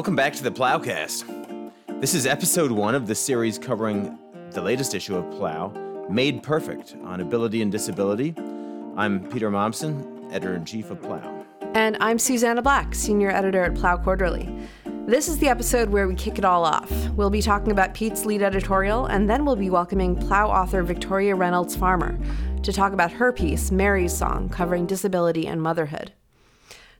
Welcome 0.00 0.16
back 0.16 0.32
to 0.32 0.42
the 0.42 0.50
Ploughcast. 0.50 1.26
This 2.00 2.14
is 2.14 2.24
episode 2.24 2.72
one 2.72 2.94
of 2.94 3.06
the 3.06 3.14
series 3.14 3.58
covering 3.58 4.18
the 4.50 4.62
latest 4.62 4.94
issue 4.94 5.14
of 5.14 5.30
Plough, 5.30 6.06
Made 6.08 6.42
Perfect 6.42 6.96
on 7.04 7.20
Ability 7.20 7.60
and 7.60 7.70
Disability. 7.70 8.34
I'm 8.96 9.28
Peter 9.28 9.50
Mommsen, 9.50 10.32
editor 10.32 10.54
in 10.54 10.64
chief 10.64 10.90
of 10.90 11.02
Plough. 11.02 11.44
And 11.74 11.98
I'm 12.00 12.18
Susannah 12.18 12.62
Black, 12.62 12.94
senior 12.94 13.28
editor 13.30 13.62
at 13.62 13.74
Plough 13.74 13.98
Quarterly. 13.98 14.48
This 15.04 15.28
is 15.28 15.36
the 15.36 15.50
episode 15.50 15.90
where 15.90 16.08
we 16.08 16.14
kick 16.14 16.38
it 16.38 16.46
all 16.46 16.64
off. 16.64 16.90
We'll 17.10 17.28
be 17.28 17.42
talking 17.42 17.70
about 17.70 17.92
Pete's 17.92 18.24
lead 18.24 18.40
editorial, 18.40 19.04
and 19.04 19.28
then 19.28 19.44
we'll 19.44 19.54
be 19.54 19.68
welcoming 19.68 20.16
Plough 20.16 20.48
author 20.48 20.82
Victoria 20.82 21.34
Reynolds 21.34 21.76
Farmer 21.76 22.18
to 22.62 22.72
talk 22.72 22.94
about 22.94 23.12
her 23.12 23.32
piece, 23.34 23.70
Mary's 23.70 24.16
Song, 24.16 24.48
covering 24.48 24.86
disability 24.86 25.46
and 25.46 25.60
motherhood. 25.60 26.12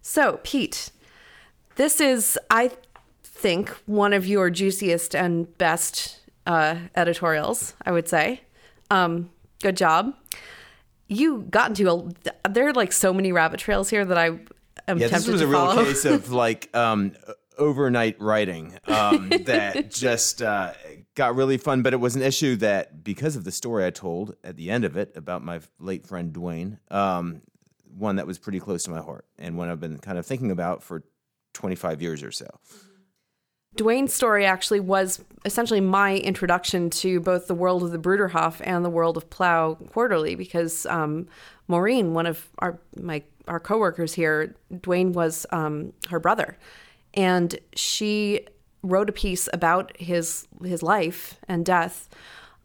So, 0.03 0.39
Pete, 0.43 0.91
this 1.77 1.99
is, 1.99 2.39
I 2.51 2.73
think, 3.41 3.71
one 3.87 4.13
of 4.13 4.27
your 4.27 4.51
juiciest 4.51 5.17
and 5.17 5.57
best 5.59 6.21
uh, 6.47 6.77
editorials, 6.95 7.75
I 7.83 7.93
would 7.93 8.09
say. 8.09 8.43
Um, 8.91 9.31
good 9.63 9.77
job. 9.77 10.15
You 11.09 11.47
got 11.51 11.71
into 11.71 11.91
a, 11.91 12.49
there 12.49 12.69
are 12.69 12.73
like 12.73 12.93
so 12.93 13.13
many 13.13 13.33
rabbit 13.33 13.59
trails 13.59 13.91
here 13.91 14.05
that 14.05 14.19
I 14.19 14.27
am 14.87 14.99
Yeah, 14.99 15.09
tempted 15.09 15.13
this 15.13 15.29
was 15.29 15.41
a 15.41 15.47
real 15.47 15.75
case 15.75 16.05
of 16.05 16.31
like 16.31 16.75
um, 16.77 17.13
overnight 17.59 18.21
writing 18.21 18.79
um, 18.87 19.29
that 19.45 19.91
just 19.91 20.43
uh, 20.43 20.73
got 21.15 21.35
really 21.35 21.57
fun. 21.57 21.83
But 21.83 21.95
it 21.95 22.01
was 22.01 22.17
an 22.17 22.23
issue 22.23 22.57
that, 22.57 23.03
because 23.03 23.37
of 23.37 23.45
the 23.45 23.53
story 23.53 23.87
I 23.87 23.91
told 23.91 24.37
at 24.45 24.57
the 24.57 24.71
end 24.71 24.85
of 24.85 24.97
it 24.97 25.13
about 25.17 25.43
my 25.43 25.61
late 25.79 26.07
friend 26.07 26.33
Dwayne, 26.33 26.79
um, 26.93 27.43
one 27.97 28.17
that 28.17 28.27
was 28.27 28.39
pretty 28.39 28.61
close 28.61 28.85
to 28.85 28.91
my 28.91 29.01
heart 29.01 29.27
and 29.39 29.57
one 29.57 29.69
I've 29.69 29.81
been 29.81 29.99
kind 29.99 30.19
of 30.19 30.27
thinking 30.27 30.51
about 30.51 30.83
for 30.83 31.05
25 31.55 32.01
years 32.03 32.23
or 32.23 32.31
so. 32.31 32.47
Dwayne's 33.77 34.13
story 34.13 34.45
actually 34.45 34.81
was 34.81 35.23
essentially 35.45 35.81
my 35.81 36.17
introduction 36.17 36.91
to 36.91 37.21
both 37.21 37.47
the 37.47 37.55
world 37.55 37.83
of 37.83 37.93
the 37.93 37.99
Bruderhof 37.99 38.61
and 38.63 38.85
the 38.85 38.91
world 38.91 39.17
of 39.17 39.31
Plough 39.31 39.79
Quarterly 39.91 40.35
because 40.35 40.87
um, 40.87 41.29
Maureen, 41.69 42.13
one 42.13 42.27
of 42.27 42.49
our 42.59 42.79
my 42.97 43.23
our 43.49 43.61
coworkers 43.61 44.15
here, 44.15 44.55
Dwayne 44.73 45.13
was 45.13 45.47
um, 45.51 45.93
her 46.09 46.21
brother, 46.21 46.59
and 47.15 47.59
she 47.75 48.47
wrote 48.83 49.09
a 49.09 49.13
piece 49.13 49.49
about 49.53 49.97
his 49.97 50.47
his 50.63 50.83
life 50.83 51.39
and 51.49 51.65
death, 51.65 52.09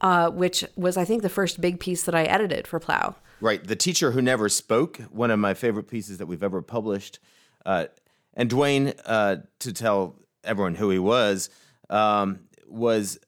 uh, 0.02 0.30
which 0.32 0.66
was 0.76 0.98
I 0.98 1.06
think 1.06 1.22
the 1.22 1.30
first 1.30 1.62
big 1.62 1.80
piece 1.80 2.04
that 2.04 2.16
I 2.16 2.24
edited 2.24 2.68
for 2.68 2.80
Plough. 2.80 3.16
Right. 3.42 3.64
The 3.64 3.76
Teacher 3.76 4.12
Who 4.12 4.22
Never 4.22 4.50
Spoke, 4.50 4.98
one 5.12 5.30
of 5.30 5.40
my 5.40 5.54
favorite 5.54 5.88
pieces 5.88 6.18
that 6.18 6.26
we've 6.26 6.44
ever 6.44 6.62
published. 6.62 7.20
Uh, 7.66 7.86
and 8.34 8.50
Dwayne, 8.50 8.98
uh, 9.06 9.38
to 9.60 9.74
tell 9.74 10.16
everyone 10.46 10.76
who 10.76 10.90
he 10.90 11.00
was, 11.00 11.50
um, 11.90 12.40
was 12.68 13.20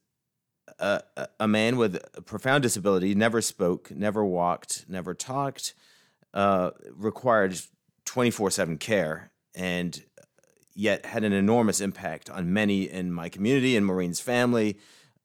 a, 0.80 1.02
a- 1.40 1.48
man 1.48 1.78
with 1.78 1.96
a 2.16 2.22
profound 2.22 2.64
disability, 2.64 3.16
never 3.16 3.42
spoke, 3.42 3.92
never 3.92 4.24
walked, 4.24 4.86
never 4.88 5.14
talked, 5.14 5.74
uh, 6.34 6.72
required 6.96 7.60
24 8.06 8.52
7 8.52 8.78
care, 8.78 9.32
and 9.56 10.04
yet 10.76 11.06
had 11.06 11.24
an 11.24 11.34
enormous 11.34 11.82
impact 11.82 12.30
on 12.30 12.54
many 12.54 12.84
in 12.84 13.12
my 13.12 13.30
community 13.30 13.76
and 13.76 13.86
Maureen's 13.86 14.20
family, 14.20 14.78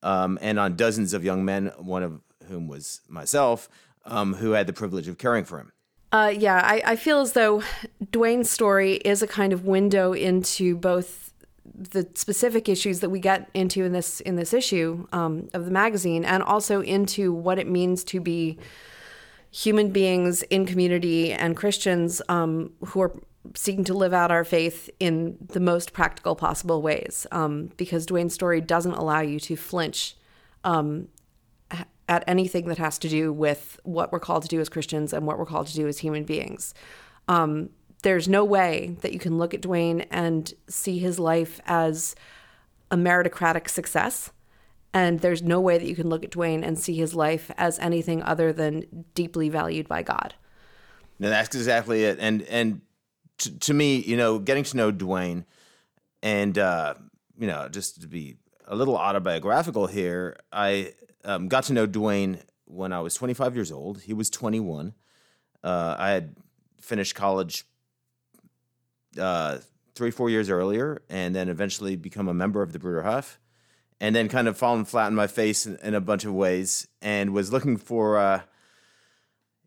um, 0.02 0.38
and 0.40 0.58
on 0.58 0.76
dozens 0.76 1.12
of 1.12 1.22
young 1.24 1.44
men, 1.44 1.72
one 1.78 2.02
of 2.02 2.20
whom 2.48 2.66
was 2.66 3.02
myself, 3.08 3.68
um, 4.04 4.34
who 4.34 4.52
had 4.52 4.66
the 4.66 4.72
privilege 4.72 5.08
of 5.08 5.18
caring 5.18 5.44
for 5.44 5.58
him. 5.58 5.72
Uh, 6.10 6.32
yeah, 6.36 6.60
I, 6.62 6.82
I 6.84 6.96
feel 6.96 7.20
as 7.20 7.32
though 7.32 7.62
Dwayne's 8.04 8.50
story 8.50 8.94
is 8.96 9.22
a 9.22 9.26
kind 9.26 9.52
of 9.52 9.64
window 9.64 10.12
into 10.12 10.76
both 10.76 11.31
the 11.74 12.08
specific 12.14 12.68
issues 12.68 13.00
that 13.00 13.10
we 13.10 13.20
get 13.20 13.50
into 13.54 13.84
in 13.84 13.92
this 13.92 14.20
in 14.20 14.36
this 14.36 14.52
issue 14.52 15.06
um, 15.12 15.48
of 15.54 15.64
the 15.64 15.70
magazine, 15.70 16.24
and 16.24 16.42
also 16.42 16.82
into 16.82 17.32
what 17.32 17.58
it 17.58 17.66
means 17.66 18.04
to 18.04 18.20
be 18.20 18.58
human 19.50 19.90
beings 19.90 20.42
in 20.44 20.64
community 20.64 21.32
and 21.32 21.56
Christians 21.56 22.22
um, 22.28 22.72
who 22.86 23.02
are 23.02 23.12
seeking 23.54 23.84
to 23.84 23.94
live 23.94 24.12
out 24.14 24.30
our 24.30 24.44
faith 24.44 24.88
in 25.00 25.36
the 25.48 25.60
most 25.60 25.92
practical 25.92 26.34
possible 26.34 26.80
ways. 26.80 27.26
Um, 27.32 27.70
because 27.76 28.06
Dwayne's 28.06 28.34
story 28.34 28.60
doesn't 28.60 28.92
allow 28.92 29.20
you 29.20 29.40
to 29.40 29.56
flinch 29.56 30.16
um, 30.64 31.08
at 32.08 32.24
anything 32.26 32.66
that 32.68 32.78
has 32.78 32.98
to 32.98 33.08
do 33.08 33.32
with 33.32 33.80
what 33.84 34.12
we're 34.12 34.20
called 34.20 34.42
to 34.42 34.48
do 34.48 34.60
as 34.60 34.68
Christians 34.68 35.12
and 35.12 35.26
what 35.26 35.38
we're 35.38 35.46
called 35.46 35.66
to 35.68 35.74
do 35.74 35.88
as 35.88 35.98
human 35.98 36.24
beings. 36.24 36.74
Um, 37.28 37.70
there's 38.02 38.28
no 38.28 38.44
way 38.44 38.96
that 39.00 39.12
you 39.12 39.18
can 39.18 39.38
look 39.38 39.54
at 39.54 39.62
Dwayne 39.62 40.06
and 40.10 40.52
see 40.68 40.98
his 40.98 41.18
life 41.18 41.60
as 41.66 42.14
a 42.90 42.96
meritocratic 42.96 43.68
success. 43.68 44.32
And 44.92 45.20
there's 45.20 45.42
no 45.42 45.60
way 45.60 45.78
that 45.78 45.86
you 45.86 45.94
can 45.94 46.08
look 46.08 46.24
at 46.24 46.30
Dwayne 46.30 46.66
and 46.66 46.78
see 46.78 46.94
his 46.94 47.14
life 47.14 47.50
as 47.56 47.78
anything 47.78 48.22
other 48.22 48.52
than 48.52 49.06
deeply 49.14 49.48
valued 49.48 49.88
by 49.88 50.02
God. 50.02 50.34
No, 51.18 51.30
that's 51.30 51.54
exactly 51.54 52.04
it. 52.04 52.18
And 52.20 52.42
and 52.42 52.82
to, 53.38 53.58
to 53.60 53.74
me, 53.74 53.98
you 54.00 54.16
know, 54.16 54.38
getting 54.38 54.64
to 54.64 54.76
know 54.76 54.92
Dwayne, 54.92 55.44
and 56.22 56.58
uh, 56.58 56.94
you 57.38 57.46
know, 57.46 57.68
just 57.68 58.02
to 58.02 58.08
be 58.08 58.36
a 58.66 58.76
little 58.76 58.96
autobiographical 58.96 59.86
here, 59.86 60.36
I 60.52 60.94
um, 61.24 61.48
got 61.48 61.64
to 61.64 61.72
know 61.72 61.86
Dwayne 61.86 62.42
when 62.66 62.92
I 62.92 63.00
was 63.00 63.14
25 63.14 63.54
years 63.54 63.72
old. 63.72 64.02
He 64.02 64.12
was 64.12 64.28
21. 64.30 64.94
Uh, 65.62 65.96
I 65.98 66.10
had 66.10 66.36
finished 66.80 67.14
college 67.14 67.64
uh, 69.18 69.58
three, 69.94 70.10
four 70.10 70.30
years 70.30 70.48
earlier, 70.48 71.02
and 71.08 71.34
then 71.34 71.48
eventually 71.48 71.96
become 71.96 72.28
a 72.28 72.34
member 72.34 72.62
of 72.62 72.72
the 72.72 72.78
Bruderhof, 72.78 73.36
and 74.00 74.14
then 74.14 74.28
kind 74.28 74.48
of 74.48 74.56
fallen 74.56 74.84
flat 74.84 75.06
on 75.06 75.14
my 75.14 75.26
face 75.26 75.66
in, 75.66 75.78
in 75.82 75.94
a 75.94 76.00
bunch 76.00 76.24
of 76.24 76.32
ways, 76.32 76.88
and 77.00 77.32
was 77.32 77.52
looking 77.52 77.76
for. 77.76 78.18
Uh, 78.18 78.42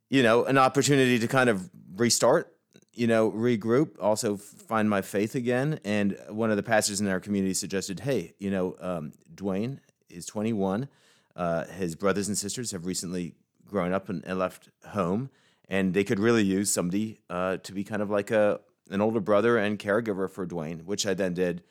you 0.09 0.23
know, 0.23 0.45
an 0.45 0.57
opportunity 0.57 1.19
to 1.19 1.27
kind 1.27 1.49
of 1.49 1.69
restart, 1.95 2.55
you 2.93 3.07
know, 3.07 3.31
regroup, 3.31 3.95
also 3.99 4.37
find 4.37 4.89
my 4.89 5.01
faith 5.01 5.35
again. 5.35 5.79
And 5.83 6.17
one 6.29 6.51
of 6.51 6.57
the 6.57 6.63
pastors 6.63 7.01
in 7.01 7.07
our 7.07 7.19
community 7.19 7.53
suggested, 7.53 8.01
hey, 8.01 8.33
you 8.39 8.49
know, 8.49 8.75
um, 8.79 9.13
Dwayne 9.33 9.79
is 10.09 10.25
21. 10.25 10.87
Uh, 11.35 11.65
his 11.65 11.95
brothers 11.95 12.27
and 12.27 12.37
sisters 12.37 12.71
have 12.71 12.85
recently 12.85 13.33
grown 13.65 13.91
up 13.91 14.07
and, 14.09 14.23
and 14.25 14.39
left 14.39 14.69
home, 14.87 15.29
and 15.67 15.93
they 15.93 16.03
could 16.03 16.19
really 16.19 16.43
use 16.43 16.71
somebody 16.71 17.19
uh, 17.29 17.57
to 17.57 17.73
be 17.73 17.83
kind 17.83 18.01
of 18.01 18.09
like 18.09 18.31
a 18.31 18.61
an 18.89 19.01
older 19.01 19.19
brother 19.19 19.57
and 19.57 19.79
caregiver 19.79 20.29
for 20.29 20.45
Dwayne, 20.45 20.83
which 20.83 21.05
I 21.05 21.13
then 21.13 21.33
did 21.33 21.63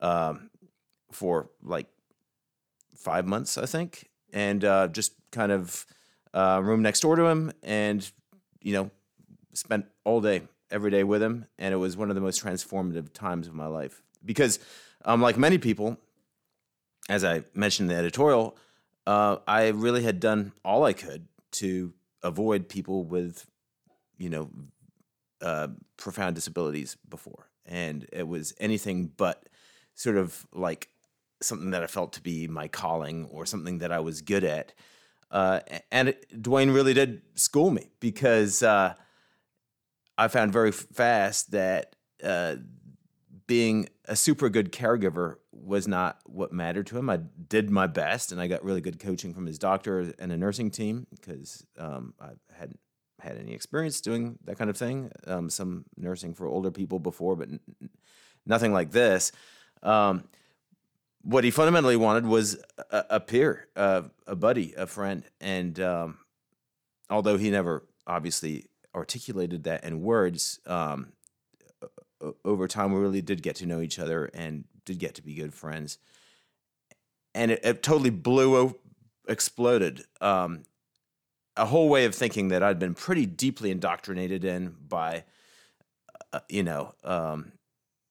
um, 0.00 0.50
for 1.12 1.50
like 1.62 1.86
five 2.96 3.26
months, 3.26 3.58
I 3.58 3.66
think, 3.66 4.08
and 4.32 4.64
uh, 4.64 4.88
just 4.88 5.12
kind 5.30 5.52
of 5.52 5.86
uh, 6.32 6.60
room 6.62 6.82
next 6.82 7.00
door 7.00 7.16
to 7.16 7.26
him, 7.26 7.52
and 7.62 8.10
you 8.62 8.72
know, 8.72 8.90
spent 9.52 9.86
all 10.04 10.20
day, 10.20 10.42
every 10.70 10.90
day 10.90 11.04
with 11.04 11.22
him, 11.22 11.46
and 11.58 11.72
it 11.72 11.76
was 11.76 11.96
one 11.96 12.08
of 12.08 12.14
the 12.14 12.20
most 12.20 12.42
transformative 12.42 13.12
times 13.12 13.46
of 13.46 13.54
my 13.54 13.66
life. 13.66 14.02
Because, 14.24 14.58
um, 15.04 15.20
like 15.20 15.36
many 15.36 15.58
people, 15.58 15.98
as 17.08 17.24
I 17.24 17.44
mentioned 17.54 17.90
in 17.90 17.96
the 17.96 18.00
editorial, 18.00 18.56
uh, 19.06 19.36
I 19.46 19.68
really 19.68 20.02
had 20.02 20.18
done 20.18 20.52
all 20.64 20.84
I 20.84 20.94
could 20.94 21.28
to 21.52 21.92
avoid 22.22 22.68
people 22.68 23.04
with, 23.04 23.46
you 24.16 24.30
know, 24.30 24.50
uh, 25.40 25.68
profound 25.96 26.34
disabilities 26.34 26.96
before, 27.08 27.48
and 27.66 28.06
it 28.12 28.26
was 28.26 28.54
anything 28.58 29.10
but 29.16 29.48
sort 29.94 30.16
of 30.16 30.46
like 30.52 30.88
something 31.40 31.70
that 31.70 31.82
I 31.82 31.86
felt 31.86 32.12
to 32.14 32.20
be 32.20 32.48
my 32.48 32.68
calling 32.68 33.26
or 33.26 33.46
something 33.46 33.78
that 33.78 33.92
I 33.92 34.00
was 34.00 34.20
good 34.20 34.44
at. 34.44 34.72
Uh, 35.30 35.60
and 35.90 36.10
it, 36.10 36.26
Dwayne 36.42 36.74
really 36.74 36.94
did 36.94 37.22
school 37.34 37.70
me 37.70 37.90
because 38.00 38.62
uh, 38.62 38.94
I 40.16 40.28
found 40.28 40.52
very 40.52 40.72
fast 40.72 41.50
that 41.50 41.96
uh, 42.22 42.56
being 43.46 43.88
a 44.06 44.16
super 44.16 44.48
good 44.48 44.72
caregiver 44.72 45.36
was 45.52 45.88
not 45.88 46.18
what 46.24 46.52
mattered 46.52 46.86
to 46.88 46.98
him. 46.98 47.10
I 47.10 47.16
did 47.16 47.70
my 47.70 47.86
best, 47.86 48.32
and 48.32 48.40
I 48.40 48.46
got 48.46 48.64
really 48.64 48.80
good 48.80 48.98
coaching 48.98 49.34
from 49.34 49.46
his 49.46 49.58
doctor 49.58 50.12
and 50.18 50.32
a 50.32 50.36
nursing 50.36 50.70
team 50.70 51.06
because 51.10 51.66
um, 51.78 52.14
I 52.20 52.30
hadn't 52.52 52.80
had 53.24 53.38
any 53.38 53.52
experience 53.52 54.00
doing 54.00 54.38
that 54.44 54.58
kind 54.58 54.70
of 54.70 54.76
thing. 54.76 55.10
Um, 55.26 55.50
some 55.50 55.84
nursing 55.96 56.34
for 56.34 56.46
older 56.46 56.70
people 56.70 56.98
before, 56.98 57.36
but 57.36 57.48
n- 57.48 57.60
nothing 58.46 58.72
like 58.72 58.90
this. 58.90 59.32
Um, 59.82 60.24
what 61.22 61.44
he 61.44 61.50
fundamentally 61.50 61.96
wanted 61.96 62.26
was 62.26 62.56
a, 62.90 63.04
a 63.10 63.20
peer, 63.20 63.68
a 63.76 64.36
buddy, 64.36 64.74
a 64.76 64.86
friend, 64.86 65.24
and 65.40 65.80
um, 65.80 66.18
although 67.08 67.38
he 67.38 67.50
never 67.50 67.84
obviously 68.06 68.66
articulated 68.94 69.64
that 69.64 69.84
in 69.84 70.02
words, 70.02 70.60
um, 70.66 71.12
over 72.44 72.68
time 72.68 72.92
we 72.92 73.00
really 73.00 73.22
did 73.22 73.42
get 73.42 73.56
to 73.56 73.66
know 73.66 73.80
each 73.80 73.98
other 73.98 74.30
and 74.34 74.64
did 74.84 74.98
get 74.98 75.14
to 75.14 75.22
be 75.22 75.34
good 75.34 75.54
friends. 75.54 75.98
And 77.34 77.50
it, 77.50 77.60
it 77.64 77.82
totally 77.82 78.10
blew, 78.10 78.76
exploded 79.26 80.04
um, 80.20 80.64
a 81.56 81.66
whole 81.66 81.88
way 81.88 82.04
of 82.04 82.14
thinking 82.14 82.48
that 82.48 82.62
I'd 82.62 82.78
been 82.78 82.94
pretty 82.94 83.26
deeply 83.26 83.70
indoctrinated 83.70 84.44
in 84.44 84.74
by, 84.88 85.24
uh, 86.32 86.40
you 86.48 86.62
know, 86.62 86.94
um, 87.04 87.52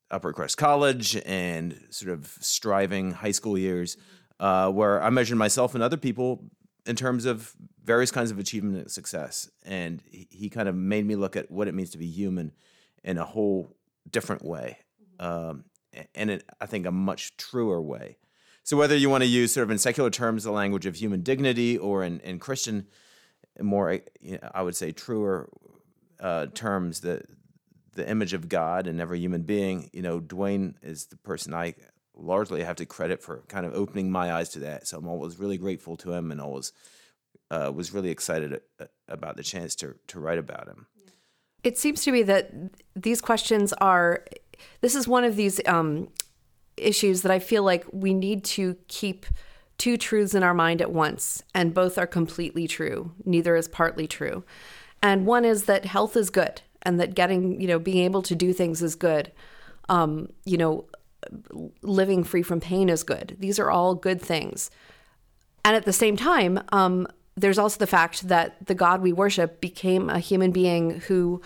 Upper 0.09 0.31
Crest 0.31 0.57
College 0.57 1.17
and 1.25 1.79
sort 1.89 2.13
of 2.13 2.37
striving 2.39 3.11
high 3.11 3.31
school 3.31 3.57
years, 3.57 3.97
uh, 4.39 4.69
where 4.71 5.01
I 5.01 5.09
measured 5.09 5.37
myself 5.37 5.73
and 5.73 5.83
other 5.83 5.97
people 5.97 6.45
in 6.85 6.95
terms 6.95 7.25
of 7.25 7.53
various 7.83 8.11
kinds 8.11 8.31
of 8.31 8.39
achievement 8.39 8.77
and 8.77 8.91
success. 8.91 9.49
And 9.63 10.01
he, 10.09 10.27
he 10.29 10.49
kind 10.49 10.69
of 10.69 10.75
made 10.75 11.05
me 11.05 11.15
look 11.15 11.35
at 11.35 11.49
what 11.49 11.67
it 11.67 11.73
means 11.73 11.91
to 11.91 11.97
be 11.97 12.07
human 12.07 12.51
in 13.03 13.17
a 13.17 13.25
whole 13.25 13.75
different 14.09 14.43
way, 14.45 14.77
um, 15.19 15.65
and 16.15 16.29
it, 16.29 16.45
I 16.61 16.65
think 16.65 16.85
a 16.85 16.91
much 16.91 17.35
truer 17.37 17.81
way. 17.81 18.17
So 18.63 18.77
whether 18.77 18.95
you 18.95 19.09
want 19.09 19.23
to 19.23 19.29
use 19.29 19.53
sort 19.53 19.63
of 19.63 19.71
in 19.71 19.77
secular 19.77 20.09
terms 20.09 20.43
the 20.43 20.51
language 20.51 20.85
of 20.85 20.95
human 20.95 21.21
dignity, 21.21 21.77
or 21.77 22.03
in, 22.03 22.19
in 22.21 22.39
Christian, 22.39 22.87
more 23.61 23.99
know, 24.23 24.49
I 24.53 24.61
would 24.61 24.75
say 24.75 24.91
truer 24.91 25.49
uh, 26.19 26.47
terms, 26.47 27.01
the 27.01 27.23
the 27.95 28.09
image 28.09 28.33
of 28.33 28.49
God 28.49 28.87
in 28.87 28.99
every 28.99 29.19
human 29.19 29.43
being. 29.43 29.89
You 29.93 30.01
know, 30.01 30.19
Dwayne 30.19 30.75
is 30.81 31.05
the 31.07 31.17
person 31.17 31.53
I 31.53 31.75
largely 32.15 32.63
have 32.63 32.75
to 32.77 32.85
credit 32.85 33.21
for 33.21 33.43
kind 33.47 33.65
of 33.65 33.73
opening 33.73 34.11
my 34.11 34.33
eyes 34.33 34.49
to 34.49 34.59
that. 34.59 34.87
So 34.87 34.97
I'm 34.97 35.07
always 35.07 35.39
really 35.39 35.57
grateful 35.57 35.95
to 35.97 36.13
him, 36.13 36.31
and 36.31 36.41
always 36.41 36.71
uh, 37.51 37.71
was 37.73 37.93
really 37.93 38.09
excited 38.09 38.61
uh, 38.79 38.85
about 39.07 39.37
the 39.37 39.43
chance 39.43 39.75
to 39.75 39.95
to 40.07 40.19
write 40.19 40.39
about 40.39 40.67
him. 40.67 40.87
It 41.63 41.77
seems 41.77 42.03
to 42.03 42.11
me 42.11 42.23
that 42.23 42.51
these 42.95 43.21
questions 43.21 43.73
are. 43.73 44.25
This 44.81 44.95
is 44.95 45.07
one 45.07 45.23
of 45.23 45.35
these 45.35 45.59
um, 45.67 46.09
issues 46.77 47.21
that 47.23 47.31
I 47.31 47.39
feel 47.39 47.63
like 47.63 47.85
we 47.91 48.13
need 48.13 48.43
to 48.45 48.77
keep 48.87 49.25
two 49.83 49.97
truths 49.97 50.33
in 50.33 50.43
our 50.43 50.53
mind 50.53 50.81
at 50.81 50.93
once, 50.93 51.43
and 51.53 51.73
both 51.73 51.97
are 51.97 52.07
completely 52.07 52.69
true. 52.69 53.11
Neither 53.25 53.57
is 53.57 53.67
partly 53.67 54.07
true. 54.07 54.45
And 55.01 55.25
one 55.25 55.43
is 55.43 55.65
that 55.65 55.83
health 55.83 56.15
is 56.15 56.29
good, 56.29 56.61
and 56.83 57.01
that 57.01 57.15
getting, 57.15 57.59
you 57.59 57.67
know, 57.67 57.79
being 57.79 58.05
able 58.05 58.21
to 58.21 58.33
do 58.33 58.53
things 58.53 58.81
is 58.81 58.95
good. 58.95 59.33
Um, 59.89 60.29
you 60.45 60.55
know, 60.55 60.85
living 61.81 62.23
free 62.23 62.43
from 62.43 62.61
pain 62.61 62.87
is 62.87 63.03
good. 63.03 63.35
These 63.39 63.59
are 63.59 63.69
all 63.69 63.93
good 63.93 64.21
things. 64.21 64.71
And 65.65 65.75
at 65.75 65.83
the 65.83 65.91
same 65.91 66.15
time, 66.15 66.63
um, 66.71 67.05
there's 67.35 67.59
also 67.59 67.77
the 67.77 67.85
fact 67.85 68.29
that 68.29 68.65
the 68.65 68.75
God 68.75 69.01
we 69.01 69.11
worship 69.11 69.59
became 69.59 70.09
a 70.09 70.19
human 70.19 70.51
being 70.51 71.01
who 71.07 71.41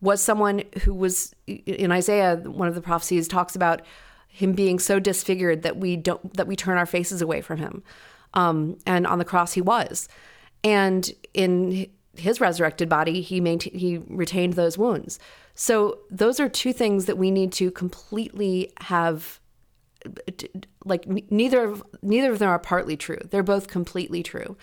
was 0.00 0.22
someone 0.22 0.62
who 0.84 0.94
was 0.94 1.34
in 1.48 1.90
Isaiah, 1.90 2.36
one 2.36 2.68
of 2.68 2.76
the 2.76 2.82
prophecies 2.82 3.26
talks 3.26 3.56
about 3.56 3.82
him 4.30 4.52
being 4.52 4.78
so 4.78 4.98
disfigured 4.98 5.62
that 5.62 5.76
we 5.76 5.96
don't 5.96 6.34
that 6.34 6.46
we 6.46 6.56
turn 6.56 6.78
our 6.78 6.86
faces 6.86 7.20
away 7.20 7.40
from 7.40 7.58
him. 7.58 7.82
Um, 8.32 8.78
and 8.86 9.06
on 9.06 9.18
the 9.18 9.24
cross 9.24 9.52
he 9.52 9.60
was. 9.60 10.08
And 10.62 11.10
in 11.34 11.88
his 12.16 12.40
resurrected 12.40 12.88
body, 12.88 13.20
he 13.20 13.40
maintained, 13.40 13.80
he 13.80 13.98
retained 14.08 14.54
those 14.54 14.78
wounds. 14.78 15.18
So 15.54 15.98
those 16.10 16.40
are 16.40 16.48
two 16.48 16.72
things 16.72 17.06
that 17.06 17.18
we 17.18 17.30
need 17.30 17.52
to 17.52 17.70
completely 17.70 18.72
have 18.80 19.40
like 20.84 21.06
neither 21.30 21.64
of 21.64 21.82
neither 22.02 22.32
of 22.32 22.38
them 22.38 22.48
are 22.48 22.58
partly 22.58 22.96
true. 22.96 23.18
They're 23.30 23.42
both 23.42 23.68
completely 23.68 24.22
true. 24.22 24.56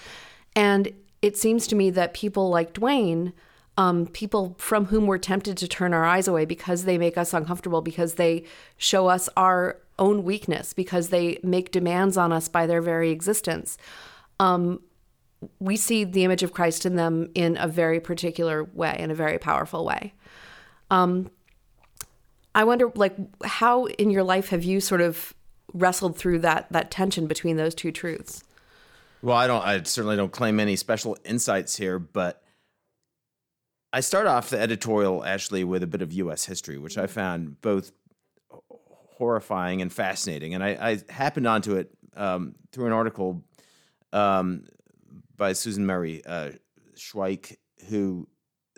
And 0.56 0.92
it 1.22 1.38
seems 1.38 1.68
to 1.68 1.76
me 1.76 1.90
that 1.92 2.14
people 2.14 2.50
like 2.50 2.74
Dwayne, 2.74 3.34
um, 3.78 4.08
people 4.08 4.56
from 4.58 4.86
whom 4.86 5.06
we're 5.06 5.20
tempted 5.20 5.56
to 5.58 5.68
turn 5.68 5.94
our 5.94 6.04
eyes 6.04 6.28
away 6.28 6.46
because 6.46 6.86
they 6.86 6.98
make 6.98 7.18
us 7.18 7.34
uncomfortable, 7.34 7.82
because 7.82 8.16
they 8.16 8.44
show 8.78 9.08
us 9.08 9.30
our 9.38 9.80
own 10.00 10.24
weakness, 10.24 10.74
because 10.74 11.10
they 11.10 11.40
make 11.44 11.72
demands 11.72 12.18
on 12.18 12.32
us 12.32 12.48
by 12.48 12.66
their 12.66 12.82
very 12.82 13.12
existence. 13.12 13.78
Um, 14.40 14.82
we 15.60 15.78
see 15.78 16.04
the 16.04 16.24
image 16.24 16.42
of 16.42 16.52
Christ 16.54 16.86
in 16.86 16.96
them 16.96 17.30
in 17.36 17.58
a 17.58 17.68
very 17.68 18.00
particular 18.00 18.64
way, 18.64 18.96
in 18.98 19.12
a 19.12 19.16
very 19.16 19.38
powerful 19.38 19.86
way. 19.86 20.14
Um, 20.90 21.30
I 22.56 22.64
wonder, 22.64 22.92
like, 22.96 23.16
how 23.44 23.86
in 23.86 24.10
your 24.10 24.24
life 24.24 24.50
have 24.50 24.64
you 24.64 24.82
sort 24.82 25.02
of 25.02 25.36
wrestled 25.74 26.18
through 26.18 26.40
that 26.40 26.72
that 26.72 26.90
tension 26.90 27.28
between 27.28 27.58
those 27.58 27.76
two 27.76 27.92
truths? 27.92 28.44
Well, 29.22 29.38
I 29.38 29.46
don't. 29.46 29.62
I 29.64 29.84
certainly 29.84 30.16
don't 30.16 30.32
claim 30.32 30.60
any 30.60 30.76
special 30.76 31.18
insights 31.24 31.76
here, 31.76 32.00
but 32.00 32.42
I 33.94 34.02
start 34.02 34.28
off 34.28 34.50
the 34.50 34.60
editorial 34.60 35.24
actually 35.24 35.64
with 35.64 35.84
a 35.84 35.88
bit 35.88 36.02
of 36.02 36.12
U.S. 36.14 36.46
history, 36.46 36.78
which 36.78 36.98
I 36.98 37.08
found 37.08 37.62
both 37.62 37.92
horrifying 39.18 39.82
and 39.82 39.92
fascinating. 39.92 40.54
And 40.54 40.64
I, 40.64 40.70
I 40.70 41.12
happened 41.12 41.48
onto 41.48 41.76
it 41.76 41.90
um, 42.16 42.56
through 42.72 42.88
an 42.88 42.92
article 42.92 43.44
um, 44.14 44.66
by 45.36 45.54
Susan 45.54 45.86
Murray 45.86 46.24
uh, 46.26 46.52
Schweik, 46.96 47.56
who 47.90 48.28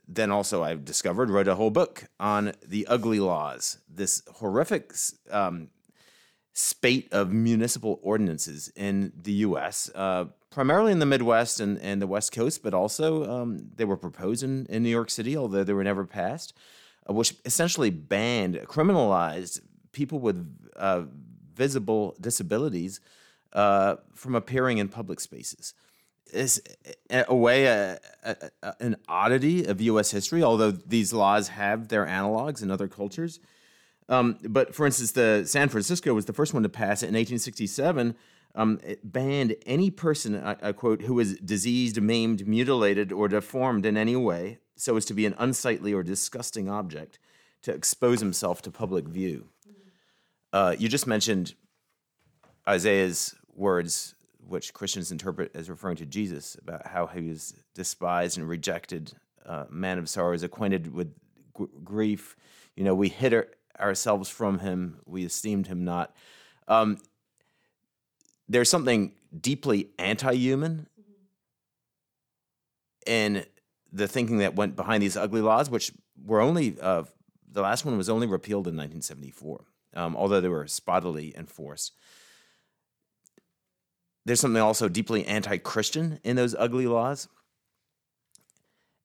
then 0.08 0.32
also 0.32 0.64
I've 0.64 0.86
discovered 0.86 1.30
wrote 1.30 1.48
a 1.48 1.56
whole 1.56 1.70
book 1.70 2.06
on 2.20 2.54
the 2.66 2.88
ugly 2.88 3.20
laws, 3.20 3.78
this 3.88 4.24
horrific 4.36 4.94
um, 5.30 5.70
spate 6.60 7.08
of 7.14 7.32
municipal 7.32 8.02
ordinances 8.04 8.70
in 8.76 9.14
the 9.16 9.32
U.S., 9.48 9.90
uh, 9.96 10.26
primarily 10.50 10.92
in 10.92 11.00
the 11.00 11.06
Midwest 11.06 11.62
and, 11.62 11.80
and 11.80 12.02
the 12.02 12.08
West 12.08 12.34
Coast, 12.34 12.62
but 12.62 12.74
also 12.74 13.24
um, 13.32 13.70
they 13.78 13.86
were 13.86 13.96
proposed 13.96 14.44
in, 14.44 14.66
in 14.66 14.84
New 14.84 14.90
York 14.90 15.10
City, 15.10 15.38
although 15.38 15.64
they 15.64 15.72
were 15.72 15.86
never 15.86 16.04
passed, 16.04 16.54
uh, 17.10 17.14
which 17.14 17.34
essentially 17.46 17.90
banned, 17.90 18.56
criminalized 18.66 19.62
people 19.94 20.20
with 20.20 20.54
uh, 20.76 21.04
visible 21.56 22.18
disabilities 22.20 23.00
uh, 23.54 23.96
from 24.14 24.36
appearing 24.36 24.80
in 24.80 24.90
public 24.90 25.22
spaces. 25.22 25.74
Is 26.34 26.62
a 27.10 27.34
way 27.34 27.66
a, 27.68 28.00
a, 28.24 28.36
a, 28.62 28.76
an 28.82 28.98
oddity 29.08 29.64
of 29.64 29.80
U.S. 29.82 30.12
history, 30.12 30.44
although 30.44 30.72
these 30.72 31.14
laws 31.14 31.48
have 31.48 31.88
their 31.88 32.06
analogs 32.06 32.62
in 32.62 32.70
other 32.70 32.90
cultures. 32.90 33.40
Um, 34.10 34.40
but 34.42 34.74
for 34.74 34.86
instance, 34.86 35.12
the 35.12 35.44
San 35.46 35.70
Francisco 35.70 36.14
was 36.14 36.26
the 36.26 36.34
first 36.34 36.54
one 36.54 36.64
to 36.64 36.70
pass 36.70 37.04
it 37.04 37.08
in 37.08 37.14
1867. 37.14 38.16
Um, 38.56 38.80
it 38.84 39.12
banned 39.12 39.56
any 39.68 39.92
person, 39.92 40.36
I, 40.44 40.56
I, 40.62 40.72
quote, 40.72 41.04
who 41.04 41.14
was 41.14 41.36
diseased, 41.38 42.02
maimed, 42.02 42.48
mutilated, 42.48 43.12
or 43.12 43.28
deformed 43.28 43.86
in 43.86 43.96
any 43.96 44.16
way, 44.16 44.58
so 44.76 44.98
as 44.98 45.06
to 45.06 45.14
be 45.14 45.28
an 45.28 45.36
unsightly 45.38 45.94
or 45.94 46.02
disgusting 46.02 46.68
object, 46.68 47.20
to 47.62 47.72
expose 47.72 48.20
himself 48.20 48.62
to 48.64 48.72
public 48.72 49.08
view. 49.08 49.50
Uh, 50.52 50.76
you 50.80 50.90
just 50.90 51.06
mentioned 51.06 51.54
Isaiah's 52.68 53.36
words, 53.54 54.16
which 54.48 54.74
Christians 54.74 55.12
interpret 55.12 55.52
as 55.54 55.70
referring 55.70 55.98
to 55.98 56.08
Jesus, 56.08 56.58
about 56.60 56.88
how 56.88 57.06
he 57.06 57.30
was 57.30 57.54
despised 57.76 58.40
and 58.40 58.50
rejected, 58.50 59.14
uh, 59.46 59.66
man 59.70 60.00
of 60.00 60.10
sorrows, 60.10 60.42
acquainted 60.42 60.92
with 60.92 61.14
g- 61.56 61.66
grief. 61.84 62.36
You 62.76 62.84
know, 62.84 62.96
we 62.96 63.10
hid 63.10 63.34
our, 63.36 63.48
ourselves 63.80 64.30
from 64.30 64.60
him, 64.60 65.00
we 65.06 65.26
esteemed 65.26 65.68
him 65.68 65.84
not. 65.84 66.16
Um, 66.68 66.98
there's 68.48 68.70
something 68.70 69.14
deeply 69.40 69.90
anti 69.98 70.34
human 70.34 70.88
in 73.06 73.46
the 73.92 74.08
thinking 74.08 74.40
that 74.40 74.56
went 74.56 74.76
behind 74.76 75.02
these 75.02 75.18
ugly 75.18 75.42
laws, 75.42 75.70
which 75.70 75.92
were 76.24 76.42
only, 76.42 76.76
uh, 76.80 77.04
the 77.52 77.62
last 77.62 77.86
one 77.86 77.98
was 77.98 78.10
only 78.10 78.28
repealed 78.28 78.68
in 78.68 78.76
1974, 78.76 79.66
um, 79.96 80.16
although 80.16 80.42
they 80.42 80.50
were 80.50 80.66
spottily 80.66 81.36
enforced. 81.36 81.94
There's 84.26 84.40
something 84.40 84.62
also 84.62 84.90
deeply 84.90 85.26
anti 85.26 85.58
Christian 85.58 86.20
in 86.24 86.36
those 86.36 86.54
ugly 86.54 86.86
laws. 86.86 87.28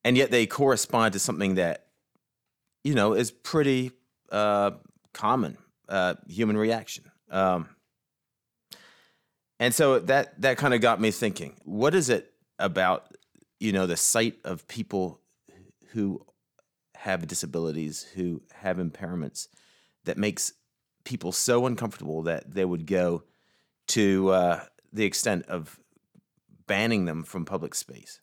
And 0.04 0.18
yet 0.18 0.30
they 0.30 0.46
correspond 0.46 1.14
to 1.14 1.18
something 1.18 1.54
that, 1.54 1.86
you 2.82 2.94
know, 2.94 3.14
is 3.14 3.30
pretty 3.30 3.92
uh, 4.34 4.72
common 5.12 5.56
uh, 5.88 6.14
human 6.26 6.56
reaction. 6.56 7.04
Um, 7.30 7.68
and 9.60 9.72
so 9.72 10.00
that 10.00 10.40
that 10.42 10.58
kind 10.58 10.74
of 10.74 10.80
got 10.80 11.00
me 11.00 11.10
thinking: 11.12 11.54
what 11.64 11.94
is 11.94 12.08
it 12.10 12.32
about 12.58 13.14
you 13.60 13.72
know 13.72 13.86
the 13.86 13.96
sight 13.96 14.36
of 14.44 14.66
people 14.66 15.20
who 15.92 16.20
have 16.96 17.28
disabilities, 17.28 18.02
who 18.14 18.42
have 18.52 18.78
impairments, 18.78 19.46
that 20.04 20.18
makes 20.18 20.52
people 21.04 21.30
so 21.30 21.66
uncomfortable 21.66 22.22
that 22.22 22.52
they 22.52 22.64
would 22.64 22.86
go 22.86 23.22
to 23.86 24.30
uh, 24.30 24.64
the 24.92 25.04
extent 25.04 25.46
of 25.46 25.78
banning 26.66 27.04
them 27.04 27.22
from 27.22 27.44
public 27.44 27.74
space? 27.74 28.20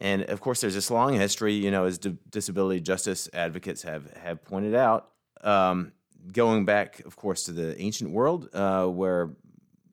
And 0.00 0.22
of 0.24 0.40
course, 0.40 0.60
there's 0.60 0.74
this 0.74 0.90
long 0.90 1.14
history, 1.14 1.54
you 1.54 1.70
know, 1.70 1.84
as 1.84 1.98
disability 1.98 2.80
justice 2.80 3.28
advocates 3.32 3.82
have 3.82 4.10
have 4.16 4.42
pointed 4.44 4.74
out, 4.74 5.10
um, 5.42 5.92
going 6.32 6.64
back, 6.64 7.00
of 7.00 7.16
course, 7.16 7.44
to 7.44 7.52
the 7.52 7.78
ancient 7.80 8.10
world, 8.10 8.48
uh, 8.54 8.86
where 8.86 9.30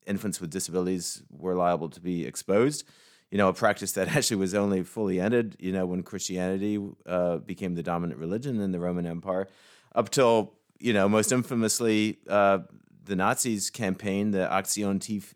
infants 0.06 0.40
with 0.40 0.50
disabilities 0.50 1.24
were 1.30 1.56
liable 1.56 1.90
to 1.90 2.00
be 2.00 2.26
exposed. 2.26 2.86
You 3.32 3.38
know, 3.38 3.50
a 3.50 3.54
practice 3.54 3.92
that 3.94 4.08
actually 4.16 4.38
was 4.38 4.56
only 4.56 4.84
fully 4.84 5.20
ended, 5.20 5.58
you 5.60 5.74
know, 5.74 5.86
when 5.86 6.04
Christianity 6.04 6.82
uh, 7.06 7.38
became 7.38 7.76
the 7.76 7.84
dominant 7.84 8.20
religion 8.20 8.62
in 8.62 8.72
the 8.72 8.80
Roman 8.80 9.06
Empire, 9.06 9.50
up 9.94 10.10
till 10.10 10.54
you 10.80 10.94
know, 10.94 11.10
most 11.10 11.32
infamously, 11.32 12.20
uh, 12.30 12.60
the 13.06 13.16
Nazis 13.16 13.70
campaign, 13.70 14.32
the 14.32 14.48
Aktion 14.52 15.00
Tief 15.02 15.34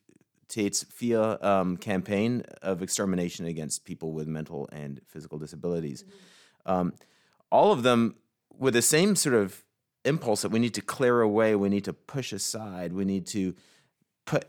Tate's 0.52 0.84
FIA 0.84 1.40
um, 1.42 1.78
campaign 1.78 2.44
of 2.62 2.84
extermination 2.84 3.46
against 3.46 3.86
people 3.86 4.12
with 4.12 4.28
mental 4.28 4.68
and 4.72 5.00
physical 5.08 5.40
disabilities. 5.40 6.04
Mm-hmm. 6.04 6.72
Um, 6.72 6.94
all 7.50 7.72
of 7.72 7.84
them 7.84 8.16
with 8.58 8.74
the 8.74 8.82
same 8.82 9.16
sort 9.16 9.36
of 9.36 9.64
impulse 10.04 10.42
that 10.42 10.50
we 10.50 10.60
need 10.60 10.74
to 10.74 10.82
clear 10.82 11.22
away, 11.22 11.56
we 11.56 11.70
need 11.70 11.86
to 11.86 11.94
push 11.94 12.34
aside, 12.34 12.92
we 12.92 13.06
need 13.06 13.26
to 13.28 13.56
put 14.26 14.46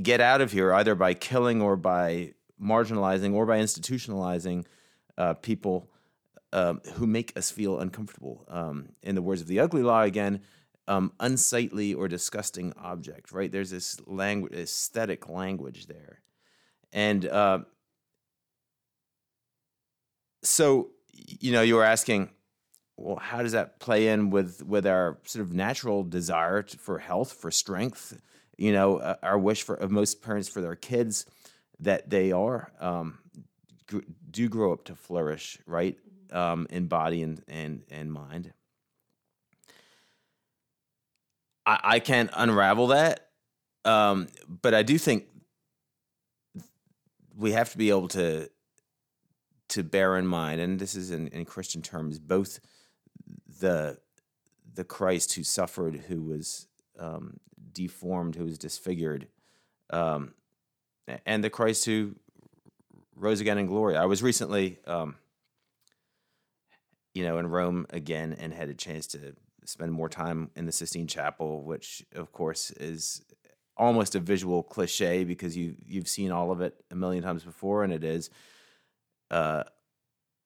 get 0.00 0.20
out 0.20 0.40
of 0.40 0.52
here 0.52 0.72
either 0.72 0.94
by 0.94 1.12
killing 1.12 1.60
or 1.60 1.76
by 1.76 2.32
marginalizing 2.62 3.34
or 3.34 3.44
by 3.44 3.58
institutionalizing 3.58 4.64
uh, 5.18 5.34
people 5.34 5.90
um, 6.52 6.80
who 6.94 7.06
make 7.06 7.36
us 7.36 7.50
feel 7.50 7.80
uncomfortable. 7.80 8.44
Um, 8.48 8.90
in 9.02 9.16
the 9.16 9.22
words 9.22 9.40
of 9.40 9.48
the 9.48 9.60
ugly 9.60 9.82
law 9.82 10.02
again, 10.02 10.40
um, 10.88 11.12
unsightly 11.20 11.94
or 11.94 12.08
disgusting 12.08 12.72
object. 12.76 13.32
Right? 13.32 13.50
There's 13.50 13.70
this 13.70 14.00
language, 14.06 14.52
aesthetic 14.52 15.28
language 15.28 15.86
there, 15.86 16.20
and 16.92 17.26
uh, 17.26 17.60
so 20.42 20.90
you 21.12 21.52
know 21.52 21.62
you 21.62 21.76
were 21.76 21.84
asking 21.84 22.30
well, 22.96 23.16
how 23.16 23.42
does 23.42 23.52
that 23.52 23.80
play 23.80 24.08
in 24.08 24.30
with 24.30 24.62
with 24.64 24.86
our 24.86 25.18
sort 25.24 25.44
of 25.44 25.52
natural 25.52 26.04
desire 26.04 26.62
to, 26.62 26.78
for 26.78 26.98
health, 26.98 27.32
for 27.32 27.50
strength? 27.50 28.20
You 28.56 28.72
know, 28.72 28.98
uh, 28.98 29.16
our 29.22 29.38
wish 29.38 29.62
for 29.62 29.74
of 29.74 29.90
most 29.90 30.22
parents 30.22 30.48
for 30.48 30.60
their 30.60 30.76
kids 30.76 31.26
that 31.80 32.10
they 32.10 32.32
are 32.32 32.72
um, 32.80 33.18
gr- 33.86 34.00
do 34.30 34.48
grow 34.48 34.72
up 34.72 34.84
to 34.84 34.94
flourish, 34.94 35.58
right, 35.66 35.98
um, 36.30 36.66
in 36.70 36.86
body 36.86 37.22
and 37.22 37.42
and 37.48 37.82
and 37.90 38.12
mind. 38.12 38.52
I, 41.64 41.80
I 41.82 41.98
can't 42.00 42.30
unravel 42.32 42.88
that, 42.88 43.28
um, 43.84 44.28
but 44.62 44.74
I 44.74 44.82
do 44.82 44.98
think 44.98 45.26
we 47.36 47.52
have 47.52 47.70
to 47.72 47.78
be 47.78 47.90
able 47.90 48.08
to 48.08 48.48
to 49.68 49.82
bear 49.82 50.18
in 50.18 50.26
mind, 50.26 50.60
and 50.60 50.78
this 50.78 50.94
is 50.94 51.10
in, 51.10 51.28
in 51.28 51.46
Christian 51.46 51.80
terms, 51.80 52.18
both 52.18 52.60
the 53.60 53.98
the 54.74 54.84
Christ 54.84 55.34
who 55.34 55.42
suffered, 55.42 56.04
who 56.08 56.22
was 56.22 56.66
um, 56.98 57.38
deformed, 57.72 58.36
who 58.36 58.44
was 58.44 58.58
disfigured, 58.58 59.28
um, 59.90 60.34
and 61.24 61.42
the 61.42 61.50
Christ 61.50 61.84
who 61.84 62.16
rose 63.16 63.40
again 63.40 63.58
in 63.58 63.66
glory. 63.66 63.96
I 63.96 64.04
was 64.04 64.22
recently, 64.22 64.78
um, 64.86 65.16
you 67.14 67.24
know, 67.24 67.38
in 67.38 67.46
Rome 67.46 67.86
again, 67.90 68.36
and 68.38 68.52
had 68.52 68.68
a 68.68 68.74
chance 68.74 69.06
to 69.08 69.34
spend 69.64 69.92
more 69.92 70.08
time 70.08 70.50
in 70.56 70.66
the 70.66 70.72
Sistine 70.72 71.06
Chapel, 71.06 71.62
which, 71.62 72.04
of 72.14 72.32
course, 72.32 72.70
is 72.72 73.22
almost 73.76 74.14
a 74.14 74.20
visual 74.20 74.62
cliche 74.62 75.24
because 75.24 75.56
you 75.56 75.76
you've 75.84 76.08
seen 76.08 76.30
all 76.30 76.50
of 76.50 76.60
it 76.60 76.74
a 76.90 76.94
million 76.94 77.22
times 77.22 77.44
before, 77.44 77.84
and 77.84 77.92
it 77.92 78.04
is, 78.04 78.30
uh, 79.30 79.64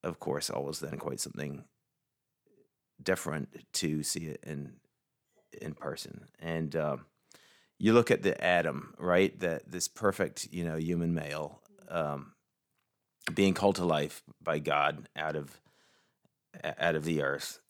of 0.03 0.21
course, 0.21 0.51
always 0.51 0.81
then 0.81 0.99
quite 0.99 1.21
something 1.21 1.65
different 3.03 3.49
to 3.73 4.03
see 4.03 4.27
it 4.27 4.41
in 4.45 4.75
in 5.61 5.75
person. 5.75 6.27
And 6.39 6.75
um, 6.77 7.07
you 7.79 7.93
look 7.93 8.11
at 8.11 8.23
the 8.23 8.43
Adam, 8.43 8.95
right? 8.99 9.39
That 9.41 9.71
this 9.71 9.89
perfect, 9.89 10.49
you 10.51 10.65
know, 10.65 10.77
human 10.77 11.15
male 11.15 11.61
um, 11.89 12.33
being 13.35 13.55
called 13.55 13.77
to 13.77 13.85
life 13.85 14.23
by 14.43 14.59
God 14.59 15.09
out 15.17 15.37
of 15.37 15.61
out 16.79 16.95
of 16.95 17.05
the 17.05 17.23
earth. 17.23 17.61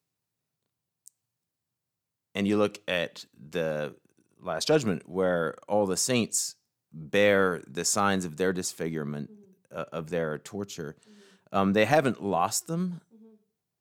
And 2.36 2.46
you 2.46 2.58
look 2.58 2.80
at 2.86 3.24
the 3.50 3.94
Last 4.42 4.68
Judgment, 4.68 5.08
where 5.08 5.56
all 5.66 5.86
the 5.86 5.96
saints 5.96 6.54
bear 6.92 7.62
the 7.66 7.84
signs 7.84 8.26
of 8.26 8.36
their 8.36 8.52
disfigurement, 8.52 9.30
mm-hmm. 9.30 9.78
uh, 9.78 9.84
of 9.90 10.10
their 10.10 10.36
torture. 10.36 10.96
Mm-hmm. 11.00 11.56
Um, 11.56 11.72
they 11.72 11.86
haven't 11.86 12.22
lost 12.22 12.66
them, 12.66 13.00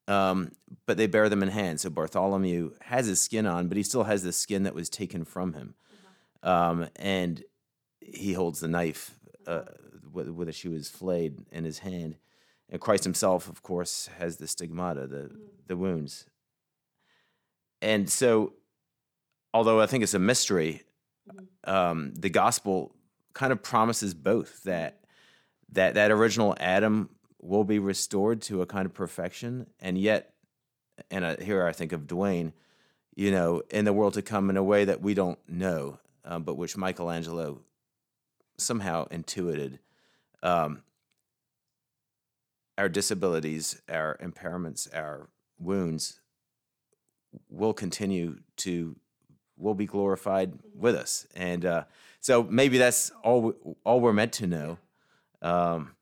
um, 0.08 0.54
but 0.86 0.96
they 0.96 1.06
bear 1.06 1.28
them 1.28 1.44
in 1.44 1.50
hand. 1.50 1.82
So 1.82 1.90
Bartholomew 1.90 2.72
has 2.84 3.08
his 3.08 3.20
skin 3.20 3.46
on, 3.46 3.68
but 3.68 3.76
he 3.76 3.84
still 3.84 4.06
has 4.06 4.24
the 4.24 4.32
skin 4.32 4.64
that 4.64 4.74
was 4.74 4.90
taken 4.90 5.26
from 5.26 5.52
him. 5.52 5.76
Uh-huh. 6.42 6.50
Um, 6.50 6.88
and 6.96 7.44
he 8.00 8.32
holds 8.32 8.62
the 8.62 8.70
knife 8.70 9.20
uh, 9.46 9.64
with, 10.14 10.30
with 10.30 10.48
which 10.48 10.62
he 10.62 10.70
was 10.70 10.88
flayed 10.88 11.40
in 11.52 11.66
his 11.66 11.80
hand. 11.80 12.16
And 12.70 12.80
Christ 12.80 13.04
himself, 13.04 13.50
of 13.50 13.62
course, 13.62 14.10
has 14.18 14.38
the 14.38 14.48
stigmata, 14.48 15.08
the, 15.08 15.18
mm-hmm. 15.18 15.40
the 15.68 15.76
wounds. 15.76 16.26
And 17.82 18.10
so, 18.10 18.54
although 19.54 19.82
I 19.82 19.86
think 19.86 20.04
it's 20.04 20.14
a 20.14 20.20
mystery, 20.20 20.84
mm-hmm. 21.30 21.70
um, 21.70 22.14
the 22.16 22.30
gospel 22.30 22.96
kind 23.34 23.52
of 23.52 23.62
promises 23.62 24.14
both 24.14 24.64
that 24.64 25.02
that 25.72 25.96
that 25.96 26.12
original 26.12 26.56
Adam 26.60 27.10
will 27.42 27.64
be 27.64 27.80
restored 27.80 28.42
to 28.42 28.62
a 28.62 28.66
kind 28.66 28.86
of 28.86 28.94
perfection, 28.94 29.68
and 29.80 29.98
yet, 29.98 30.34
and 31.12 31.26
uh, 31.26 31.36
here 31.38 31.66
I 31.66 31.74
think 31.74 31.92
of 31.92 32.08
Dwayne, 32.08 32.54
you 33.16 33.32
know, 33.32 33.62
in 33.70 33.86
the 33.86 33.94
world 33.94 34.16
to 34.16 34.22
come 34.22 34.50
in 34.50 34.58
a 34.58 34.64
way 34.64 34.86
that 34.86 35.02
we 35.02 35.14
don't 35.14 35.40
know, 35.48 36.00
um, 36.24 36.44
but 36.44 36.56
which 36.56 36.78
Michelangelo 36.78 37.62
somehow 38.58 39.08
intuited. 39.12 39.80
Um, 40.42 40.84
our 42.78 42.90
disabilities, 42.90 43.82
our 43.90 44.18
impairments, 44.22 44.94
our 44.94 45.30
wounds 45.60 46.20
will 47.50 47.74
continue 47.74 48.38
to 48.58 48.96
will 49.58 49.74
be 49.74 49.86
glorified 49.86 50.54
with 50.74 50.96
us, 50.96 51.28
and 51.36 51.66
uh, 51.66 51.84
so 52.20 52.44
maybe 52.44 52.78
that's 52.78 53.12
all 53.24 53.54
all 53.84 54.00
we're 54.02 54.14
meant 54.14 54.34
to 54.34 54.48
know. 54.48 54.78
Um, 55.42 55.96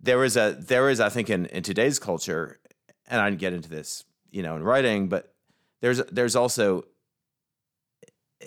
there 0.00 0.24
is 0.24 0.36
a 0.36 0.56
there 0.58 0.90
is 0.90 1.00
I 1.00 1.08
think 1.08 1.30
in, 1.30 1.46
in 1.46 1.62
today's 1.62 1.98
culture, 1.98 2.58
and 3.06 3.20
I 3.20 3.30
didn't 3.30 3.40
get 3.40 3.52
into 3.52 3.68
this, 3.68 4.04
you 4.30 4.42
know, 4.42 4.56
in 4.56 4.62
writing, 4.62 5.08
but 5.08 5.32
there's 5.80 6.02
there's 6.10 6.36
also 6.36 6.84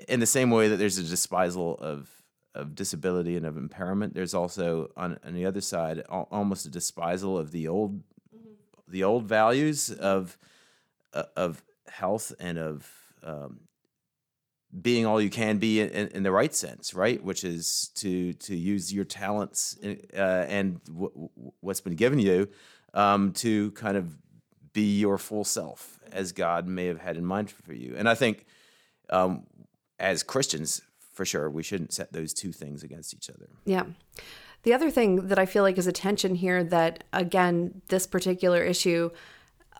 in 0.07 0.19
the 0.19 0.25
same 0.25 0.51
way 0.51 0.67
that 0.67 0.77
there's 0.77 0.97
a 0.97 1.03
despisal 1.03 1.75
of 1.79 2.09
of 2.55 2.73
disability 2.73 3.35
and 3.35 3.45
of 3.45 3.57
impairment, 3.57 4.13
there's 4.13 4.33
also 4.33 4.89
on, 4.95 5.19
on 5.25 5.33
the 5.33 5.45
other 5.45 5.61
side 5.61 5.99
almost 6.09 6.65
a 6.65 6.69
despisal 6.69 7.37
of 7.37 7.51
the 7.51 7.67
old. 7.67 8.01
The 8.87 9.03
old 9.03 9.25
values 9.25 9.89
of 9.91 10.37
uh, 11.13 11.23
of 11.35 11.63
health 11.87 12.33
and 12.39 12.57
of 12.57 12.89
um, 13.23 13.61
being 14.81 15.05
all 15.05 15.21
you 15.21 15.29
can 15.29 15.57
be 15.57 15.79
in, 15.79 15.89
in, 16.09 16.23
the 16.23 16.31
right 16.31 16.53
sense, 16.53 16.93
right? 16.93 17.23
Which 17.23 17.43
is 17.43 17.89
to 17.95 18.33
to 18.33 18.55
use 18.55 18.93
your 18.93 19.05
talents 19.05 19.77
uh, 20.13 20.17
and 20.17 20.83
w- 20.85 21.29
what's 21.61 21.81
been 21.81 21.95
given 21.95 22.19
you 22.19 22.49
um, 22.93 23.31
to 23.33 23.71
kind 23.71 23.97
of 23.97 24.17
be 24.73 24.99
your 24.99 25.17
full 25.17 25.45
self 25.45 25.99
as 26.11 26.31
God 26.31 26.67
may 26.67 26.85
have 26.87 26.99
had 26.99 27.17
in 27.17 27.25
mind 27.25 27.49
for 27.49 27.73
you. 27.73 27.95
And 27.97 28.09
I 28.09 28.15
think 28.15 28.45
um, 29.09 29.45
as 29.99 30.23
Christians, 30.23 30.81
for 31.13 31.25
sure, 31.25 31.49
we 31.49 31.63
shouldn't 31.63 31.93
set 31.93 32.11
those 32.11 32.33
two 32.33 32.51
things 32.51 32.83
against 32.83 33.13
each 33.13 33.29
other. 33.29 33.47
Yeah. 33.65 33.85
The 34.65 34.73
other 34.73 34.91
thing 34.91 35.27
that 35.27 35.39
I 35.39 35.45
feel 35.45 35.63
like 35.63 35.77
is 35.77 35.87
a 35.87 35.91
tension 35.91 36.35
here 36.35 36.63
that, 36.63 37.03
again, 37.13 37.81
this 37.87 38.05
particular 38.05 38.61
issue 38.61 39.11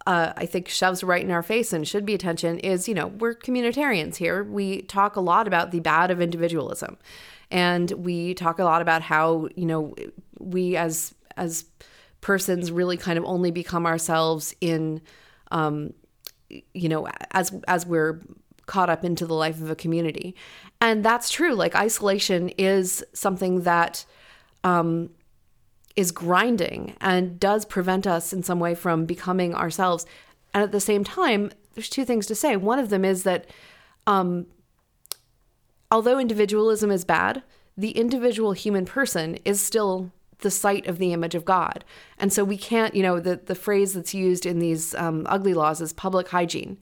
uh, 0.05 0.33
I 0.37 0.45
think 0.45 0.67
shoves 0.67 1.03
right 1.03 1.23
in 1.23 1.31
our 1.31 1.41
face 1.41 1.73
and 1.73 1.87
should 1.87 2.05
be 2.05 2.13
attention 2.13 2.59
is, 2.59 2.87
you 2.87 2.93
know, 2.93 3.07
we're 3.07 3.33
communitarians 3.33 4.17
here. 4.17 4.43
We 4.43 4.83
talk 4.83 5.15
a 5.15 5.21
lot 5.21 5.47
about 5.47 5.71
the 5.71 5.79
bad 5.79 6.11
of 6.11 6.21
individualism, 6.21 6.97
and 7.49 7.89
we 7.91 8.35
talk 8.35 8.59
a 8.59 8.63
lot 8.63 8.81
about 8.81 9.01
how 9.01 9.49
you 9.55 9.65
know 9.65 9.95
we 10.39 10.77
as 10.77 11.15
as 11.37 11.65
persons 12.21 12.71
really 12.71 12.97
kind 12.97 13.17
of 13.17 13.25
only 13.25 13.49
become 13.51 13.85
ourselves 13.85 14.55
in, 14.61 15.01
um, 15.51 15.93
you 16.49 16.89
know, 16.89 17.07
as 17.31 17.51
as 17.67 17.85
we're 17.85 18.21
caught 18.67 18.89
up 18.89 19.03
into 19.03 19.25
the 19.25 19.33
life 19.33 19.59
of 19.59 19.71
a 19.71 19.75
community, 19.75 20.35
and 20.79 21.03
that's 21.03 21.31
true. 21.31 21.55
Like 21.55 21.75
isolation 21.75 22.49
is 22.49 23.03
something 23.13 23.61
that. 23.61 24.05
Um, 24.65 25.11
is 25.95 26.11
grinding 26.11 26.95
and 26.99 27.39
does 27.39 27.65
prevent 27.65 28.05
us 28.05 28.33
in 28.33 28.43
some 28.43 28.59
way 28.59 28.75
from 28.75 29.05
becoming 29.05 29.55
ourselves. 29.55 30.05
And 30.53 30.63
at 30.63 30.71
the 30.71 30.79
same 30.79 31.03
time, 31.03 31.51
there's 31.73 31.89
two 31.89 32.05
things 32.05 32.25
to 32.27 32.35
say. 32.35 32.55
One 32.55 32.79
of 32.79 32.89
them 32.89 33.05
is 33.05 33.23
that 33.23 33.45
um, 34.07 34.47
although 35.91 36.19
individualism 36.19 36.91
is 36.91 37.05
bad, 37.05 37.43
the 37.77 37.91
individual 37.91 38.53
human 38.53 38.85
person 38.85 39.37
is 39.45 39.61
still 39.61 40.11
the 40.39 40.51
site 40.51 40.85
of 40.87 40.97
the 40.97 41.13
image 41.13 41.35
of 41.35 41.45
God. 41.45 41.83
And 42.17 42.31
so 42.31 42.43
we 42.43 42.57
can't, 42.57 42.93
you 42.93 43.03
know, 43.03 43.19
the, 43.19 43.37
the 43.37 43.55
phrase 43.55 43.93
that's 43.93 44.13
used 44.13 44.45
in 44.45 44.59
these 44.59 44.93
um, 44.95 45.25
ugly 45.29 45.53
laws 45.53 45.81
is 45.81 45.93
public 45.93 46.29
hygiene. 46.29 46.77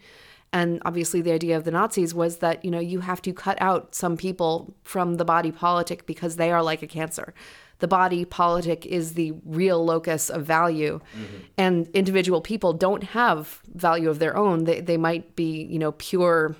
And 0.51 0.81
obviously, 0.85 1.21
the 1.21 1.31
idea 1.31 1.57
of 1.57 1.63
the 1.63 1.71
Nazis 1.71 2.13
was 2.13 2.37
that, 2.37 2.63
you 2.63 2.69
know, 2.69 2.79
you 2.79 2.99
have 2.99 3.23
to 3.23 3.33
cut 3.33 3.59
out 3.59 3.95
some 3.95 4.17
people 4.17 4.75
from 4.83 5.15
the 5.15 5.25
body 5.25 5.51
politic 5.51 6.05
because 6.05 6.35
they 6.35 6.51
are 6.51 6.61
like 6.61 6.83
a 6.83 6.87
cancer 6.87 7.33
the 7.83 7.87
body 7.89 8.23
politic 8.23 8.85
is 8.85 9.15
the 9.15 9.33
real 9.43 9.83
locus 9.83 10.29
of 10.29 10.45
value. 10.45 11.01
Mm-hmm. 11.17 11.37
and 11.57 11.87
individual 11.89 12.39
people 12.39 12.71
don't 12.71 13.03
have 13.03 13.59
value 13.75 14.09
of 14.09 14.19
their 14.19 14.37
own. 14.37 14.63
They, 14.63 14.79
they 14.79 14.95
might 14.95 15.35
be 15.35 15.65
you 15.65 15.77
know 15.77 15.91
pure 15.91 16.55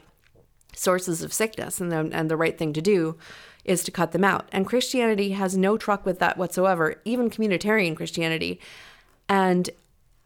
sources 0.75 1.23
of 1.23 1.31
sickness 1.31 1.79
and, 1.79 1.89
the, 1.93 2.09
and 2.11 2.29
the 2.29 2.35
right 2.35 2.57
thing 2.57 2.73
to 2.73 2.81
do 2.81 3.15
is 3.63 3.85
to 3.85 3.91
cut 3.91 4.11
them 4.11 4.25
out. 4.25 4.49
And 4.51 4.67
christianity 4.67 5.29
has 5.29 5.55
no 5.55 5.77
truck 5.77 6.05
with 6.05 6.19
that 6.19 6.37
whatsoever 6.37 6.95
even 7.05 7.29
communitarian 7.29 7.95
christianity. 7.95 8.59
And 9.29 9.69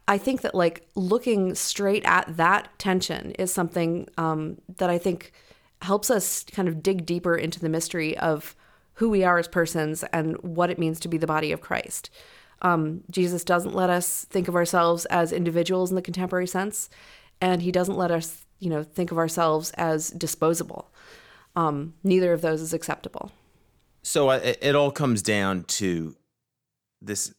I 0.08 0.18
think 0.18 0.42
that 0.42 0.56
like 0.56 0.88
looking 0.96 1.54
straight 1.54 2.06
at 2.06 2.38
that 2.38 2.70
tension 2.80 3.34
is 3.34 3.54
something 3.54 4.10
um, 4.18 4.58
that 4.78 4.90
I 4.90 4.98
think 4.98 5.32
helps 5.84 6.10
us 6.10 6.44
kind 6.46 6.68
of 6.68 6.82
dig 6.82 7.06
deeper 7.06 7.36
into 7.36 7.60
the 7.60 7.70
mystery 7.70 8.18
of 8.18 8.56
who 8.98 9.10
we 9.10 9.24
are 9.24 9.38
as 9.38 9.48
persons 9.48 10.04
and 10.12 10.38
what 10.42 10.70
it 10.70 10.80
means 10.80 11.00
to 11.00 11.08
be 11.08 11.18
the 11.18 11.28
body 11.28 11.52
of 11.52 11.62
Christ. 11.62 12.10
Um, 12.64 13.04
Jesus 13.12 13.44
doesn't 13.44 13.76
let 13.76 13.90
us 13.90 14.26
think 14.26 14.48
of 14.48 14.56
ourselves 14.56 15.06
as 15.06 15.32
individuals 15.32 15.92
in 15.92 15.96
the 15.96 16.02
contemporary 16.02 16.48
sense, 16.48 16.90
and 17.40 17.62
he 17.62 17.72
doesn't 17.72 17.98
let 17.98 18.10
us, 18.10 18.46
you 18.60 18.70
know, 18.70 18.82
think 18.82 19.12
of 19.12 19.20
ourselves 19.20 19.72
as 19.72 20.10
disposable. 20.10 20.92
Um, 21.56 21.94
neither 22.04 22.34
of 22.34 22.42
those 22.42 22.62
is 22.62 22.74
acceptable. 22.74 23.32
So 24.02 24.30
uh, 24.30 24.40
it, 24.44 24.58
it 24.62 24.76
all 24.76 24.92
comes 24.92 25.22
down 25.22 25.66
to 25.66 26.16
this 27.00 27.34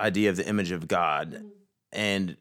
idea 0.00 0.30
of 0.30 0.36
the 0.36 0.48
image 0.48 0.70
of 0.70 0.88
God 0.88 1.44
and 1.92 2.36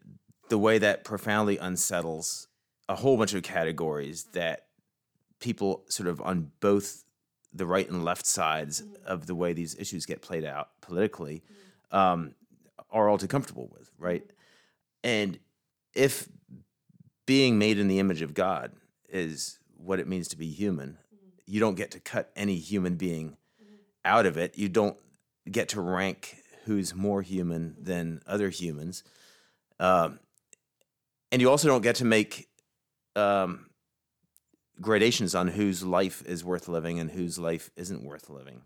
the 0.48 0.58
way 0.58 0.78
that 0.78 1.04
profoundly 1.04 1.58
unsettles 1.58 2.48
a 2.88 2.96
whole 2.96 3.18
bunch 3.18 3.34
of 3.34 3.44
categories 3.44 4.26
that 4.32 4.68
people 5.42 5.84
sort 5.90 6.08
of 6.08 6.22
on 6.22 6.52
both 6.62 7.04
the 7.54 7.66
right 7.66 7.90
and 7.90 8.04
left 8.06 8.26
sides 8.26 8.84
of 9.06 9.26
the 9.26 9.36
way 9.36 9.54
these 9.54 9.76
issues 9.76 10.06
get 10.06 10.22
played 10.22 10.46
out 10.46 10.70
politically 10.82 11.44
um, 11.92 12.36
are 12.92 13.10
all 13.10 13.18
too 13.18 13.28
comfortable 13.28 13.70
with, 13.74 13.90
right? 13.98 14.24
And 15.04 15.40
if 15.94 16.28
being 17.26 17.58
made 17.58 17.80
in 17.80 17.88
the 17.88 18.00
image 18.00 18.22
of 18.22 18.34
God 18.34 18.72
is 19.10 19.60
what 19.76 20.00
it 20.00 20.08
means 20.08 20.28
to 20.30 20.38
be 20.38 20.48
human, 20.48 20.98
you 21.46 21.60
don't 21.60 21.76
get 21.76 21.92
to 21.92 22.00
cut 22.00 22.32
any 22.36 22.56
human 22.56 22.96
being 22.96 23.38
out 24.04 24.26
of 24.26 24.38
it. 24.38 24.58
You 24.58 24.70
don't 24.70 24.98
get 25.50 25.70
to 25.70 25.82
rank 25.82 26.38
who's 26.66 26.94
more 26.94 27.22
human 27.22 27.76
than 27.80 28.22
other 28.28 28.50
humans. 28.50 29.04
Um, 29.80 30.20
and 31.32 31.42
you 31.42 31.50
also 31.50 31.68
don't 31.68 31.82
get 31.82 31.96
to 31.98 32.06
make 32.06 32.48
um, 33.16 33.68
gradations 34.82 35.36
on 35.36 35.48
whose 35.50 35.84
life 35.84 36.24
is 36.26 36.44
worth 36.44 36.68
living 36.68 37.00
and 37.00 37.12
whose 37.12 37.38
life 37.40 37.70
isn't 37.76 38.04
worth 38.04 38.30
living. 38.30 38.62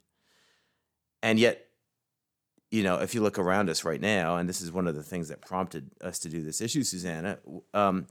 And 1.23 1.39
yet, 1.39 1.67
you 2.71 2.83
know, 2.83 2.95
if 2.95 3.13
you 3.13 3.21
look 3.21 3.37
around 3.37 3.69
us 3.69 3.83
right 3.83 3.99
now, 3.99 4.37
and 4.37 4.47
this 4.47 4.61
is 4.61 4.71
one 4.71 4.87
of 4.87 4.95
the 4.95 5.03
things 5.03 5.29
that 5.29 5.41
prompted 5.41 5.91
us 6.01 6.19
to 6.19 6.29
do 6.29 6.41
this 6.41 6.61
issue, 6.61 6.83
Susannah, 6.83 7.37
um, 7.73 8.07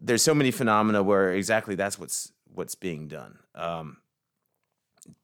there's 0.00 0.22
so 0.22 0.34
many 0.34 0.50
phenomena 0.50 1.02
where 1.02 1.32
exactly 1.32 1.74
that's 1.74 1.98
what's 1.98 2.32
what's 2.54 2.74
being 2.74 3.08
done. 3.08 3.38
Um, 3.54 3.98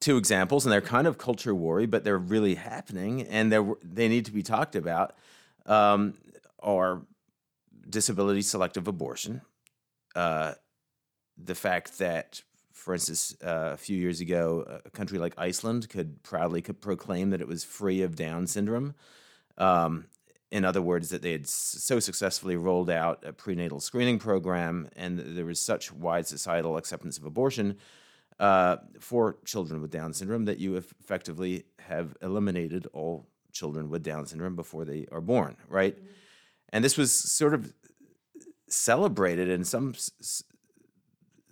two 0.00 0.16
examples, 0.16 0.64
and 0.64 0.72
they're 0.72 0.80
kind 0.80 1.06
of 1.06 1.18
culture 1.18 1.54
worry, 1.54 1.86
but 1.86 2.04
they're 2.04 2.18
really 2.18 2.54
happening, 2.54 3.22
and 3.22 3.52
they 3.52 3.60
they 3.82 4.08
need 4.08 4.24
to 4.26 4.32
be 4.32 4.42
talked 4.42 4.74
about. 4.74 5.14
Um, 5.66 6.14
are 6.60 7.02
disability 7.88 8.42
selective 8.42 8.88
abortion, 8.88 9.42
uh, 10.14 10.54
the 11.36 11.54
fact 11.54 11.98
that, 11.98 12.42
for 12.72 12.94
instance, 12.94 13.34
uh, 13.42 13.70
a 13.72 13.76
few 13.76 13.96
years 13.96 14.20
ago, 14.20 14.80
a 14.84 14.90
country 14.90 15.18
like 15.18 15.34
Iceland 15.38 15.88
could 15.88 16.22
proudly 16.22 16.62
could 16.62 16.80
proclaim 16.80 17.30
that 17.30 17.40
it 17.40 17.48
was 17.48 17.64
free 17.64 18.02
of 18.02 18.16
Down 18.16 18.46
syndrome. 18.46 18.94
Um, 19.58 20.06
in 20.50 20.64
other 20.64 20.82
words, 20.82 21.08
that 21.08 21.22
they 21.22 21.32
had 21.32 21.48
so 21.48 21.98
successfully 21.98 22.56
rolled 22.56 22.88
out 22.88 23.24
a 23.26 23.32
prenatal 23.32 23.80
screening 23.80 24.18
program 24.20 24.88
and 24.94 25.18
there 25.18 25.46
was 25.46 25.60
such 25.60 25.92
wide 25.92 26.28
societal 26.28 26.76
acceptance 26.76 27.18
of 27.18 27.24
abortion 27.24 27.76
uh, 28.38 28.76
for 29.00 29.38
children 29.44 29.80
with 29.80 29.90
Down 29.90 30.12
syndrome 30.12 30.44
that 30.44 30.58
you 30.58 30.76
effectively 30.76 31.64
have 31.80 32.16
eliminated 32.22 32.86
all 32.92 33.26
children 33.52 33.88
with 33.88 34.02
Down 34.02 34.26
syndrome 34.26 34.56
before 34.56 34.84
they 34.84 35.06
are 35.10 35.20
born, 35.20 35.56
right? 35.68 35.96
Mm-hmm. 35.96 36.06
And 36.70 36.84
this 36.84 36.96
was 36.96 37.12
sort 37.12 37.54
of 37.54 37.72
celebrated 38.68 39.48
in 39.48 39.64
some 39.64 39.92
s- 39.94 40.42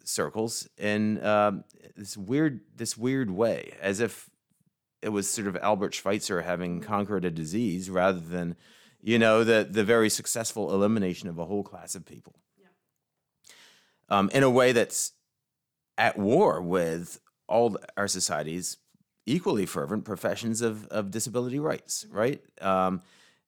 circles 0.04 0.68
in 0.76 1.24
um, 1.24 1.64
this 1.96 2.16
weird 2.16 2.60
this 2.76 2.96
weird 2.96 3.30
way, 3.30 3.74
as 3.80 4.00
if 4.00 4.30
it 5.00 5.10
was 5.10 5.28
sort 5.28 5.48
of 5.48 5.56
Albert 5.56 5.94
Schweitzer 5.94 6.42
having 6.42 6.80
conquered 6.80 7.24
a 7.24 7.30
disease 7.30 7.90
rather 7.90 8.20
than, 8.20 8.56
you 9.00 9.18
know, 9.18 9.44
the 9.44 9.66
the 9.68 9.84
very 9.84 10.08
successful 10.08 10.72
elimination 10.72 11.28
of 11.28 11.38
a 11.38 11.46
whole 11.46 11.62
class 11.62 11.94
of 11.94 12.06
people. 12.06 12.34
Yeah. 12.58 12.66
Um, 14.08 14.30
in 14.32 14.42
a 14.42 14.50
way 14.50 14.72
that's 14.72 15.12
at 15.98 16.18
war 16.18 16.60
with 16.60 17.20
all 17.48 17.76
our 17.96 18.08
society's 18.08 18.78
equally 19.26 19.66
fervent 19.66 20.04
professions 20.04 20.62
of, 20.62 20.86
of 20.88 21.10
disability 21.10 21.58
rights, 21.58 22.06
right? 22.10 22.42
Um, 22.60 23.02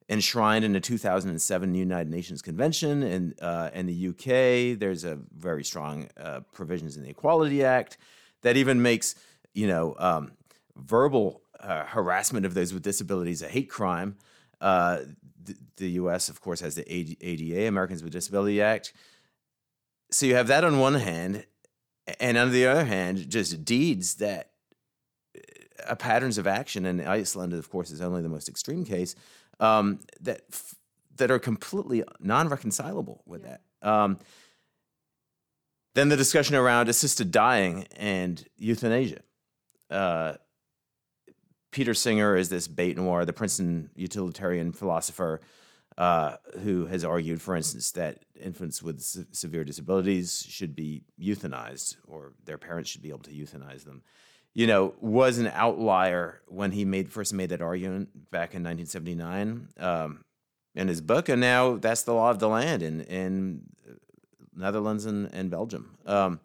enshrined 0.09 0.65
in 0.65 0.73
the 0.73 0.81
2007 0.81 1.75
United 1.75 2.11
Nations 2.11 2.43
Convention. 2.43 3.03
In, 3.03 3.35
uh, 3.41 3.71
in 3.73 3.87
the 3.87 4.09
UK, 4.09 4.79
there's 4.79 5.05
a 5.05 5.19
very 5.37 5.65
strong 5.65 6.09
uh, 6.21 6.41
provisions 6.53 6.97
in 6.97 7.03
the 7.03 7.11
Equality 7.11 7.65
Act 7.65 7.97
that 8.43 8.57
even 8.57 8.83
makes, 8.83 9.15
you 9.55 9.67
know, 9.67 9.95
um, 9.99 10.33
verbal 10.77 11.41
uh, 11.61 11.85
harassment 11.85 12.45
of 12.45 12.55
those 12.55 12.75
with 12.75 12.83
disabilities 12.83 13.41
a 13.43 13.49
hate 13.49 13.71
crime. 13.71 14.17
Uh, 14.61 15.01
the, 15.43 15.57
the, 15.77 15.91
U.S., 15.93 16.29
of 16.29 16.41
course, 16.41 16.61
has 16.61 16.75
the 16.75 16.85
ADA, 16.91 17.67
Americans 17.67 18.03
with 18.03 18.13
Disability 18.13 18.61
Act. 18.61 18.93
So 20.11 20.27
you 20.27 20.35
have 20.37 20.47
that 20.49 20.65
on 20.65 20.79
one 20.79 20.95
hand, 20.95 21.47
and 22.21 22.37
on 22.37 22.51
the 22.51 22.67
other 22.67 22.85
hand, 22.85 23.31
just 23.31 23.65
deeds 23.65 24.17
that 24.17 24.51
uh, 25.87 25.95
patterns 25.95 26.39
of 26.39 26.47
action. 26.47 26.87
And 26.87 27.03
Iceland, 27.03 27.53
of 27.53 27.71
course, 27.71 27.91
is 27.91 28.01
only 28.01 28.23
the 28.23 28.29
most 28.29 28.49
extreme 28.49 28.85
case 28.85 29.15
um, 29.61 30.01
that 30.21 30.43
f- 30.53 30.75
that 31.17 31.31
are 31.31 31.39
completely 31.39 32.03
non-reconcilable 32.21 33.23
with 33.27 33.43
yeah. 33.43 33.57
that. 33.83 33.89
Um, 33.89 34.19
then 35.95 36.09
the 36.09 36.17
discussion 36.17 36.57
around 36.57 36.89
assisted 36.89 37.31
dying 37.31 37.87
and 37.97 38.45
euthanasia. 38.57 39.21
Uh, 39.91 40.35
Peter 41.71 41.95
Singer 41.95 42.37
is 42.37 42.49
this 42.49 42.69
bête 42.69 42.97
noir, 42.97 43.25
the 43.25 43.33
Princeton 43.33 43.91
utilitarian 43.95 44.73
philosopher 44.73 45.41
uh, 45.97 46.37
who 46.63 46.87
has 46.87 47.05
argued, 47.05 47.41
for 47.41 47.55
instance, 47.55 47.93
that 47.93 48.25
infants 48.41 48.83
with 48.83 49.01
se- 49.01 49.27
severe 49.31 49.65
disabilities 49.65 50.45
should 50.49 50.75
be 50.75 51.05
euthanized 51.21 51.97
or 52.07 52.33
their 52.45 52.59
parents 52.59 52.91
should 52.91 53.03
be 53.03 53.11
able 53.11 53.21
to 53.21 53.31
euthanize 53.31 53.85
them 53.85 54.03
you 54.55 54.69
know, 54.69 54.95
was 55.01 55.39
an 55.39 55.49
outlier 55.53 56.41
when 56.47 56.71
he 56.71 56.85
made 56.85 57.13
first 57.13 57.35
made 57.35 57.51
that 57.51 57.61
argument 57.61 58.31
back 58.31 58.55
in 58.55 58.63
1979 58.63 59.69
um, 59.79 60.25
in 60.75 60.89
his 60.89 61.01
book, 61.01 61.29
and 61.29 61.41
now 61.41 61.77
that's 61.77 62.03
the 62.03 62.15
law 62.15 62.31
of 62.31 62.39
the 62.39 62.49
land 62.49 62.83
in 62.83 63.01
in 63.03 63.63
Netherlands 64.57 65.05
and, 65.05 65.33
and 65.35 65.51
Belgium. 65.51 65.97
Um, 66.07 66.41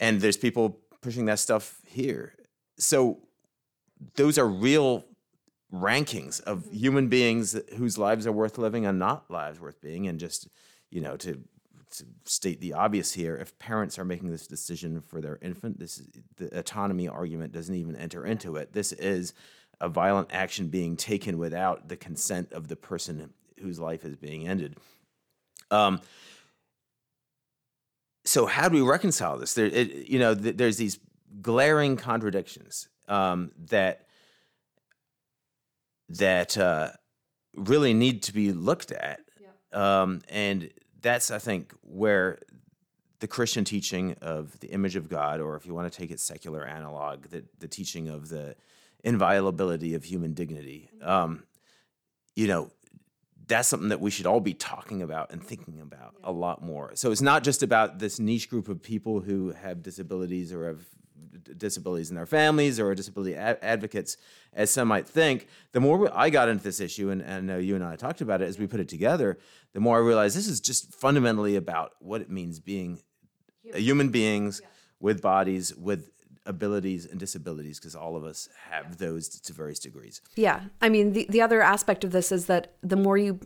and 0.00 0.20
there's 0.20 0.38
people 0.38 0.78
pushing 1.02 1.26
that 1.26 1.38
stuff 1.38 1.80
here. 1.86 2.34
So 2.78 3.18
those 4.14 4.38
are 4.38 4.48
real 4.48 5.04
rankings 5.72 6.40
of 6.42 6.66
human 6.72 7.08
beings 7.08 7.58
whose 7.76 7.98
lives 7.98 8.26
are 8.26 8.32
worth 8.32 8.56
living 8.56 8.86
and 8.86 8.98
not 8.98 9.30
lives 9.30 9.60
worth 9.60 9.80
being, 9.82 10.08
and 10.08 10.18
just 10.18 10.48
you 10.90 11.02
know 11.02 11.16
to 11.18 11.42
to 11.90 12.04
state 12.24 12.60
the 12.60 12.74
obvious 12.74 13.12
here, 13.12 13.36
if 13.36 13.58
parents 13.58 13.98
are 13.98 14.04
making 14.04 14.30
this 14.30 14.46
decision 14.46 15.00
for 15.00 15.20
their 15.20 15.38
infant, 15.42 15.78
this 15.78 15.98
is, 15.98 16.08
the 16.36 16.58
autonomy 16.58 17.08
argument 17.08 17.52
doesn't 17.52 17.74
even 17.74 17.96
enter 17.96 18.24
into 18.26 18.56
it. 18.56 18.72
This 18.72 18.92
is 18.92 19.34
a 19.80 19.88
violent 19.88 20.28
action 20.32 20.68
being 20.68 20.96
taken 20.96 21.38
without 21.38 21.88
the 21.88 21.96
consent 21.96 22.52
of 22.52 22.68
the 22.68 22.76
person 22.76 23.32
whose 23.60 23.78
life 23.78 24.04
is 24.04 24.16
being 24.16 24.48
ended. 24.48 24.76
Um, 25.70 26.00
so 28.24 28.46
how 28.46 28.68
do 28.68 28.74
we 28.74 28.82
reconcile 28.82 29.38
this? 29.38 29.54
There, 29.54 29.66
it, 29.66 30.08
you 30.08 30.18
know, 30.18 30.34
th- 30.34 30.56
there's 30.56 30.76
these 30.76 30.98
glaring 31.40 31.96
contradictions 31.96 32.88
um, 33.06 33.52
that 33.70 34.06
that 36.10 36.56
uh, 36.56 36.90
really 37.54 37.92
need 37.92 38.22
to 38.24 38.32
be 38.32 38.52
looked 38.52 38.92
at, 38.92 39.20
yeah. 39.40 40.02
um, 40.02 40.22
and 40.28 40.70
that's 41.00 41.30
I 41.30 41.38
think 41.38 41.72
where 41.82 42.38
the 43.20 43.26
Christian 43.26 43.64
teaching 43.64 44.14
of 44.20 44.58
the 44.60 44.68
image 44.68 44.96
of 44.96 45.08
God, 45.08 45.40
or 45.40 45.56
if 45.56 45.66
you 45.66 45.74
want 45.74 45.92
to 45.92 45.98
take 45.98 46.10
it 46.10 46.20
secular 46.20 46.64
analog, 46.64 47.28
the, 47.30 47.44
the 47.58 47.68
teaching 47.68 48.08
of 48.08 48.28
the 48.28 48.54
inviolability 49.02 49.94
of 49.94 50.04
human 50.04 50.34
dignity, 50.34 50.88
um, 51.02 51.42
you 52.36 52.46
know, 52.46 52.70
that's 53.48 53.66
something 53.66 53.88
that 53.88 54.00
we 54.00 54.10
should 54.10 54.26
all 54.26 54.40
be 54.40 54.54
talking 54.54 55.02
about 55.02 55.32
and 55.32 55.42
thinking 55.42 55.80
about 55.80 56.14
a 56.22 56.30
lot 56.30 56.62
more. 56.62 56.92
So 56.94 57.10
it's 57.10 57.22
not 57.22 57.42
just 57.42 57.62
about 57.62 57.98
this 57.98 58.20
niche 58.20 58.48
group 58.50 58.68
of 58.68 58.82
people 58.82 59.20
who 59.20 59.52
have 59.52 59.82
disabilities 59.82 60.52
or 60.52 60.68
have 60.68 60.84
disabilities 61.56 62.10
in 62.10 62.16
their 62.16 62.26
families 62.26 62.78
or 62.80 62.94
disability 62.94 63.34
ad- 63.34 63.58
advocates, 63.62 64.16
as 64.52 64.70
some 64.70 64.88
might 64.88 65.06
think, 65.06 65.46
the 65.72 65.80
more 65.80 66.10
I 66.16 66.30
got 66.30 66.48
into 66.48 66.64
this 66.64 66.80
issue, 66.80 67.10
and, 67.10 67.20
and 67.20 67.32
I 67.32 67.40
know 67.40 67.58
you 67.58 67.74
and 67.74 67.84
I 67.84 67.96
talked 67.96 68.20
about 68.20 68.42
it 68.42 68.46
as 68.46 68.58
we 68.58 68.66
put 68.66 68.80
it 68.80 68.88
together, 68.88 69.38
the 69.72 69.80
more 69.80 69.96
I 69.96 70.00
realized 70.00 70.36
this 70.36 70.48
is 70.48 70.60
just 70.60 70.94
fundamentally 70.94 71.56
about 71.56 71.92
what 72.00 72.20
it 72.20 72.30
means 72.30 72.60
being 72.60 73.00
human, 73.62 73.80
human 73.80 74.08
beings 74.10 74.60
yeah. 74.62 74.68
with 75.00 75.22
bodies, 75.22 75.74
with 75.76 76.10
abilities 76.46 77.04
and 77.04 77.20
disabilities 77.20 77.78
because 77.78 77.94
all 77.94 78.16
of 78.16 78.24
us 78.24 78.48
have 78.70 78.96
those 78.96 79.28
to 79.28 79.52
various 79.52 79.78
degrees. 79.78 80.22
Yeah. 80.34 80.62
I 80.80 80.88
mean, 80.88 81.12
the, 81.12 81.26
the 81.28 81.42
other 81.42 81.60
aspect 81.60 82.04
of 82.04 82.10
this 82.10 82.32
is 82.32 82.46
that 82.46 82.72
the 82.82 82.96
more 82.96 83.18
you 83.18 83.38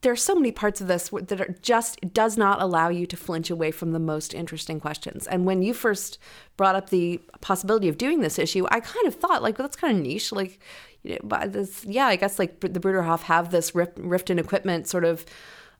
there 0.00 0.12
are 0.12 0.16
so 0.16 0.34
many 0.34 0.52
parts 0.52 0.80
of 0.80 0.86
this 0.86 1.10
that 1.10 1.40
are 1.40 1.54
just 1.60 1.98
does 2.12 2.36
not 2.36 2.62
allow 2.62 2.88
you 2.88 3.04
to 3.06 3.16
flinch 3.16 3.50
away 3.50 3.70
from 3.72 3.92
the 3.92 3.98
most 3.98 4.32
interesting 4.32 4.78
questions. 4.78 5.26
And 5.26 5.44
when 5.44 5.62
you 5.62 5.74
first 5.74 6.18
brought 6.56 6.76
up 6.76 6.90
the 6.90 7.20
possibility 7.40 7.88
of 7.88 7.98
doing 7.98 8.20
this 8.20 8.38
issue, 8.38 8.66
I 8.70 8.80
kind 8.80 9.06
of 9.06 9.16
thought 9.16 9.42
like 9.42 9.58
well, 9.58 9.66
that's 9.66 9.76
kind 9.76 9.96
of 9.96 10.02
niche. 10.02 10.30
Like, 10.30 10.60
you 11.02 11.18
know, 11.22 11.46
this, 11.46 11.84
yeah, 11.84 12.06
I 12.06 12.16
guess 12.16 12.38
like 12.38 12.60
the 12.60 12.68
Bruderhof 12.68 13.22
have 13.22 13.50
this 13.50 13.74
rift, 13.74 13.96
Rifton 13.96 14.38
equipment 14.38 14.86
sort 14.86 15.04
of 15.04 15.26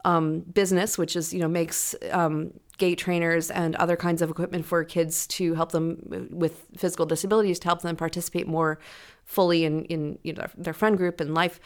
um, 0.04 0.40
business, 0.40 0.98
which 0.98 1.14
is 1.14 1.32
you 1.32 1.40
know 1.40 1.48
makes 1.48 1.94
um, 2.10 2.52
gait 2.78 2.96
trainers 2.96 3.50
and 3.52 3.76
other 3.76 3.96
kinds 3.96 4.20
of 4.20 4.30
equipment 4.30 4.64
for 4.64 4.82
kids 4.82 5.28
to 5.28 5.54
help 5.54 5.70
them 5.70 6.28
with 6.30 6.64
physical 6.76 7.06
disabilities 7.06 7.58
to 7.60 7.68
help 7.68 7.82
them 7.82 7.94
participate 7.94 8.48
more 8.48 8.80
fully 9.24 9.64
in 9.64 9.84
in 9.84 10.18
you 10.24 10.32
know 10.32 10.46
their 10.56 10.74
friend 10.74 10.96
group 10.96 11.20
and 11.20 11.34
life. 11.34 11.60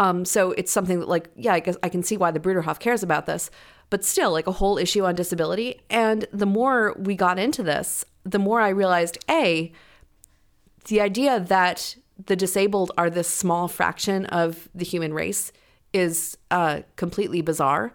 Um, 0.00 0.24
so 0.24 0.52
it's 0.52 0.72
something 0.72 0.98
that, 0.98 1.08
like, 1.08 1.28
yeah, 1.36 1.52
I 1.52 1.60
guess 1.60 1.76
I 1.82 1.88
can 1.88 2.02
see 2.02 2.16
why 2.16 2.30
the 2.30 2.40
Bruderhof 2.40 2.80
cares 2.80 3.02
about 3.02 3.26
this, 3.26 3.50
but 3.90 4.02
still, 4.02 4.32
like, 4.32 4.46
a 4.46 4.52
whole 4.52 4.78
issue 4.78 5.04
on 5.04 5.14
disability. 5.14 5.80
And 5.90 6.26
the 6.32 6.46
more 6.46 6.96
we 6.98 7.14
got 7.14 7.38
into 7.38 7.62
this, 7.62 8.04
the 8.24 8.38
more 8.38 8.60
I 8.60 8.70
realized, 8.70 9.22
a, 9.30 9.70
the 10.86 11.02
idea 11.02 11.38
that 11.38 11.96
the 12.26 12.34
disabled 12.34 12.92
are 12.96 13.10
this 13.10 13.28
small 13.28 13.68
fraction 13.68 14.26
of 14.26 14.68
the 14.74 14.86
human 14.86 15.12
race 15.12 15.52
is 15.92 16.36
uh, 16.50 16.80
completely 16.96 17.42
bizarre. 17.42 17.92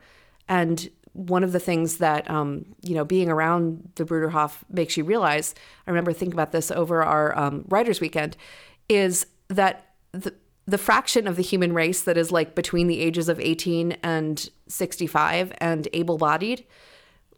And 0.48 0.90
one 1.14 1.44
of 1.44 1.54
the 1.54 1.60
things 1.60 1.98
that 1.98 2.30
um, 2.30 2.66
you 2.82 2.94
know 2.94 3.06
being 3.06 3.30
around 3.30 3.90
the 3.96 4.04
Bruderhof 4.04 4.58
makes 4.70 4.98
you 4.98 5.04
realize. 5.04 5.56
I 5.88 5.92
remember 5.92 6.12
thinking 6.14 6.34
about 6.34 6.52
this 6.52 6.72
over 6.72 7.04
our 7.04 7.38
um, 7.38 7.64
writers' 7.70 8.02
weekend, 8.02 8.36
is 8.90 9.26
that 9.48 9.94
the 10.12 10.34
the 10.68 10.78
fraction 10.78 11.28
of 11.28 11.36
the 11.36 11.44
human 11.44 11.74
race 11.74 12.02
that 12.02 12.18
is 12.18 12.32
like 12.32 12.56
between 12.56 12.88
the 12.88 13.00
ages 13.00 13.30
of 13.30 13.40
18 13.40 13.98
and 14.04 14.50
65 14.68 15.54
and 15.60 15.88
able 15.94 16.18
bodied, 16.18 16.66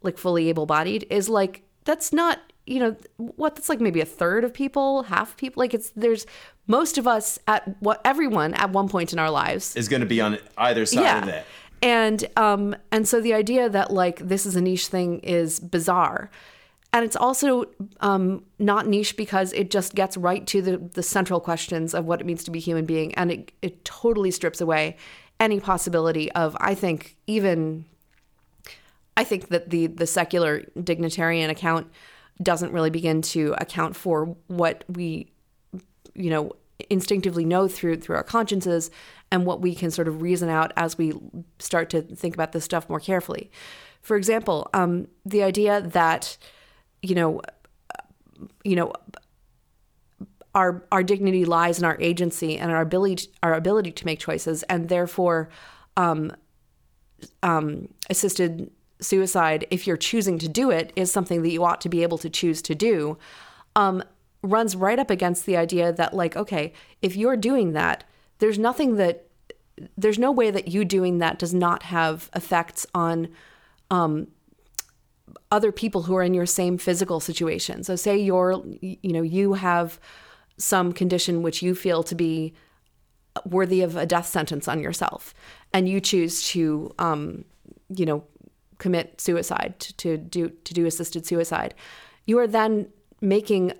like 0.02 0.16
fully 0.16 0.48
able 0.48 0.66
bodied, 0.66 1.06
is 1.10 1.28
like, 1.28 1.62
that's 1.84 2.12
not, 2.12 2.38
you 2.66 2.78
know, 2.80 2.96
what, 3.16 3.54
that's 3.54 3.68
like 3.68 3.80
maybe 3.80 4.00
a 4.00 4.06
third 4.06 4.44
of 4.44 4.54
people, 4.54 5.04
half 5.04 5.36
people. 5.36 5.60
Like 5.60 5.74
it's, 5.74 5.90
there's 5.90 6.26
most 6.66 6.96
of 6.96 7.06
us 7.06 7.38
at 7.46 7.80
what 7.80 8.00
everyone 8.04 8.54
at 8.54 8.70
one 8.70 8.88
point 8.88 9.12
in 9.12 9.18
our 9.18 9.30
lives 9.30 9.76
is 9.76 9.88
going 9.88 10.00
to 10.00 10.06
be 10.06 10.20
on 10.20 10.38
either 10.56 10.86
side 10.86 11.00
yeah. 11.02 11.18
of 11.18 11.26
that. 11.26 11.46
And, 11.80 12.24
um, 12.36 12.74
and 12.90 13.06
so 13.06 13.20
the 13.20 13.34
idea 13.34 13.68
that 13.68 13.92
like 13.92 14.26
this 14.26 14.46
is 14.46 14.56
a 14.56 14.60
niche 14.60 14.88
thing 14.88 15.20
is 15.20 15.60
bizarre. 15.60 16.30
And 16.92 17.04
it's 17.04 17.16
also 17.16 17.66
um, 18.00 18.44
not 18.58 18.86
niche 18.86 19.16
because 19.16 19.52
it 19.52 19.70
just 19.70 19.94
gets 19.94 20.16
right 20.16 20.46
to 20.46 20.62
the, 20.62 20.78
the 20.78 21.02
central 21.02 21.38
questions 21.38 21.94
of 21.94 22.06
what 22.06 22.20
it 22.20 22.26
means 22.26 22.44
to 22.44 22.50
be 22.50 22.58
a 22.58 22.62
human 22.62 22.86
being. 22.86 23.14
And 23.14 23.30
it, 23.30 23.52
it 23.60 23.84
totally 23.84 24.30
strips 24.30 24.60
away 24.60 24.96
any 25.38 25.60
possibility 25.60 26.32
of, 26.32 26.56
I 26.60 26.74
think, 26.74 27.16
even, 27.26 27.84
I 29.16 29.24
think 29.24 29.48
that 29.48 29.70
the, 29.70 29.86
the 29.86 30.06
secular 30.06 30.62
dignitarian 30.76 31.50
account 31.50 31.88
doesn't 32.42 32.72
really 32.72 32.90
begin 32.90 33.20
to 33.20 33.54
account 33.58 33.94
for 33.94 34.36
what 34.46 34.84
we, 34.88 35.30
you 36.14 36.30
know, 36.30 36.52
instinctively 36.90 37.44
know 37.44 37.66
through 37.66 37.96
through 37.96 38.14
our 38.14 38.22
consciences 38.22 38.90
and 39.32 39.44
what 39.44 39.60
we 39.60 39.74
can 39.74 39.90
sort 39.90 40.08
of 40.08 40.22
reason 40.22 40.48
out 40.48 40.72
as 40.76 40.96
we 40.96 41.12
start 41.58 41.90
to 41.90 42.00
think 42.00 42.34
about 42.34 42.52
this 42.52 42.64
stuff 42.64 42.88
more 42.88 43.00
carefully. 43.00 43.50
For 44.00 44.16
example, 44.16 44.70
um, 44.72 45.08
the 45.26 45.42
idea 45.42 45.80
that 45.80 46.38
you 47.02 47.14
know, 47.14 47.40
you 48.64 48.76
know, 48.76 48.92
our 50.54 50.84
our 50.90 51.02
dignity 51.02 51.44
lies 51.44 51.78
in 51.78 51.84
our 51.84 51.96
agency 52.00 52.56
and 52.56 52.70
our 52.70 52.80
ability 52.80 53.30
our 53.42 53.54
ability 53.54 53.92
to 53.92 54.06
make 54.06 54.18
choices, 54.18 54.62
and 54.64 54.88
therefore, 54.88 55.48
um, 55.96 56.32
um, 57.42 57.88
assisted 58.10 58.70
suicide, 59.00 59.66
if 59.70 59.86
you're 59.86 59.96
choosing 59.96 60.38
to 60.38 60.48
do 60.48 60.70
it, 60.70 60.92
is 60.96 61.12
something 61.12 61.42
that 61.42 61.50
you 61.50 61.64
ought 61.64 61.80
to 61.80 61.88
be 61.88 62.02
able 62.02 62.18
to 62.18 62.28
choose 62.28 62.60
to 62.62 62.74
do. 62.74 63.18
Um, 63.76 64.02
runs 64.42 64.76
right 64.76 64.98
up 64.98 65.10
against 65.10 65.46
the 65.46 65.56
idea 65.56 65.92
that 65.92 66.14
like, 66.14 66.36
okay, 66.36 66.72
if 67.02 67.16
you're 67.16 67.36
doing 67.36 67.72
that, 67.72 68.04
there's 68.38 68.58
nothing 68.58 68.96
that 68.96 69.26
there's 69.96 70.18
no 70.18 70.32
way 70.32 70.50
that 70.50 70.68
you 70.68 70.84
doing 70.84 71.18
that 71.18 71.38
does 71.38 71.54
not 71.54 71.84
have 71.84 72.30
effects 72.34 72.86
on 72.94 73.28
um, 73.90 74.28
other 75.50 75.72
people 75.72 76.02
who 76.02 76.14
are 76.16 76.22
in 76.22 76.34
your 76.34 76.46
same 76.46 76.78
physical 76.78 77.20
situation. 77.20 77.82
So 77.82 77.96
say 77.96 78.18
you're 78.18 78.62
you 78.80 79.12
know 79.12 79.22
you 79.22 79.54
have 79.54 79.98
some 80.58 80.92
condition 80.92 81.42
which 81.42 81.62
you 81.62 81.74
feel 81.74 82.02
to 82.02 82.14
be 82.14 82.52
worthy 83.44 83.82
of 83.82 83.96
a 83.96 84.06
death 84.06 84.26
sentence 84.26 84.68
on 84.68 84.80
yourself 84.80 85.34
and 85.72 85.88
you 85.88 86.00
choose 86.00 86.42
to 86.48 86.92
um, 86.98 87.44
you 87.88 88.04
know 88.04 88.24
commit 88.78 89.20
suicide 89.20 89.74
to, 89.78 89.92
to 89.94 90.16
do 90.16 90.50
to 90.64 90.74
do 90.74 90.86
assisted 90.86 91.26
suicide 91.26 91.74
you 92.26 92.38
are 92.38 92.46
then 92.46 92.88
making 93.20 93.72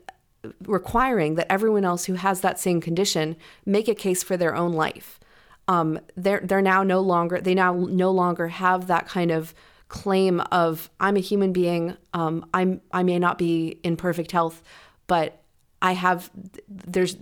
requiring 0.67 1.35
that 1.35 1.51
everyone 1.51 1.85
else 1.85 2.05
who 2.05 2.15
has 2.15 2.41
that 2.41 2.59
same 2.59 2.81
condition 2.81 3.37
make 3.67 3.89
a 3.89 3.95
case 3.95 4.23
for 4.23 4.37
their 4.37 4.55
own 4.55 4.73
life 4.73 5.19
um, 5.67 6.01
they're 6.17 6.41
they're 6.43 6.63
now 6.63 6.83
no 6.83 7.01
longer 7.01 7.41
they 7.41 7.55
now 7.55 7.75
no 7.75 8.11
longer 8.11 8.49
have 8.49 8.87
that 8.87 9.07
kind 9.07 9.31
of 9.31 9.55
claim 9.89 10.41
of 10.53 10.91
I'm 11.01 11.17
a 11.17 11.21
human 11.21 11.53
being. 11.53 11.97
Um, 12.15 12.47
I'm 12.55 12.81
I 12.93 13.03
may 13.03 13.19
not 13.19 13.39
be 13.39 13.81
in 13.83 13.97
perfect 13.97 14.33
health, 14.33 14.63
but 15.07 15.43
I 15.83 15.93
have. 15.93 16.31
There's 16.69 17.17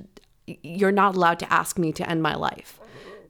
you're 0.46 0.92
not 0.92 1.16
allowed 1.16 1.38
to 1.40 1.52
ask 1.52 1.78
me 1.78 1.92
to 1.92 2.08
end 2.08 2.22
my 2.22 2.34
life. 2.34 2.80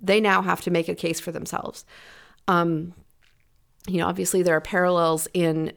They 0.02 0.20
now 0.20 0.42
have 0.42 0.60
to 0.62 0.70
make 0.70 0.88
a 0.88 0.94
case 0.94 1.18
for 1.18 1.32
themselves. 1.32 1.84
Um, 2.48 2.94
you 3.88 3.98
know, 3.98 4.06
obviously 4.06 4.42
there 4.42 4.56
are 4.56 4.60
parallels 4.60 5.26
in 5.32 5.72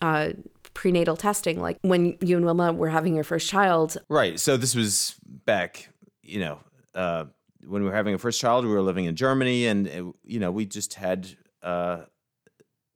uh, 0.00 0.30
prenatal 0.74 1.16
testing, 1.16 1.60
like 1.60 1.78
when 1.82 2.16
you 2.20 2.36
and 2.36 2.44
Wilma 2.44 2.72
were 2.72 2.88
having 2.88 3.14
your 3.14 3.24
first 3.24 3.48
child. 3.48 3.96
Right. 4.08 4.40
So 4.40 4.56
this 4.56 4.74
was 4.74 5.14
back, 5.24 5.88
you 6.22 6.40
know, 6.40 6.58
uh, 6.94 7.26
when 7.66 7.82
we 7.82 7.88
were 7.88 7.94
having 7.94 8.14
a 8.14 8.18
first 8.18 8.40
child, 8.40 8.64
we 8.64 8.72
were 8.72 8.82
living 8.82 9.04
in 9.04 9.16
Germany, 9.16 9.66
and 9.66 9.86
it, 9.86 10.04
you 10.24 10.40
know, 10.40 10.50
we 10.50 10.66
just 10.66 10.94
had 10.94 11.28
uh, 11.62 12.02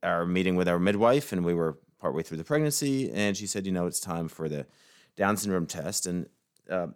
our 0.03 0.27
meeting 0.27 0.57
with 0.57 0.69
our 0.69 0.79
midwife, 0.79 1.33
and 1.33 1.45
we 1.45 1.55
were 1.55 1.79
partway 2.01 2.23
through 2.23 2.37
the 2.39 2.45
pregnancy, 2.45 3.11
and 3.13 3.37
she 3.37 3.47
said, 3.47 3.67
you 3.67 3.73
know, 3.73 3.87
it's 3.87 4.01
time 4.01 4.29
for 4.29 4.49
the 4.49 4.67
Down 5.17 5.37
syndrome 5.37 5.67
test, 5.67 6.07
and 6.07 6.29
uh, 6.71 6.89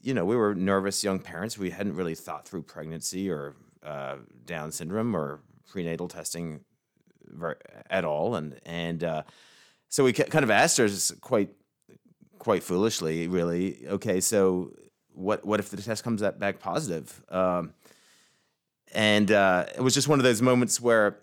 you 0.00 0.14
know, 0.14 0.24
we 0.24 0.36
were 0.36 0.54
nervous 0.54 1.02
young 1.04 1.18
parents. 1.18 1.58
We 1.58 1.70
hadn't 1.70 1.94
really 1.94 2.14
thought 2.14 2.46
through 2.46 2.62
pregnancy 2.62 3.28
or 3.28 3.54
uh, 3.82 4.16
Down 4.44 4.72
syndrome 4.72 5.14
or 5.14 5.40
prenatal 5.68 6.08
testing 6.08 6.60
at 7.90 8.04
all, 8.04 8.36
and 8.36 8.58
and 8.64 9.04
uh, 9.04 9.22
so 9.88 10.04
we 10.04 10.12
kind 10.12 10.44
of 10.44 10.50
asked 10.50 10.78
her 10.78 10.88
quite 11.20 11.50
quite 12.38 12.62
foolishly, 12.62 13.28
really. 13.28 13.86
Okay, 13.88 14.20
so 14.20 14.72
what 15.12 15.44
what 15.44 15.60
if 15.60 15.70
the 15.70 15.76
test 15.76 16.04
comes 16.04 16.22
back 16.22 16.60
positive? 16.60 17.22
Um, 17.28 17.74
and 18.94 19.30
uh, 19.30 19.66
it 19.74 19.80
was 19.80 19.94
just 19.94 20.08
one 20.08 20.18
of 20.18 20.24
those 20.24 20.40
moments 20.40 20.80
where 20.80 21.18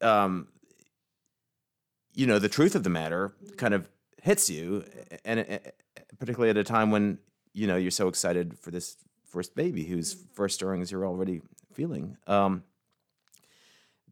um, 0.00 0.48
you 2.14 2.26
know 2.26 2.38
the 2.38 2.48
truth 2.48 2.74
of 2.74 2.82
the 2.82 2.90
matter 2.90 3.34
kind 3.56 3.74
of 3.74 3.88
hits 4.22 4.48
you, 4.50 4.84
and 5.24 5.40
it, 5.40 5.76
particularly 6.18 6.50
at 6.50 6.56
a 6.56 6.64
time 6.64 6.90
when 6.90 7.18
you 7.52 7.66
know 7.66 7.76
you're 7.76 7.90
so 7.90 8.08
excited 8.08 8.58
for 8.58 8.70
this 8.70 8.96
first 9.24 9.54
baby 9.54 9.84
whose 9.84 10.14
first 10.34 10.56
stirrings 10.56 10.92
you're 10.92 11.06
already 11.06 11.40
feeling. 11.72 12.16
Um, 12.26 12.64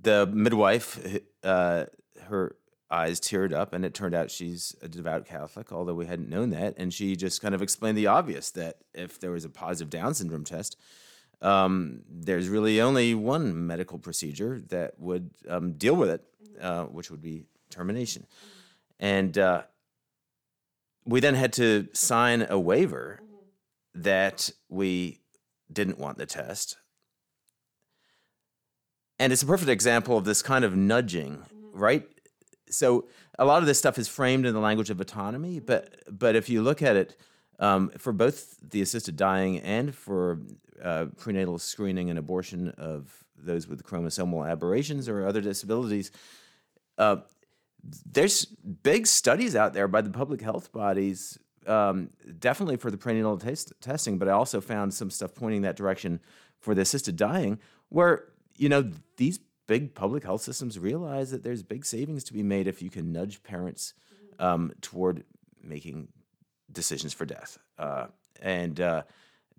the 0.00 0.26
midwife, 0.26 1.20
uh, 1.44 1.84
her 2.22 2.56
eyes 2.90 3.20
teared 3.20 3.52
up, 3.52 3.72
and 3.72 3.84
it 3.84 3.94
turned 3.94 4.14
out 4.14 4.30
she's 4.30 4.74
a 4.82 4.88
devout 4.88 5.26
Catholic, 5.26 5.72
although 5.72 5.94
we 5.94 6.06
hadn't 6.06 6.28
known 6.28 6.50
that. 6.50 6.74
And 6.76 6.92
she 6.92 7.14
just 7.16 7.40
kind 7.40 7.54
of 7.54 7.62
explained 7.62 7.96
the 7.96 8.06
obvious 8.06 8.50
that 8.52 8.78
if 8.94 9.20
there 9.20 9.30
was 9.30 9.44
a 9.44 9.50
positive 9.50 9.90
Down 9.90 10.14
syndrome 10.14 10.44
test, 10.44 10.76
um, 11.42 12.02
there's 12.08 12.48
really 12.48 12.80
only 12.80 13.14
one 13.14 13.66
medical 13.66 13.98
procedure 13.98 14.60
that 14.68 14.98
would 14.98 15.30
um, 15.48 15.72
deal 15.74 15.94
with 15.94 16.10
it, 16.10 16.24
uh, 16.60 16.84
which 16.84 17.10
would 17.10 17.22
be 17.22 17.44
termination. 17.70 18.26
And 18.98 19.36
uh, 19.38 19.62
we 21.04 21.20
then 21.20 21.34
had 21.34 21.52
to 21.54 21.88
sign 21.92 22.46
a 22.48 22.58
waiver 22.58 23.20
that 23.94 24.50
we 24.68 25.20
didn't 25.72 25.98
want 25.98 26.18
the 26.18 26.26
test. 26.26 26.76
And 29.18 29.32
it's 29.32 29.42
a 29.42 29.46
perfect 29.46 29.70
example 29.70 30.16
of 30.16 30.24
this 30.24 30.42
kind 30.42 30.64
of 30.64 30.76
nudging, 30.76 31.44
right? 31.72 32.06
So 32.70 33.08
a 33.38 33.44
lot 33.44 33.62
of 33.62 33.66
this 33.66 33.78
stuff 33.78 33.98
is 33.98 34.08
framed 34.08 34.46
in 34.46 34.54
the 34.54 34.60
language 34.60 34.90
of 34.90 35.00
autonomy, 35.00 35.60
but 35.60 35.96
but 36.10 36.36
if 36.36 36.48
you 36.48 36.62
look 36.62 36.82
at 36.82 36.96
it 36.96 37.16
um, 37.58 37.90
for 37.98 38.12
both 38.12 38.56
the 38.62 38.80
assisted 38.80 39.16
dying 39.16 39.58
and 39.58 39.94
for 39.94 40.40
uh, 40.82 41.06
prenatal 41.18 41.58
screening 41.58 42.08
and 42.08 42.18
abortion 42.18 42.70
of 42.78 43.24
those 43.36 43.66
with 43.66 43.82
chromosomal 43.82 44.48
aberrations 44.48 45.08
or 45.08 45.26
other 45.26 45.40
disabilities, 45.40 46.10
uh, 46.98 47.16
there's 47.82 48.44
big 48.44 49.06
studies 49.06 49.56
out 49.56 49.72
there 49.72 49.88
by 49.88 50.00
the 50.00 50.10
public 50.10 50.40
health 50.40 50.72
bodies, 50.72 51.38
um, 51.66 52.10
definitely 52.38 52.76
for 52.76 52.90
the 52.90 52.96
prenatal 52.96 53.38
taste, 53.38 53.72
testing, 53.80 54.18
but 54.18 54.28
I 54.28 54.32
also 54.32 54.60
found 54.60 54.94
some 54.94 55.10
stuff 55.10 55.34
pointing 55.34 55.62
that 55.62 55.76
direction 55.76 56.20
for 56.58 56.74
the 56.74 56.82
assisted 56.82 57.16
dying, 57.16 57.58
where 57.88 58.24
you 58.56 58.68
know 58.68 58.90
these 59.16 59.40
big 59.66 59.94
public 59.94 60.24
health 60.24 60.42
systems 60.42 60.78
realize 60.78 61.30
that 61.30 61.42
there's 61.42 61.62
big 61.62 61.84
savings 61.84 62.24
to 62.24 62.32
be 62.32 62.42
made 62.42 62.66
if 62.66 62.82
you 62.82 62.90
can 62.90 63.12
nudge 63.12 63.42
parents 63.42 63.94
um, 64.40 64.72
toward 64.80 65.24
making 65.62 66.08
decisions 66.72 67.12
for 67.12 67.24
death. 67.24 67.58
Uh, 67.78 68.06
and 68.42 68.80
uh, 68.80 69.02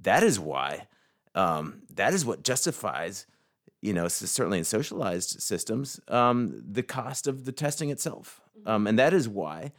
that 0.01 0.23
is 0.23 0.39
why, 0.39 0.87
um, 1.35 1.83
that 1.93 2.13
is 2.13 2.25
what 2.25 2.43
justifies, 2.43 3.25
you 3.81 3.93
know, 3.93 4.07
certainly 4.07 4.59
in 4.59 4.63
socialized 4.63 5.41
systems, 5.41 5.99
um, 6.07 6.61
the 6.71 6.83
cost 6.83 7.27
of 7.27 7.45
the 7.45 7.51
testing 7.51 7.89
itself. 7.89 8.39
Um, 8.65 8.85
and 8.87 8.97
that 8.99 9.13
is 9.13 9.27
why, 9.27 9.71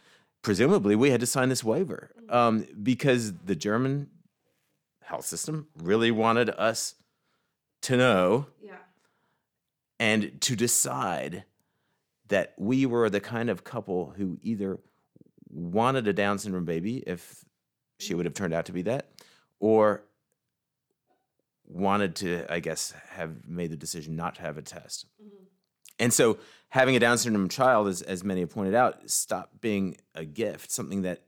presumably, 0.42 0.96
we 0.96 1.10
had 1.10 1.20
to 1.20 1.26
sign 1.26 1.48
this 1.48 1.62
waiver 1.62 2.10
um, 2.28 2.66
because 2.82 3.32
the 3.32 3.54
German 3.54 4.10
health 5.04 5.24
system 5.24 5.68
really 5.76 6.10
wanted 6.10 6.50
us 6.50 6.94
to 7.82 7.96
know 7.96 8.46
Yeah. 8.60 8.76
and 10.00 10.40
to 10.40 10.56
decide 10.56 11.44
that 12.28 12.54
we 12.58 12.86
were 12.86 13.10
the 13.10 13.20
kind 13.20 13.50
of 13.50 13.62
couple 13.64 14.14
who 14.16 14.38
either 14.42 14.78
wanted 15.50 16.08
a 16.08 16.12
Down 16.12 16.38
syndrome 16.38 16.64
baby 16.64 16.98
if 17.06 17.44
she 17.98 18.14
would 18.14 18.24
have 18.24 18.34
turned 18.34 18.54
out 18.54 18.64
to 18.66 18.72
be 18.72 18.82
that, 18.82 19.10
or 19.60 20.02
wanted 21.72 22.16
to, 22.16 22.44
I 22.52 22.61
guess, 22.61 22.92
have 23.11 23.48
made 23.48 23.70
the 23.70 23.76
decision 23.76 24.16
not 24.16 24.35
to 24.37 24.42
have 24.42 24.58
a 24.58 24.62
test. 24.62 25.06
And 25.98 26.12
so 26.12 26.38
having 26.68 26.96
a 26.96 27.00
Down 27.00 27.18
syndrome 27.18 27.48
child, 27.48 27.88
as, 27.88 28.02
as 28.02 28.24
many 28.24 28.40
have 28.40 28.50
pointed 28.50 28.74
out, 28.74 29.11
stopped 29.11 29.61
being 29.61 29.96
a 30.14 30.24
gift, 30.24 30.70
something 30.70 31.02
that 31.02 31.22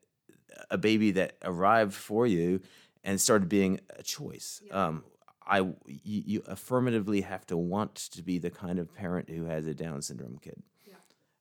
a 0.70 0.78
baby 0.78 1.10
that 1.12 1.36
arrived 1.42 1.94
for 1.94 2.26
you 2.26 2.60
and 3.02 3.20
started 3.20 3.48
being 3.48 3.80
a 3.96 4.02
choice. 4.02 4.62
Um, 4.70 5.04
I 5.46 5.58
you, 5.58 5.74
you 6.04 6.42
affirmatively 6.46 7.20
have 7.20 7.46
to 7.46 7.56
want 7.56 7.94
to 7.94 8.22
be 8.22 8.38
the 8.38 8.50
kind 8.50 8.78
of 8.78 8.94
parent 8.94 9.28
who 9.28 9.44
has 9.44 9.66
a 9.66 9.74
Down 9.74 10.00
syndrome 10.00 10.38
kid, 10.38 10.62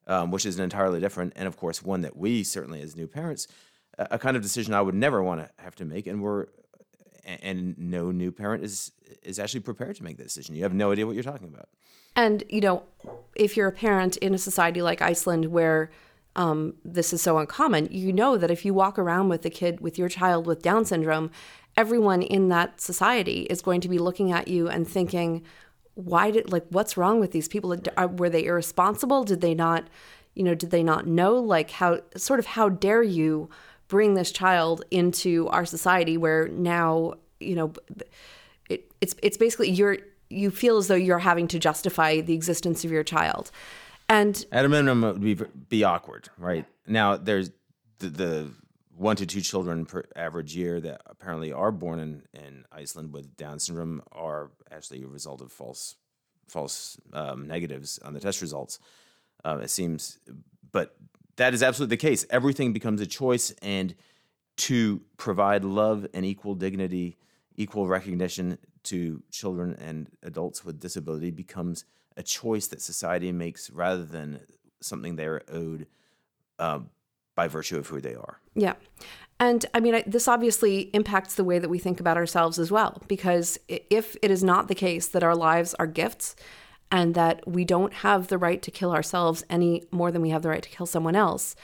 um, 0.07 0.31
which 0.31 0.45
is 0.45 0.57
an 0.57 0.63
entirely 0.63 0.99
different, 0.99 1.33
and 1.35 1.47
of 1.47 1.55
course, 1.55 1.81
one 1.81 2.01
that 2.01 2.17
we 2.17 2.43
certainly 2.43 2.81
as 2.81 2.95
new 2.95 3.07
parents, 3.07 3.47
a, 3.97 4.07
a 4.11 4.19
kind 4.19 4.35
of 4.35 4.43
decision 4.43 4.73
I 4.73 4.81
would 4.81 4.95
never 4.95 5.23
want 5.23 5.41
to 5.41 5.49
have 5.63 5.75
to 5.75 5.85
make, 5.85 6.05
and 6.07 6.21
we're 6.21 6.47
and 7.25 7.77
no 7.77 8.11
new 8.11 8.31
parent 8.31 8.63
is 8.63 8.91
is 9.21 9.39
actually 9.39 9.61
prepared 9.61 9.95
to 9.95 10.03
make 10.03 10.17
that 10.17 10.23
decision. 10.23 10.55
You 10.55 10.63
have 10.63 10.73
no 10.73 10.91
idea 10.91 11.05
what 11.05 11.15
you're 11.15 11.23
talking 11.23 11.47
about. 11.47 11.69
And, 12.15 12.43
you 12.49 12.61
know, 12.61 12.83
if 13.35 13.57
you're 13.57 13.67
a 13.67 13.71
parent 13.71 14.17
in 14.17 14.33
a 14.33 14.37
society 14.37 14.81
like 14.81 15.01
Iceland 15.01 15.45
where 15.45 15.89
um, 16.35 16.75
this 16.83 17.13
is 17.13 17.21
so 17.21 17.37
uncommon, 17.37 17.87
you 17.91 18.13
know 18.13 18.37
that 18.37 18.51
if 18.51 18.65
you 18.65 18.73
walk 18.73 18.99
around 18.99 19.29
with 19.29 19.45
a 19.45 19.49
kid, 19.49 19.79
with 19.79 19.97
your 19.97 20.09
child 20.09 20.45
with 20.45 20.61
Down 20.61 20.85
syndrome, 20.85 21.31
everyone 21.75 22.21
in 22.21 22.49
that 22.49 22.79
society 22.79 23.41
is 23.49 23.61
going 23.61 23.81
to 23.81 23.89
be 23.89 23.97
looking 23.97 24.31
at 24.31 24.47
you 24.47 24.67
and 24.67 24.87
thinking, 24.87 25.43
why 25.95 26.31
did, 26.31 26.51
like, 26.51 26.65
what's 26.69 26.97
wrong 26.97 27.19
with 27.19 27.31
these 27.31 27.47
people? 27.47 27.75
Were 28.17 28.29
they 28.29 28.45
irresponsible? 28.45 29.23
Did 29.23 29.41
they 29.41 29.55
not, 29.55 29.87
you 30.35 30.43
know, 30.43 30.55
did 30.55 30.71
they 30.71 30.83
not 30.83 31.07
know? 31.07 31.35
Like, 31.35 31.71
how, 31.71 32.01
sort 32.15 32.39
of, 32.39 32.47
how 32.47 32.69
dare 32.69 33.03
you 33.03 33.49
bring 33.87 34.13
this 34.13 34.31
child 34.31 34.83
into 34.91 35.47
our 35.49 35.65
society 35.65 36.17
where 36.17 36.47
now, 36.47 37.13
you 37.39 37.55
know, 37.55 37.73
it, 38.69 38.91
it's, 39.01 39.15
it's 39.21 39.37
basically 39.37 39.69
you're, 39.69 39.97
you 40.29 40.49
feel 40.49 40.77
as 40.77 40.87
though 40.87 40.95
you're 40.95 41.19
having 41.19 41.47
to 41.49 41.59
justify 41.59 42.21
the 42.21 42.33
existence 42.33 42.83
of 42.83 42.91
your 42.91 43.03
child. 43.03 43.51
And 44.09 44.45
At 44.51 44.65
a 44.65 44.69
minimum, 44.69 45.03
it 45.03 45.13
would 45.13 45.21
be 45.21 45.45
be 45.69 45.83
awkward, 45.83 46.29
right? 46.37 46.65
Now, 46.87 47.15
there's 47.15 47.51
the, 47.99 48.09
the 48.09 48.51
one 48.95 49.15
to 49.15 49.25
two 49.25 49.41
children 49.41 49.85
per 49.85 50.03
average 50.15 50.55
year 50.55 50.79
that 50.81 51.01
apparently 51.05 51.51
are 51.51 51.71
born 51.71 51.99
in, 51.99 52.23
in 52.33 52.65
Iceland 52.71 53.13
with 53.13 53.35
Down 53.37 53.59
syndrome 53.59 54.03
are 54.11 54.51
actually 54.71 55.03
a 55.03 55.07
result 55.07 55.41
of 55.41 55.51
false 55.51 55.95
false 56.47 56.97
um, 57.13 57.47
negatives 57.47 57.97
on 57.99 58.13
the 58.13 58.19
test 58.19 58.41
results. 58.41 58.79
Uh, 59.45 59.59
it 59.63 59.69
seems, 59.69 60.19
but 60.71 60.95
that 61.35 61.53
is 61.53 61.63
absolutely 61.63 61.95
the 61.95 62.01
case. 62.01 62.25
Everything 62.29 62.73
becomes 62.73 63.01
a 63.01 63.07
choice, 63.07 63.51
and 63.61 63.95
to 64.57 65.01
provide 65.17 65.63
love 65.63 66.05
and 66.13 66.25
equal 66.25 66.55
dignity, 66.55 67.17
equal 67.55 67.87
recognition 67.87 68.57
to 68.83 69.23
children 69.31 69.75
and 69.79 70.09
adults 70.21 70.63
with 70.63 70.79
disability 70.79 71.31
becomes 71.31 71.85
a 72.17 72.23
choice 72.23 72.67
that 72.67 72.81
society 72.81 73.31
makes 73.31 73.69
rather 73.71 74.03
than 74.03 74.39
something 74.81 75.15
they're 75.15 75.41
owed 75.49 75.87
um, 76.59 76.89
by 77.35 77.47
virtue 77.47 77.77
of 77.77 77.87
who 77.87 77.99
they 77.99 78.13
are. 78.13 78.39
Yeah. 78.53 78.73
And 79.39 79.65
I 79.73 79.79
mean, 79.79 79.95
I, 79.95 80.03
this 80.05 80.27
obviously 80.27 80.91
impacts 80.93 81.35
the 81.35 81.43
way 81.43 81.57
that 81.57 81.69
we 81.69 81.79
think 81.79 81.99
about 81.99 82.17
ourselves 82.17 82.59
as 82.59 82.71
well, 82.71 83.01
because 83.07 83.57
if 83.67 84.15
it 84.21 84.29
is 84.29 84.43
not 84.43 84.67
the 84.67 84.75
case 84.75 85.07
that 85.07 85.23
our 85.23 85.35
lives 85.35 85.73
are 85.75 85.87
gifts 85.87 86.35
and 86.93 87.15
that 87.15 87.45
we 87.47 87.65
don't 87.65 87.91
have 87.91 88.27
the 88.27 88.37
right 88.37 88.61
to 88.61 88.69
kill 88.69 88.91
ourselves 88.93 89.43
any 89.49 89.81
more 89.89 90.11
than 90.11 90.21
we 90.21 90.29
have 90.29 90.43
the 90.43 90.49
right 90.49 90.61
to 90.61 90.69
kill 90.69 90.85
someone 90.85 91.15
else, 91.15 91.55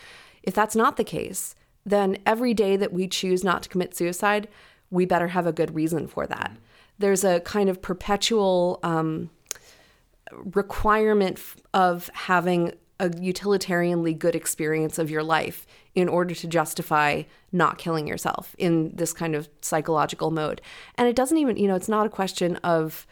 if 0.42 0.56
that's 0.56 0.76
not 0.76 0.98
the 0.98 1.04
case, 1.04 1.54
then 1.86 2.18
every 2.26 2.56
day 2.56 2.76
that 2.76 2.92
we 2.92 3.08
choose 3.08 3.44
not 3.44 3.62
to 3.62 3.70
commit 3.70 3.96
suicide, 3.96 4.48
we 4.90 5.06
better 5.06 5.28
have 5.28 5.46
a 5.46 5.54
good 5.54 5.76
reason 5.76 6.08
for 6.08 6.26
that. 6.26 6.58
There's 6.98 7.24
a 7.24 7.42
kind 7.42 7.70
of 7.70 7.80
perpetual 7.80 8.80
um, 8.82 9.30
requirement 10.32 11.40
of 11.76 12.10
having 12.16 12.74
a 13.00 13.10
utilitarianly 13.10 14.18
good 14.18 14.36
experience 14.36 14.98
of 14.98 15.12
your 15.12 15.24
life 15.24 15.68
in 15.94 16.10
order 16.10 16.34
to 16.34 16.48
justify 16.48 17.22
not 17.52 17.78
killing 17.78 18.08
yourself 18.08 18.56
in 18.58 18.96
this 18.96 19.14
kind 19.14 19.36
of 19.36 19.48
psychological 19.62 20.32
mode. 20.32 20.60
And 20.96 21.08
it 21.08 21.16
doesn't 21.16 21.38
even, 21.38 21.56
you 21.56 21.68
know, 21.68 21.76
it's 21.76 21.88
not 21.88 22.08
a 22.08 22.10
question 22.10 22.56
of 22.58 23.06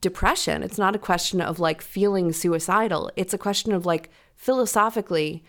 depression. 0.00 0.62
It's 0.62 0.78
not 0.78 0.96
a 0.96 0.98
question 0.98 1.40
of 1.40 1.60
like 1.60 1.82
feeling 1.82 2.32
suicidal. 2.32 3.10
It's 3.16 3.34
a 3.34 3.38
question 3.38 3.72
of 3.72 3.86
like 3.86 4.10
philosophically, 4.36 5.44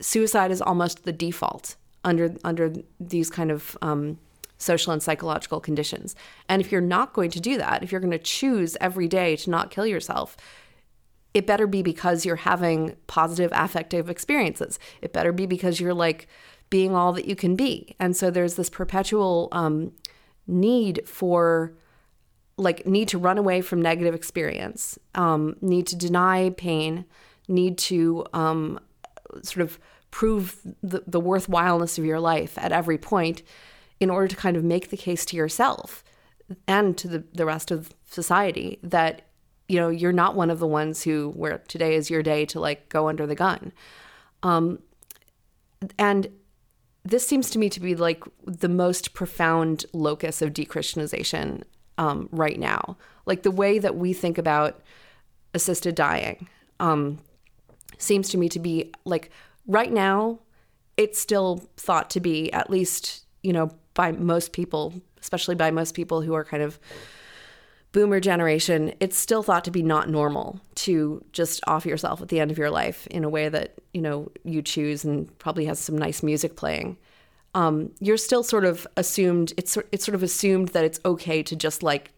suicide 0.00 0.50
is 0.50 0.60
almost 0.60 1.04
the 1.04 1.12
default 1.12 1.76
under 2.04 2.34
under 2.44 2.72
these 3.00 3.30
kind 3.30 3.50
of 3.50 3.76
um, 3.80 4.18
social 4.58 4.92
and 4.92 5.02
psychological 5.02 5.60
conditions. 5.60 6.14
And 6.48 6.60
if 6.60 6.70
you're 6.70 6.80
not 6.80 7.12
going 7.12 7.30
to 7.30 7.40
do 7.40 7.56
that, 7.58 7.82
if 7.82 7.90
you're 7.90 8.00
going 8.00 8.10
to 8.10 8.18
choose 8.18 8.76
every 8.80 9.08
day 9.08 9.36
to 9.36 9.50
not 9.50 9.70
kill 9.70 9.86
yourself, 9.86 10.36
it 11.32 11.46
better 11.46 11.66
be 11.66 11.82
because 11.82 12.24
you're 12.24 12.36
having 12.36 12.96
positive 13.06 13.50
affective 13.54 14.08
experiences. 14.08 14.78
It 15.02 15.12
better 15.12 15.32
be 15.32 15.46
because 15.46 15.80
you're 15.80 15.94
like 15.94 16.28
being 16.70 16.94
all 16.94 17.12
that 17.12 17.26
you 17.26 17.36
can 17.36 17.56
be. 17.56 17.96
And 17.98 18.16
so 18.16 18.30
there's 18.30 18.54
this 18.54 18.70
perpetual 18.70 19.48
um, 19.52 19.92
need 20.46 21.02
for 21.06 21.74
like 22.56 22.86
need 22.86 23.08
to 23.08 23.18
run 23.18 23.38
away 23.38 23.60
from 23.60 23.82
negative 23.82 24.14
experience, 24.14 24.98
um, 25.14 25.56
need 25.60 25.86
to 25.88 25.96
deny 25.96 26.50
pain, 26.56 27.04
need 27.48 27.78
to 27.78 28.24
um, 28.32 28.78
sort 29.42 29.62
of 29.62 29.78
prove 30.10 30.60
the, 30.82 31.02
the 31.06 31.20
worthwhileness 31.20 31.98
of 31.98 32.04
your 32.04 32.20
life 32.20 32.56
at 32.58 32.70
every 32.70 32.96
point 32.96 33.42
in 33.98 34.10
order 34.10 34.28
to 34.28 34.36
kind 34.36 34.56
of 34.56 34.62
make 34.62 34.90
the 34.90 34.96
case 34.96 35.24
to 35.24 35.36
yourself 35.36 36.04
and 36.68 36.96
to 36.98 37.08
the, 37.08 37.24
the 37.32 37.46
rest 37.46 37.70
of 37.70 37.92
society 38.08 38.78
that 38.82 39.22
you 39.66 39.80
know 39.80 39.88
you're 39.88 40.12
not 40.12 40.36
one 40.36 40.50
of 40.50 40.58
the 40.58 40.66
ones 40.66 41.02
who 41.02 41.30
where 41.30 41.58
today 41.68 41.94
is 41.94 42.10
your 42.10 42.22
day 42.22 42.44
to 42.44 42.60
like 42.60 42.88
go 42.88 43.08
under 43.08 43.26
the 43.26 43.34
gun. 43.34 43.72
Um, 44.42 44.78
and 45.98 46.28
this 47.04 47.26
seems 47.26 47.50
to 47.50 47.58
me 47.58 47.68
to 47.70 47.80
be 47.80 47.94
like 47.94 48.22
the 48.46 48.68
most 48.68 49.14
profound 49.14 49.84
locus 49.92 50.42
of 50.42 50.52
dechristianization 50.52 51.62
um, 51.98 52.28
right 52.32 52.58
now. 52.58 52.96
Like 53.26 53.42
the 53.42 53.50
way 53.50 53.78
that 53.78 53.96
we 53.96 54.12
think 54.12 54.38
about 54.38 54.82
assisted 55.54 55.94
dying 55.94 56.48
um, 56.80 57.18
seems 57.98 58.28
to 58.30 58.38
me 58.38 58.48
to 58.50 58.58
be 58.58 58.92
like 59.04 59.30
right 59.66 59.92
now 59.92 60.40
it's 60.96 61.20
still 61.20 61.62
thought 61.76 62.10
to 62.10 62.20
be 62.20 62.52
at 62.52 62.70
least 62.70 63.24
you 63.42 63.52
know 63.52 63.70
by 63.94 64.12
most 64.12 64.52
people 64.52 64.92
especially 65.20 65.54
by 65.54 65.70
most 65.70 65.94
people 65.94 66.20
who 66.20 66.34
are 66.34 66.44
kind 66.44 66.62
of 66.62 66.78
boomer 67.92 68.18
generation 68.18 68.92
it's 69.00 69.16
still 69.16 69.42
thought 69.42 69.64
to 69.64 69.70
be 69.70 69.82
not 69.82 70.08
normal 70.08 70.60
to 70.74 71.24
just 71.32 71.60
off 71.66 71.86
yourself 71.86 72.20
at 72.20 72.28
the 72.28 72.40
end 72.40 72.50
of 72.50 72.58
your 72.58 72.70
life 72.70 73.06
in 73.08 73.24
a 73.24 73.28
way 73.28 73.48
that 73.48 73.74
you 73.92 74.00
know 74.00 74.30
you 74.42 74.60
choose 74.60 75.04
and 75.04 75.36
probably 75.38 75.64
has 75.64 75.78
some 75.78 75.96
nice 75.96 76.22
music 76.22 76.56
playing 76.56 76.96
um, 77.54 77.92
you're 78.00 78.16
still 78.16 78.42
sort 78.42 78.64
of 78.64 78.86
assumed 78.96 79.52
it's 79.56 79.78
it's 79.92 80.04
sort 80.04 80.14
of 80.14 80.22
assumed 80.22 80.68
that 80.68 80.84
it's 80.84 81.00
okay 81.04 81.42
to 81.42 81.56
just 81.56 81.82
like 81.82 82.12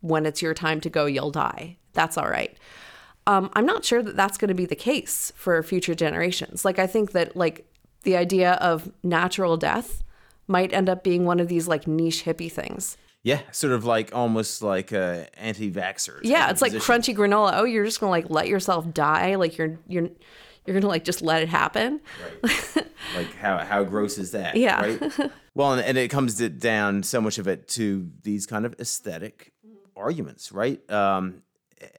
when 0.00 0.26
it's 0.26 0.42
your 0.42 0.54
time 0.54 0.80
to 0.80 0.90
go 0.90 1.06
you'll 1.06 1.30
die. 1.30 1.76
That's 1.92 2.16
all 2.16 2.28
right. 2.28 2.56
Um, 3.24 3.50
i'm 3.52 3.66
not 3.66 3.84
sure 3.84 4.02
that 4.02 4.16
that's 4.16 4.36
going 4.36 4.48
to 4.48 4.54
be 4.54 4.66
the 4.66 4.74
case 4.74 5.32
for 5.36 5.62
future 5.62 5.94
generations. 5.94 6.64
Like 6.64 6.78
i 6.78 6.86
think 6.86 7.12
that 7.12 7.36
like 7.36 7.66
the 8.02 8.16
idea 8.16 8.54
of 8.54 8.90
natural 9.02 9.56
death 9.56 10.02
might 10.48 10.72
end 10.72 10.88
up 10.88 11.04
being 11.04 11.24
one 11.24 11.38
of 11.40 11.48
these 11.48 11.68
like 11.68 11.86
niche 11.86 12.24
hippie 12.24 12.50
things. 12.50 12.96
Yeah, 13.22 13.42
sort 13.52 13.72
of 13.72 13.84
like 13.84 14.12
almost 14.12 14.62
like 14.62 14.92
uh, 14.92 15.26
anti-vaxxers. 15.36 16.22
yeah 16.24 16.50
it's 16.50 16.60
like 16.60 16.72
crunchy 16.72 17.16
granola. 17.16 17.52
Oh 17.54 17.64
you're 17.64 17.84
just 17.84 18.00
gonna 18.00 18.10
like 18.10 18.28
let 18.28 18.48
yourself 18.48 18.92
die? 18.92 19.36
Like 19.36 19.56
you're 19.56 19.78
you're 19.86 20.08
you're 20.66 20.74
gonna 20.74 20.88
like 20.88 21.04
just 21.04 21.22
let 21.22 21.42
it 21.42 21.48
happen 21.48 22.00
like 23.16 23.34
how 23.36 23.58
how 23.58 23.84
gross 23.84 24.18
is 24.18 24.32
that? 24.32 24.56
Yeah. 24.56 24.80
Right. 24.80 25.30
well, 25.54 25.72
and, 25.72 25.82
and 25.82 25.98
it 25.98 26.08
comes 26.08 26.36
to, 26.36 26.48
down 26.48 27.02
so 27.02 27.20
much 27.20 27.38
of 27.38 27.48
it 27.48 27.68
to 27.68 28.10
these 28.22 28.46
kind 28.46 28.64
of 28.64 28.74
aesthetic 28.80 29.52
arguments, 29.96 30.52
right? 30.52 30.88
Um, 30.90 31.42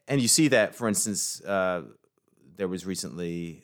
and 0.07 0.21
you 0.21 0.27
see 0.27 0.47
that, 0.49 0.75
for 0.75 0.87
instance, 0.87 1.41
uh, 1.41 1.83
there 2.55 2.67
was 2.67 2.85
recently 2.85 3.63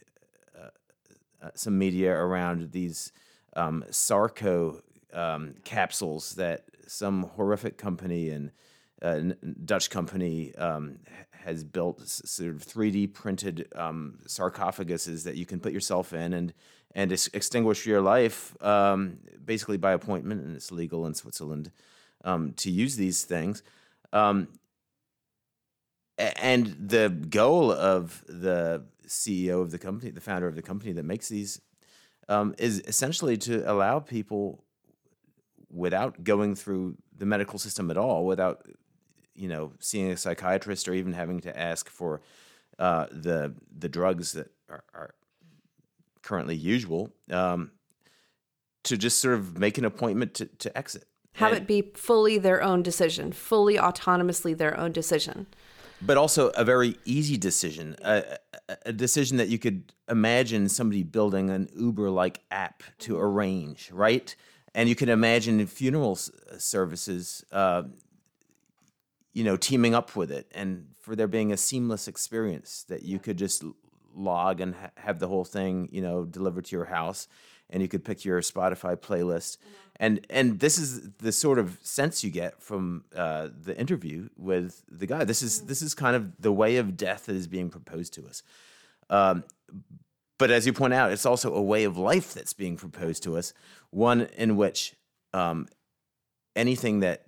uh, 0.58 1.46
uh, 1.46 1.50
some 1.56 1.78
media 1.78 2.12
around 2.12 2.72
these 2.72 3.12
um, 3.56 3.86
Sarco 3.90 4.82
um, 5.14 5.56
capsules 5.64 6.36
that 6.36 6.66
some 6.88 7.24
horrific 7.24 7.78
company 7.78 8.30
and 8.30 8.52
uh, 9.02 9.22
Dutch 9.64 9.90
company 9.90 10.54
um, 10.56 11.00
has 11.46 11.64
built 11.64 12.08
sort 12.08 12.50
of 12.50 12.66
3D 12.66 13.14
printed 13.14 13.68
um, 13.76 14.20
sarcophaguses 14.28 15.24
that 15.24 15.36
you 15.36 15.46
can 15.46 15.60
put 15.60 15.74
yourself 15.74 16.14
in 16.14 16.34
and 16.34 16.54
and 16.96 17.12
extinguish 17.12 17.86
your 17.86 18.02
life 18.02 18.56
um, 18.64 19.20
basically 19.46 19.78
by 19.78 19.92
appointment, 19.92 20.44
and 20.44 20.56
it's 20.56 20.72
legal 20.72 21.06
in 21.06 21.14
Switzerland 21.14 21.72
um, 22.24 22.54
to 22.54 22.72
use 22.72 22.96
these 22.96 23.24
things. 23.24 23.62
Um, 24.12 24.48
and 26.18 26.76
the 26.80 27.10
goal 27.10 27.72
of 27.72 28.24
the 28.28 28.84
CEO 29.08 29.62
of 29.62 29.72
the 29.72 29.78
company, 29.78 30.12
the 30.12 30.20
founder 30.20 30.48
of 30.48 30.56
the 30.56 30.62
company 30.62 30.92
that 30.94 31.04
makes 31.04 31.30
these, 31.30 31.62
um, 32.28 32.56
is 32.58 32.82
essentially 32.88 33.38
to 33.38 33.72
allow 33.72 34.00
people 34.00 34.64
without 35.72 36.24
going 36.24 36.56
through 36.56 36.98
the 37.16 37.26
medical 37.26 37.60
system 37.60 37.92
at 37.92 37.98
all, 37.98 38.26
without 38.26 38.66
you 39.40 39.48
know 39.48 39.72
seeing 39.80 40.12
a 40.12 40.18
psychiatrist 40.18 40.88
or 40.88 40.94
even 40.94 41.14
having 41.14 41.40
to 41.42 41.60
ask 41.60 41.90
for 41.90 42.22
uh, 42.78 43.08
the 43.12 43.54
the 43.78 43.90
drugs 43.90 44.34
that 44.34 44.52
are, 44.70 44.84
are 44.94 45.16
currently 46.22 46.56
usual, 46.56 47.12
um, 47.32 47.72
to 48.84 48.98
just 48.98 49.20
sort 49.20 49.36
of 49.36 49.58
make 49.58 49.78
an 49.78 49.86
appointment 49.86 50.34
to, 50.36 50.46
to 50.46 50.78
exit. 50.78 51.06
Have 51.34 51.54
and, 51.54 51.62
it 51.62 51.68
be 51.68 51.92
fully 51.96 52.38
their 52.38 52.62
own 52.62 52.84
decision, 52.84 53.32
fully 53.32 53.76
autonomously 53.76 54.58
their 54.58 54.78
own 54.78 54.92
decision 54.92 55.48
but 56.02 56.18
also 56.18 56.50
a 56.50 56.64
very 56.64 56.98
easy 57.06 57.38
decision, 57.38 57.96
a, 58.04 58.38
a, 58.86 58.94
decision 58.94 59.38
that 59.38 59.50
you 59.50 59.60
could 59.60 59.94
imagine 60.10 60.70
somebody 60.70 61.04
building 61.04 61.50
an 61.50 61.68
Uber 61.78 62.10
like 62.10 62.42
app 62.52 62.84
to 63.00 63.20
arrange, 63.20 63.92
right? 63.92 64.36
And 64.74 64.88
you 64.88 64.96
can 64.96 65.10
imagine 65.10 65.66
funeral 65.68 66.18
services, 66.58 67.44
uh, 67.52 67.84
you 69.40 69.46
know, 69.46 69.58
teaming 69.58 69.96
up 69.96 70.16
with 70.16 70.32
it, 70.32 70.52
and 70.54 70.88
for 71.00 71.16
there 71.16 71.28
being 71.28 71.52
a 71.52 71.58
seamless 71.58 72.08
experience 72.08 72.84
that 72.90 73.04
you 73.04 73.20
could 73.20 73.38
just 73.38 73.64
log 74.14 74.60
and 74.60 74.76
ha- 74.76 74.92
have 74.98 75.20
the 75.20 75.28
whole 75.28 75.46
thing, 75.46 75.90
you 75.92 76.02
know, 76.02 76.26
delivered 76.26 76.66
to 76.66 76.76
your 76.76 76.86
house, 76.86 77.28
and 77.70 77.82
you 77.82 77.88
could 77.88 78.04
pick 78.04 78.26
your 78.26 78.42
Spotify 78.42 78.96
playlist. 78.96 79.58
Mm-hmm 79.58 79.90
and 80.00 80.26
and 80.30 80.60
this 80.60 80.78
is 80.78 81.10
the 81.18 81.32
sort 81.32 81.60
of 81.60 81.78
sense 81.82 82.24
you 82.24 82.32
get 82.32 82.62
from 82.62 83.04
uh, 83.16 83.50
the 83.62 83.78
interview 83.78 84.30
with 84.38 84.82
the 84.90 85.06
guy. 85.06 85.26
This 85.26 85.42
is 85.42 85.64
this 85.64 85.82
is 85.82 85.94
kind 85.94 86.16
of 86.16 86.32
the 86.40 86.54
way 86.54 86.78
of 86.78 86.96
death 86.96 87.26
that 87.26 87.36
is 87.36 87.48
being 87.48 87.70
proposed 87.70 88.14
to 88.14 88.26
us. 88.26 88.42
Um, 89.10 89.44
but 90.38 90.52
as 90.52 90.66
you 90.66 90.72
point 90.72 90.94
out, 90.94 91.12
it's 91.12 91.26
also 91.26 91.54
a 91.54 91.62
way 91.62 91.84
of 91.84 91.98
life 91.98 92.34
that's 92.34 92.54
being 92.54 92.78
proposed 92.78 93.24
to 93.24 93.38
us. 93.38 93.54
One 93.90 94.22
in 94.38 94.56
which 94.56 94.96
um, 95.34 95.68
anything 96.56 97.02
that 97.02 97.26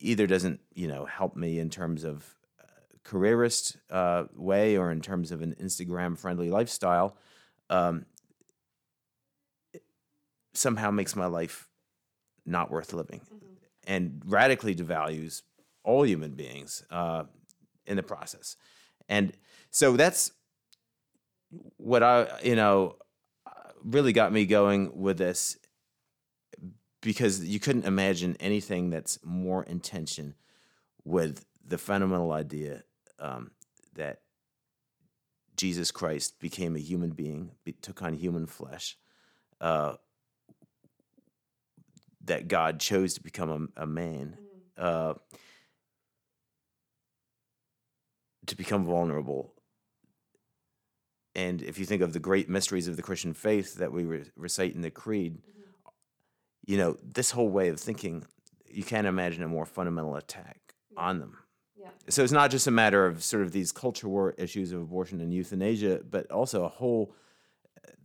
either 0.00 0.26
doesn't 0.26 0.60
you 0.74 0.88
know 0.88 1.04
help 1.04 1.36
me 1.36 1.58
in 1.58 1.70
terms 1.70 2.04
of 2.04 2.34
careerist 3.04 3.76
uh, 3.90 4.24
way 4.34 4.76
or 4.76 4.90
in 4.90 5.00
terms 5.00 5.32
of 5.32 5.42
an 5.42 5.54
Instagram 5.60 6.18
friendly 6.18 6.50
lifestyle 6.50 7.16
um, 7.70 8.04
somehow 10.52 10.90
makes 10.90 11.16
my 11.16 11.26
life 11.26 11.68
not 12.44 12.70
worth 12.70 12.92
living 12.92 13.20
mm-hmm. 13.20 13.54
and 13.86 14.22
radically 14.26 14.74
devalues 14.74 15.42
all 15.82 16.04
human 16.04 16.32
beings 16.32 16.82
uh, 16.90 17.24
in 17.86 17.96
the 17.96 18.02
process. 18.02 18.56
And 19.08 19.32
so 19.70 19.96
that's 19.96 20.32
what 21.76 22.02
I, 22.02 22.28
you 22.42 22.56
know, 22.56 22.96
really 23.82 24.12
got 24.12 24.32
me 24.32 24.46
going 24.46 24.90
with 24.94 25.18
this 25.18 25.56
because 27.00 27.44
you 27.44 27.58
couldn't 27.58 27.86
imagine 27.86 28.36
anything 28.40 28.90
that's 28.90 29.18
more 29.24 29.64
intention 29.64 30.34
with 31.04 31.44
the 31.66 31.78
fundamental 31.78 32.32
idea 32.32 32.82
um, 33.18 33.52
that 33.94 34.20
Jesus 35.56 35.90
Christ 35.90 36.40
became 36.40 36.76
a 36.76 36.80
human 36.80 37.10
being, 37.10 37.52
took 37.82 38.02
on 38.02 38.14
human 38.14 38.46
flesh, 38.46 38.96
uh, 39.60 39.94
that 42.24 42.48
God 42.48 42.80
chose 42.80 43.14
to 43.14 43.22
become 43.22 43.70
a, 43.76 43.82
a 43.82 43.86
man, 43.86 44.36
mm-hmm. 44.38 44.84
uh, 44.84 45.14
to 48.46 48.56
become 48.56 48.84
vulnerable. 48.84 49.54
And 51.34 51.62
if 51.62 51.78
you 51.78 51.86
think 51.86 52.02
of 52.02 52.12
the 52.12 52.18
great 52.18 52.48
mysteries 52.48 52.88
of 52.88 52.96
the 52.96 53.02
Christian 53.02 53.34
faith 53.34 53.76
that 53.76 53.92
we 53.92 54.04
re- 54.04 54.30
recite 54.36 54.74
in 54.74 54.80
the 54.80 54.90
Creed, 54.90 55.34
mm-hmm. 55.34 55.59
You 56.70 56.76
know, 56.76 56.96
this 57.02 57.32
whole 57.32 57.48
way 57.48 57.68
of 57.68 57.80
thinking, 57.80 58.24
you 58.68 58.84
can't 58.84 59.08
imagine 59.08 59.42
a 59.42 59.48
more 59.48 59.66
fundamental 59.66 60.14
attack 60.14 60.60
on 60.96 61.18
them. 61.18 61.36
Yeah. 61.76 61.88
So 62.08 62.22
it's 62.22 62.32
not 62.32 62.52
just 62.52 62.68
a 62.68 62.70
matter 62.70 63.06
of 63.06 63.24
sort 63.24 63.42
of 63.42 63.50
these 63.50 63.72
culture 63.72 64.08
war 64.08 64.34
issues 64.38 64.70
of 64.70 64.80
abortion 64.80 65.20
and 65.20 65.34
euthanasia, 65.34 66.02
but 66.08 66.30
also 66.30 66.62
a 66.62 66.68
whole, 66.68 67.12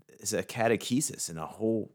it's 0.09 0.33
a 0.33 0.41
catechesis 0.41 1.29
and 1.29 1.37
a 1.37 1.45
whole 1.45 1.91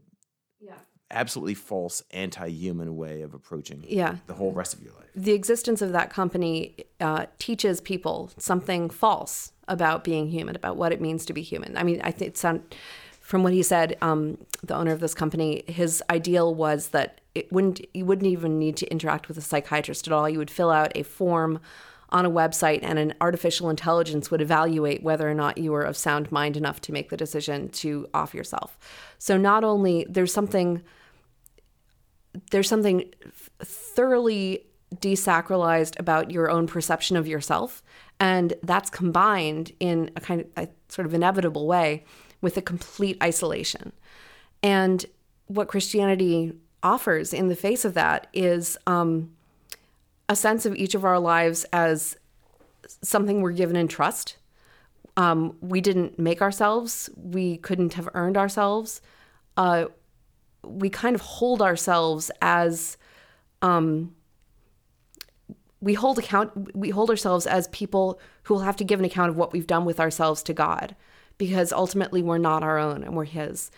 yeah 0.61 0.74
absolutely 1.11 1.54
false 1.54 2.04
anti-human 2.12 2.96
way 2.96 3.22
of 3.22 3.35
approaching 3.35 3.83
yeah. 3.88 4.14
the 4.28 4.35
whole 4.35 4.52
rest 4.52 4.74
of 4.74 4.80
your 4.80 4.92
life 4.92 5.09
the 5.16 5.33
existence 5.33 5.83
of 5.83 5.90
that 5.90 6.11
company 6.11 6.76
uh, 7.00 7.26
teaches 7.40 7.80
people 7.80 8.30
something 8.38 8.88
false 8.88 9.50
about 9.66 10.04
being 10.04 10.28
human 10.28 10.54
about 10.54 10.76
what 10.76 10.92
it 10.92 11.00
means 11.00 11.24
to 11.26 11.33
be 11.33 11.42
human 11.42 11.76
i 11.76 11.83
mean 11.83 12.00
i 12.04 12.12
think 12.12 12.37
sound 12.37 12.62
from 13.30 13.44
what 13.44 13.52
he 13.52 13.62
said 13.62 13.96
um, 14.02 14.36
the 14.64 14.74
owner 14.74 14.90
of 14.90 14.98
this 14.98 15.14
company 15.14 15.62
his 15.68 16.02
ideal 16.10 16.52
was 16.52 16.88
that 16.88 17.20
it 17.36 17.52
wouldn't 17.52 17.80
you 17.94 18.04
wouldn't 18.04 18.26
even 18.26 18.58
need 18.58 18.76
to 18.78 18.90
interact 18.90 19.28
with 19.28 19.38
a 19.38 19.40
psychiatrist 19.40 20.08
at 20.08 20.12
all. 20.12 20.28
You 20.28 20.38
would 20.38 20.50
fill 20.50 20.68
out 20.68 20.90
a 20.96 21.04
form 21.04 21.60
on 22.08 22.26
a 22.26 22.30
website 22.30 22.80
and 22.82 22.98
an 22.98 23.14
artificial 23.20 23.70
intelligence 23.70 24.32
would 24.32 24.40
evaluate 24.40 25.04
whether 25.04 25.30
or 25.30 25.34
not 25.34 25.58
you 25.58 25.70
were 25.70 25.82
of 25.82 25.96
sound 25.96 26.32
mind 26.32 26.56
enough 26.56 26.80
to 26.80 26.92
make 26.92 27.10
the 27.10 27.16
decision 27.16 27.68
to 27.68 28.08
off 28.12 28.34
yourself. 28.34 28.76
So 29.18 29.36
not 29.36 29.62
only 29.62 30.06
there's 30.08 30.32
something 30.32 30.82
there's 32.50 32.68
something 32.68 33.14
thoroughly 33.62 34.66
desacralized 34.96 35.96
about 36.00 36.32
your 36.32 36.50
own 36.50 36.66
perception 36.66 37.16
of 37.16 37.28
yourself 37.28 37.80
and 38.18 38.54
that's 38.64 38.90
combined 38.90 39.70
in 39.78 40.10
a 40.16 40.20
kind 40.20 40.40
of 40.40 40.46
a 40.56 40.68
sort 40.88 41.06
of 41.06 41.14
inevitable 41.14 41.68
way 41.68 42.02
with 42.40 42.57
a 42.57 42.62
complete 42.62 43.16
isolation. 43.22 43.92
And 44.62 45.07
what 45.46 45.68
christianity 45.68 46.53
offers 46.83 47.33
in 47.33 47.48
the 47.48 47.57
face 47.57 47.85
of 47.85 47.94
that 47.94 48.29
is 48.33 48.79
um, 48.87 49.33
a 50.29 50.37
sense 50.37 50.64
of 50.64 50.74
each 50.76 50.94
of 50.94 51.05
our 51.05 51.18
lives 51.18 51.64
as 51.72 52.16
something 53.03 53.40
we're 53.40 53.53
given 53.53 53.76
in 53.76 53.88
trust. 53.88 54.37
Um, 55.16 55.57
we 55.61 55.81
didn't 55.81 56.18
make 56.18 56.40
ourselves. 56.40 57.11
We 57.16 57.59
couldn't 57.59 57.94
have 57.94 58.09
earned 58.14 58.37
ourselves. 58.37 59.00
Uh, 59.57 59.87
we 60.62 60.88
kind 60.88 61.14
of 61.14 61.20
hold 61.20 61.61
ourselves 61.61 62.31
as 62.40 62.96
um, 63.62 64.14
we 65.81 65.94
hold 65.94 66.18
account 66.18 66.76
we 66.76 66.90
hold 66.90 67.11
ourselves 67.11 67.46
as 67.46 67.68
people 67.68 68.20
who 68.44 68.55
will 68.55 68.61
have 68.62 68.76
to 68.76 68.85
give 68.85 68.98
an 68.98 69.05
account 69.05 69.31
of 69.31 69.37
what 69.37 69.53
we've 69.53 69.66
done 69.66 69.85
with 69.85 69.98
ourselves 69.98 70.42
to 70.44 70.55
God 70.55 70.94
because 71.40 71.72
ultimately 71.72 72.20
we're 72.20 72.37
not 72.37 72.62
our 72.62 72.76
own 72.76 73.03
and 73.03 73.16
we're 73.16 73.24
his 73.24 73.70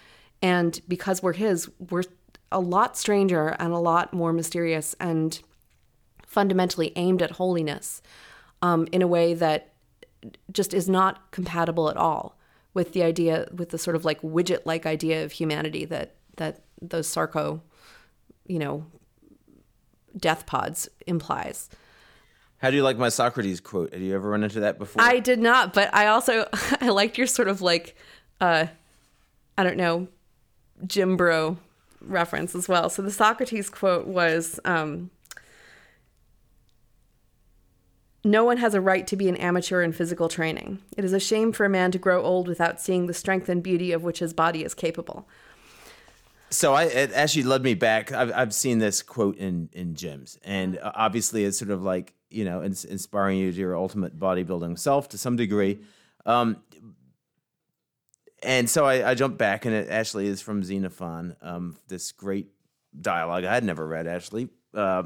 and 0.43 0.81
because 0.89 1.23
we're 1.23 1.33
his 1.33 1.71
we're 1.91 2.03
a 2.51 2.59
lot 2.59 2.99
stranger 2.99 3.55
and 3.61 3.73
a 3.73 3.79
lot 3.79 4.13
more 4.13 4.33
mysterious 4.33 4.97
and 4.99 5.41
fundamentally 6.27 6.93
aimed 6.97 7.23
at 7.23 7.31
holiness 7.31 8.03
um, 8.63 8.89
in 8.91 9.01
a 9.01 9.07
way 9.07 9.33
that 9.33 9.75
just 10.51 10.75
is 10.75 10.89
not 10.89 11.31
compatible 11.31 11.89
at 11.89 11.97
all 11.97 12.37
with 12.75 12.95
the 12.95 13.05
idea 13.05 13.47
with 13.55 13.69
the 13.69 13.79
sort 13.79 13.95
of 13.95 14.05
like 14.05 14.21
widget 14.23 14.63
like 14.65 14.85
idea 14.85 15.25
of 15.25 15.31
humanity 15.31 15.85
that 15.85 16.17
that 16.39 16.63
those 16.81 17.07
Sarco, 17.07 17.63
you 18.45 18.59
know, 18.59 18.85
death 20.17 20.47
pods 20.47 20.89
implies. 21.07 21.71
How 22.63 22.71
do 22.71 22.77
you 22.77 22.85
like 22.85 22.97
my 22.97 23.09
Socrates 23.09 23.61
quote? 23.61 23.93
Have 23.93 24.01
you 24.01 24.15
ever 24.15 24.31
run 24.31 24.45
into 24.45 24.61
that 24.61 24.79
before? 24.79 25.03
I 25.03 25.19
did 25.19 25.41
not, 25.41 25.75
but 25.75 25.93
I 25.93 26.07
also 26.07 26.49
I 26.81 26.91
liked 26.91 27.19
your 27.19 27.27
sort 27.27 27.49
of 27.49 27.61
like 27.61 27.97
uh 28.41 28.67
I 29.59 29.65
don't 29.65 29.77
know, 29.77 30.07
gym 30.87 31.17
bro 31.17 31.59
reference 32.01 32.55
as 32.55 32.69
well. 32.69 32.89
So 32.89 33.03
the 33.03 33.11
Socrates 33.11 33.69
quote 33.69 34.07
was 34.07 34.61
um 34.65 35.11
No 38.23 38.45
one 38.45 38.59
has 38.59 38.75
a 38.75 38.81
right 38.81 39.09
to 39.09 39.17
be 39.17 39.29
an 39.29 39.37
amateur 39.37 39.83
in 39.83 39.91
physical 39.91 40.29
training. 40.29 40.79
It 40.97 41.05
is 41.05 41.13
a 41.13 41.19
shame 41.19 41.51
for 41.51 41.67
a 41.67 41.69
man 41.69 41.91
to 41.91 41.99
grow 41.99 42.23
old 42.23 42.47
without 42.47 42.81
seeing 42.81 43.09
the 43.09 43.15
strength 43.15 43.49
and 43.49 43.61
beauty 43.61 43.91
of 43.91 44.05
which 44.05 44.21
his 44.21 44.33
body 44.33 44.63
is 44.63 44.73
capable 44.73 45.29
so 46.51 46.75
I 46.75 46.85
it 46.85 47.13
actually 47.15 47.45
led 47.45 47.63
me 47.63 47.75
back. 47.75 48.13
I've 48.13 48.31
I've 48.33 48.55
seen 48.55 48.79
this 48.79 49.03
quote 49.03 49.37
in 49.39 49.71
in 49.73 49.95
gyms, 49.95 50.39
and 50.45 50.79
obviously 50.83 51.45
it's 51.45 51.59
sort 51.59 51.71
of 51.71 51.83
like 51.83 52.13
you 52.33 52.45
know, 52.45 52.63
ins- 52.63 52.85
inspiring 52.85 53.39
you 53.39 53.53
to 53.53 53.59
your 53.59 53.77
ultimate 53.77 54.19
bodybuilding 54.19 54.79
self 54.79 55.09
to 55.11 55.19
some 55.19 55.37
degree. 55.37 55.81
Um, 56.25 56.59
and 58.43 58.69
so 58.69 58.85
I, 58.85 59.11
I 59.11 59.15
jumped 59.15 59.39
back, 59.39 59.65
and 59.65 59.75
it 59.75 59.89
actually 59.89 60.27
is 60.27 60.41
from 60.41 60.65
Xenophon, 60.65 61.37
um, 61.43 61.77
this 61.89 62.13
great 62.13 62.49
dialogue 62.99 63.45
I 63.45 63.55
had 63.55 63.65
never 63.65 63.87
read 63.87 64.07
actually 64.07 64.49
uh, 64.75 65.05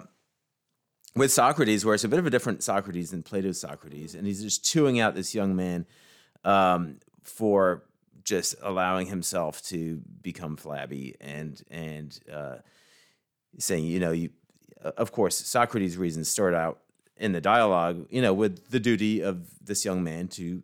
with 1.14 1.33
Socrates, 1.33 1.85
where 1.85 1.95
it's 1.95 2.05
a 2.05 2.09
bit 2.09 2.18
of 2.18 2.27
a 2.27 2.31
different 2.31 2.62
Socrates 2.62 3.11
than 3.11 3.22
Plato's 3.22 3.61
Socrates, 3.61 4.14
and 4.14 4.27
he's 4.27 4.43
just 4.43 4.64
chewing 4.64 5.01
out 5.01 5.14
this 5.14 5.35
young 5.35 5.55
man 5.55 5.87
um, 6.45 6.99
for 7.22 7.85
just 8.24 8.57
allowing 8.62 9.07
himself 9.07 9.62
to 9.62 10.01
become 10.20 10.57
flabby 10.57 11.14
and 11.20 11.62
and 11.70 12.18
uh, 12.33 12.57
saying, 13.59 13.85
you 13.85 14.01
know, 14.01 14.12
you 14.12 14.31
of 14.83 15.12
course 15.12 15.37
Socrates' 15.37 15.97
reasons 15.97 16.29
start 16.29 16.55
out 16.55 16.81
in 17.17 17.33
the 17.33 17.41
dialogue, 17.41 18.07
you 18.11 18.21
know, 18.23 18.35
with 18.35 18.71
the 18.71 18.81
duty 18.81 19.23
of 19.23 19.49
this 19.64 19.85
young 19.85 20.05
man 20.05 20.29
to 20.29 20.62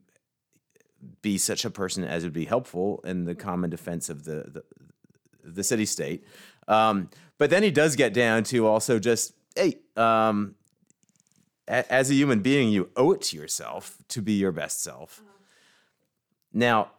be 1.23 1.37
such 1.39 1.65
a 1.65 1.71
person 1.71 2.05
as 2.05 2.23
would 2.25 2.33
be 2.33 2.45
helpful 2.45 3.01
in 3.05 3.25
the 3.25 3.35
common 3.35 3.71
defense 3.71 4.09
of 4.09 4.25
the 4.25 4.45
the, 4.53 4.65
the 5.45 5.65
city 5.65 5.85
state. 5.87 6.25
Um, 6.69 7.09
but 7.39 7.51
then 7.51 7.63
he 7.63 7.71
does 7.71 7.97
get 7.97 8.15
down 8.15 8.45
to 8.45 8.67
also 8.67 8.99
just 8.99 9.33
hey, 9.57 9.79
um, 9.97 10.55
a- 11.69 11.91
as 11.93 12.11
a 12.11 12.15
human 12.15 12.41
being, 12.41 12.69
you 12.71 12.91
owe 12.97 13.13
it 13.13 13.23
to 13.23 13.37
yourself 13.37 13.99
to 14.09 14.23
be 14.23 14.35
your 14.35 14.53
best 14.53 14.83
self. 14.83 15.23
Now, 16.53 16.93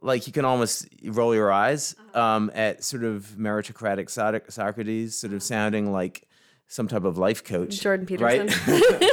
like 0.00 0.26
you 0.28 0.32
can 0.32 0.44
almost 0.44 0.86
roll 1.04 1.34
your 1.34 1.50
eyes 1.50 1.96
um, 2.14 2.50
at 2.54 2.84
sort 2.84 3.02
of 3.02 3.34
meritocratic 3.38 4.08
Soc- 4.10 4.50
Socrates, 4.50 5.16
sort 5.18 5.32
of 5.32 5.42
sounding 5.42 5.90
like 5.90 6.27
some 6.68 6.86
type 6.86 7.04
of 7.04 7.18
life 7.18 7.42
coach, 7.42 7.80
Jordan 7.80 8.06
Peterson. 8.06 8.46
right? 8.46 9.04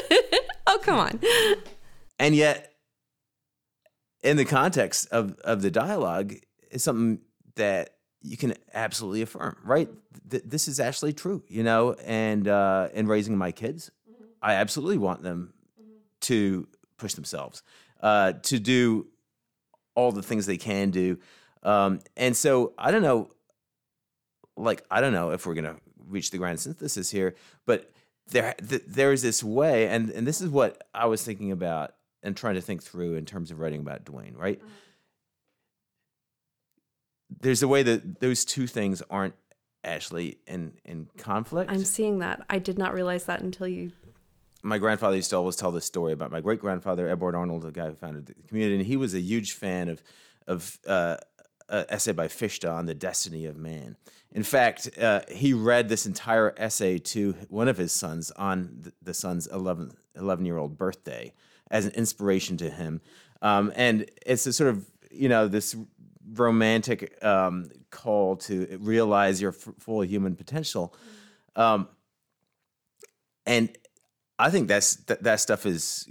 oh, 0.68 0.80
come 0.84 0.99
on. 0.99 1.20
and 2.20 2.36
yet 2.36 2.74
in 4.24 4.38
the 4.38 4.45
context 4.45 5.08
of 5.12 5.38
of 5.39 5.62
the 5.62 5.72
dialogue 5.72 6.34
is 6.72 6.84
something 6.84 7.20
that 7.56 7.91
you 8.22 8.38
can 8.38 8.53
absolutely 8.74 9.22
affirm 9.22 9.56
right 9.64 9.88
Th- 10.30 10.43
this 10.43 10.68
is 10.68 10.80
actually 10.80 11.14
true 11.14 11.43
you 11.47 11.62
know 11.64 11.93
and 12.06 12.47
uh 12.47 12.89
in 12.93 13.06
raising 13.08 13.38
my 13.38 13.51
kids 13.51 13.91
i 14.41 14.56
absolutely 14.56 14.97
want 14.97 15.22
them 15.22 15.53
to 16.22 16.68
push 16.97 17.14
themselves 17.14 17.62
uh 18.01 18.34
to 18.34 18.60
do 18.60 19.06
all 19.93 20.12
the 20.12 20.24
things 20.24 20.47
they 20.47 20.58
can 20.58 20.89
do 20.89 21.20
um 21.62 21.99
and 22.18 22.36
so 22.36 22.74
i 22.80 22.89
don't 22.89 23.03
know 23.03 23.30
like 24.58 24.84
i 24.89 25.01
don't 25.01 25.14
know 25.14 25.30
if 25.30 25.45
we're 25.45 25.53
gonna 25.53 25.78
reach 26.08 26.32
the 26.32 26.38
grand 26.38 26.60
synthesis 26.60 27.12
here 27.12 27.36
but 27.66 27.91
there 28.28 28.56
th- 28.68 28.84
there's 28.88 29.22
this 29.22 29.43
way 29.43 29.88
and 29.88 30.10
and 30.10 30.26
this 30.26 30.41
is 30.41 30.49
what 30.49 30.88
i 30.93 31.06
was 31.06 31.24
thinking 31.24 31.51
about 31.51 31.93
and 32.24 32.36
trying 32.36 32.56
to 32.56 32.62
think 32.62 32.82
through 32.82 33.16
in 33.16 33.26
terms 33.26 33.51
of 33.51 33.60
writing 33.60 33.82
about 33.82 34.03
dwayne 34.06 34.38
right 34.38 34.62
there's 37.41 37.64
a 37.64 37.68
way 37.68 37.84
that 37.84 38.20
those 38.20 38.45
two 38.45 38.68
things 38.68 39.01
aren't 39.10 39.36
actually 39.84 40.38
in 40.47 40.74
in 40.84 41.08
conflict 41.18 41.72
I'm 41.72 41.84
seeing 41.86 42.20
that. 42.20 42.43
I 42.49 42.60
did 42.60 42.78
not 42.78 42.93
realize 42.93 43.26
that 43.26 43.41
until 43.41 43.68
you. 43.68 43.91
my 44.64 44.78
grandfather 44.80 45.16
used 45.16 45.30
to 45.30 45.36
always 45.36 45.56
tell 45.56 45.72
this 45.72 45.86
story 45.86 46.14
about 46.14 46.32
my 46.32 46.41
great 46.41 46.60
grandfather 46.60 47.08
Eberhard 47.08 47.36
Arnold, 47.36 47.64
the 47.64 47.72
guy 47.72 47.88
who 47.88 47.95
founded 47.95 48.26
the 48.26 48.34
community, 48.47 48.78
and 48.78 48.86
he 48.86 48.97
was 48.97 49.14
a 49.14 49.20
huge 49.20 49.53
fan 49.53 49.89
of 49.89 50.01
of 50.47 50.80
uh, 50.88 51.18
essay 51.70 52.11
by 52.11 52.28
Fichte 52.28 52.66
on 52.66 52.86
the 52.86 52.93
destiny 52.93 53.45
of 53.45 53.57
man. 53.57 53.97
In 54.32 54.43
fact, 54.43 54.89
uh, 54.99 55.22
he 55.30 55.53
read 55.53 55.88
this 55.88 56.05
entire 56.05 56.53
essay 56.57 56.97
to 56.99 57.36
one 57.49 57.68
of 57.68 57.78
his 57.78 57.91
sons 57.91 58.32
on 58.32 58.82
th- 58.84 58.95
the 59.01 59.13
son's 59.13 59.47
11, 59.47 59.91
11 60.16 60.45
year 60.45 60.57
old 60.57 60.78
birthday 60.78 61.34
as 61.72 61.86
an 61.86 61.91
inspiration 61.93 62.57
to 62.57 62.70
him, 62.70 63.01
um, 63.41 63.72
and 63.76 64.09
it's 64.26 64.45
a 64.45 64.53
sort 64.53 64.70
of 64.70 64.86
you 65.09 65.30
know 65.30 65.47
this 65.47 65.76
romantic 66.34 67.24
um, 67.24 67.70
call 67.91 68.36
to 68.36 68.78
realize 68.82 69.41
your 69.41 69.51
f- 69.51 69.74
full 69.80 70.01
human 70.01 70.36
potential. 70.36 70.93
Um, 71.55 71.88
and 73.45 73.76
I 74.38 74.49
think 74.49 74.68
that's 74.68 74.95
that, 75.05 75.24
that 75.24 75.39
stuff 75.39 75.66
is 75.66 76.07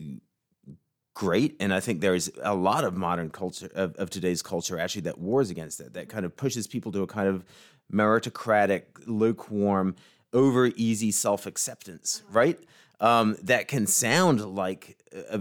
great, 1.15 1.57
and 1.61 1.73
I 1.73 1.81
think 1.81 2.01
there's 2.01 2.31
a 2.43 2.55
lot 2.55 2.85
of 2.85 2.97
modern 2.97 3.31
culture 3.31 3.71
of, 3.75 3.95
of 3.97 4.11
today's 4.11 4.43
culture 4.43 4.79
actually 4.79 5.03
that 5.03 5.19
wars 5.19 5.49
against 5.51 5.81
it. 5.81 5.95
That 5.95 6.09
kind 6.09 6.25
of 6.25 6.37
pushes 6.37 6.67
people 6.67 6.93
to 6.93 7.03
a 7.03 7.07
kind 7.07 7.29
of 7.29 7.45
meritocratic, 7.93 8.83
lukewarm, 9.07 9.95
over 10.33 10.67
easy 10.75 11.12
self 11.12 11.47
acceptance, 11.47 12.23
right? 12.31 12.59
Um, 13.01 13.37
that 13.43 13.69
can 13.69 13.87
sound 13.87 14.41
like 14.45 14.97
a, 15.12 15.37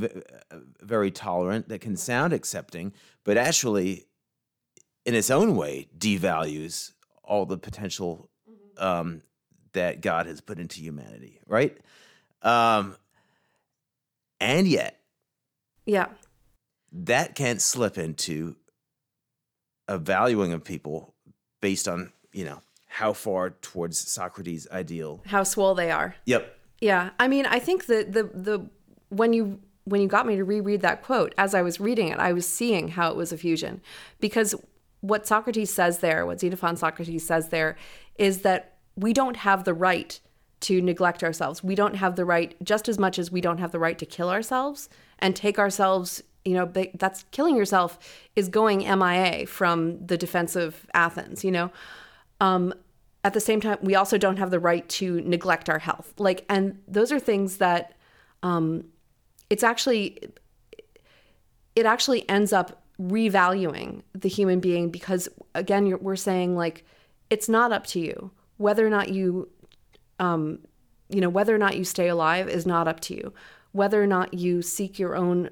a- 0.52 0.56
a- 0.58 0.62
very 0.82 1.12
tolerant, 1.12 1.70
that 1.70 1.82
can 1.82 1.96
sound 1.98 2.34
accepting, 2.34 2.94
but 3.24 3.38
actually, 3.38 4.06
in 5.06 5.16
its 5.16 5.30
own 5.30 5.56
way, 5.56 5.88
devalues 5.98 6.92
all 7.24 7.46
the 7.46 7.58
potential 7.58 8.30
um, 8.78 9.22
that 9.74 10.02
God 10.02 10.26
has 10.26 10.42
put 10.42 10.60
into 10.60 10.82
humanity, 10.82 11.40
right? 11.48 11.78
Um, 12.42 12.96
and 14.40 14.68
yet, 14.68 15.00
Yeah. 15.86 16.08
that 16.92 17.36
can't 17.36 17.62
slip 17.62 17.98
into 17.98 18.56
a 19.88 19.98
valuing 19.98 20.54
of 20.54 20.64
people 20.64 21.14
based 21.62 21.88
on, 21.88 22.12
you 22.32 22.46
know, 22.46 22.62
how 22.88 23.14
far 23.14 23.50
towards 23.50 23.98
Socrates' 23.98 24.68
ideal. 24.72 25.22
How 25.26 25.44
swole 25.44 25.76
they 25.76 25.92
are. 25.92 26.16
Yep. 26.26 26.56
Yeah, 26.80 27.10
I 27.20 27.28
mean, 27.28 27.46
I 27.46 27.60
think 27.60 27.88
the 27.88 28.06
the 28.08 28.24
the 28.24 28.70
when 29.10 29.34
you 29.34 29.60
when 29.86 30.02
you 30.02 30.08
got 30.08 30.26
me 30.28 30.36
to 30.36 30.44
reread 30.44 30.82
that 30.82 31.02
quote, 31.02 31.34
as 31.38 31.56
I 31.56 31.62
was 31.62 31.80
reading 31.80 32.10
it, 32.10 32.20
I 32.20 32.34
was 32.34 32.48
seeing 32.48 32.90
how 32.90 33.10
it 33.10 33.18
was 33.18 33.32
a 33.32 33.38
fusion, 33.38 33.82
because 34.20 34.56
what 35.02 35.28
Socrates 35.28 35.74
says 35.74 36.00
there, 36.00 36.26
what 36.26 36.40
Xenophon 36.40 36.78
Socrates 36.78 37.26
says 37.26 37.50
there, 37.50 37.76
is 38.18 38.42
that 38.44 38.78
we 38.96 39.12
don't 39.12 39.38
have 39.38 39.64
the 39.64 39.74
right 39.74 40.20
to 40.62 40.82
neglect 40.82 41.24
ourselves. 41.24 41.64
We 41.64 41.76
don't 41.76 41.96
have 41.96 42.16
the 42.16 42.24
right, 42.24 42.56
just 42.64 42.88
as 42.88 42.98
much 42.98 43.20
as 43.20 43.32
we 43.32 43.42
don't 43.42 43.58
have 43.58 43.72
the 43.74 43.80
right 43.80 43.98
to 44.00 44.06
kill 44.06 44.30
ourselves 44.30 44.88
and 45.20 45.36
take 45.36 45.60
ourselves. 45.60 46.24
You 46.46 46.56
know, 46.56 46.72
that's 46.96 47.24
killing 47.32 47.56
yourself 47.56 47.98
is 48.36 48.50
going 48.50 48.80
MIA 48.80 49.48
from 49.48 50.06
the 50.06 50.18
defense 50.18 50.58
of 50.58 50.86
Athens. 50.94 51.44
You 51.44 51.52
know, 51.52 51.72
um, 52.42 52.74
at 53.24 53.34
the 53.34 53.40
same 53.40 53.62
time, 53.62 53.78
we 53.82 53.96
also 53.96 54.18
don't 54.18 54.38
have 54.38 54.52
the 54.52 54.60
right 54.60 54.88
to 54.90 55.22
neglect 55.22 55.70
our 55.70 55.80
health. 55.80 56.14
Like, 56.18 56.46
and 56.50 56.82
those 56.88 57.12
are 57.12 57.20
things 57.20 57.58
that 57.58 57.96
um, 58.42 58.86
it's 59.50 59.64
actually 59.64 60.20
it 61.76 61.86
actually 61.86 62.28
ends 62.30 62.54
up 62.54 62.84
revaluing 63.00 64.02
the 64.14 64.30
human 64.30 64.60
being 64.60 64.90
because 64.90 65.28
again, 65.56 65.98
we're 66.02 66.16
saying 66.16 66.56
like 66.56 66.86
it's 67.30 67.50
not 67.50 67.72
up 67.72 67.88
to 67.88 68.00
you 68.00 68.32
whether 68.58 68.86
or 68.86 68.90
not 68.90 69.10
you 69.10 69.50
um, 70.20 70.60
you 71.10 71.22
know 71.22 71.30
whether 71.30 71.54
or 71.54 71.58
not 71.58 71.78
you 71.78 71.84
stay 71.84 72.08
alive 72.08 72.48
is 72.48 72.66
not 72.66 72.88
up 72.88 73.00
to 73.00 73.16
you 73.16 73.34
whether 73.74 74.02
or 74.02 74.08
not 74.08 74.34
you 74.34 74.62
seek 74.62 74.98
your 74.98 75.16
own 75.16 75.50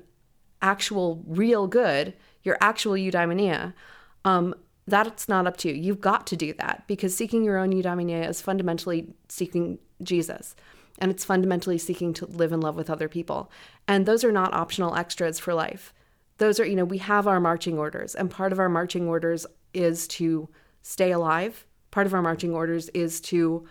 actual 0.61 1.21
real 1.27 1.67
good 1.67 2.13
your 2.43 2.57
actual 2.61 2.93
eudaimonia 2.93 3.73
um, 4.25 4.55
that's 4.87 5.29
not 5.29 5.47
up 5.47 5.57
to 5.57 5.69
you. 5.69 5.75
You've 5.75 6.01
got 6.01 6.27
to 6.27 6.35
do 6.35 6.53
that 6.53 6.83
because 6.87 7.15
seeking 7.15 7.43
your 7.43 7.57
own 7.57 7.71
eudaimonia 7.71 8.27
is 8.27 8.41
fundamentally 8.41 9.13
seeking 9.29 9.79
jesus 10.03 10.55
and 10.97 11.09
it's 11.11 11.25
fundamentally 11.25 11.77
seeking 11.77 12.13
to 12.13 12.25
live 12.25 12.51
in 12.51 12.59
love 12.59 12.75
with 12.75 12.89
other 12.89 13.07
people. 13.07 13.51
And 13.87 14.05
those 14.05 14.23
are 14.23 14.31
not 14.31 14.53
optional 14.53 14.95
extras 14.95 15.39
for 15.39 15.53
life. 15.53 15.93
Those 16.37 16.59
are 16.59 16.65
you 16.65 16.75
know 16.75 16.85
we 16.85 16.97
have 16.99 17.27
our 17.27 17.39
marching 17.39 17.77
orders 17.77 18.15
and 18.15 18.29
part 18.29 18.51
of 18.51 18.59
our 18.59 18.69
marching 18.69 19.07
orders 19.07 19.45
is 19.73 20.07
to 20.09 20.49
stay 20.81 21.11
alive. 21.11 21.65
Part 21.91 22.07
of 22.07 22.13
our 22.13 22.21
marching 22.21 22.53
orders 22.53 22.89
is 22.89 23.21
to 23.21 23.67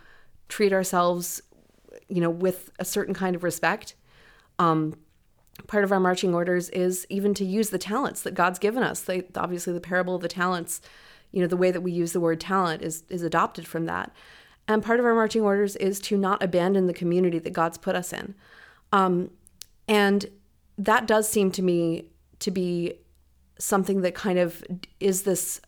treat 0.48 0.72
ourselves 0.72 1.42
you 2.08 2.20
know 2.20 2.30
with 2.30 2.70
a 2.78 2.84
certain 2.84 3.14
kind 3.14 3.34
of 3.34 3.42
respect 3.42 3.94
um, 4.60 4.94
part 5.66 5.84
of 5.84 5.90
our 5.90 6.00
marching 6.00 6.34
orders 6.34 6.68
is 6.70 7.06
even 7.08 7.34
to 7.34 7.44
use 7.44 7.70
the 7.70 7.78
talents 7.78 8.22
that 8.22 8.34
god's 8.34 8.58
given 8.58 8.82
us. 8.82 9.00
They, 9.00 9.24
obviously 9.34 9.72
the 9.72 9.80
parable 9.80 10.14
of 10.14 10.22
the 10.22 10.28
talents 10.28 10.80
you 11.32 11.40
know 11.40 11.46
the 11.46 11.56
way 11.56 11.70
that 11.70 11.80
we 11.80 11.92
use 11.92 12.12
the 12.12 12.20
word 12.20 12.40
talent 12.40 12.82
is 12.82 13.04
is 13.08 13.22
adopted 13.22 13.66
from 13.66 13.86
that. 13.86 14.12
And 14.68 14.82
part 14.82 15.00
of 15.00 15.06
our 15.06 15.14
marching 15.14 15.42
orders 15.42 15.76
is 15.76 15.98
to 16.00 16.16
not 16.16 16.42
abandon 16.42 16.86
the 16.86 16.94
community 16.94 17.38
that 17.38 17.52
god's 17.52 17.78
put 17.78 17.96
us 17.96 18.12
in. 18.12 18.34
Um, 18.92 19.30
and 19.88 20.26
that 20.78 21.06
does 21.06 21.28
seem 21.28 21.50
to 21.52 21.62
me 21.62 22.06
to 22.40 22.50
be 22.50 22.94
something 23.58 24.02
that 24.02 24.14
kind 24.14 24.38
of 24.38 24.64
is 25.00 25.22
this 25.22 25.60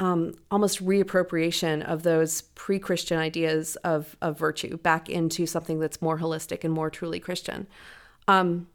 um, 0.00 0.34
almost 0.50 0.84
reappropriation 0.84 1.84
of 1.84 2.02
those 2.02 2.42
pre-Christian 2.54 3.18
ideas 3.18 3.76
of 3.76 4.16
of 4.22 4.38
virtue 4.38 4.76
back 4.78 5.08
into 5.08 5.46
something 5.46 5.80
that's 5.80 6.00
more 6.00 6.18
holistic 6.18 6.64
and 6.64 6.72
more 6.72 6.90
truly 6.90 7.20
Christian. 7.20 7.66
Um, 8.28 8.68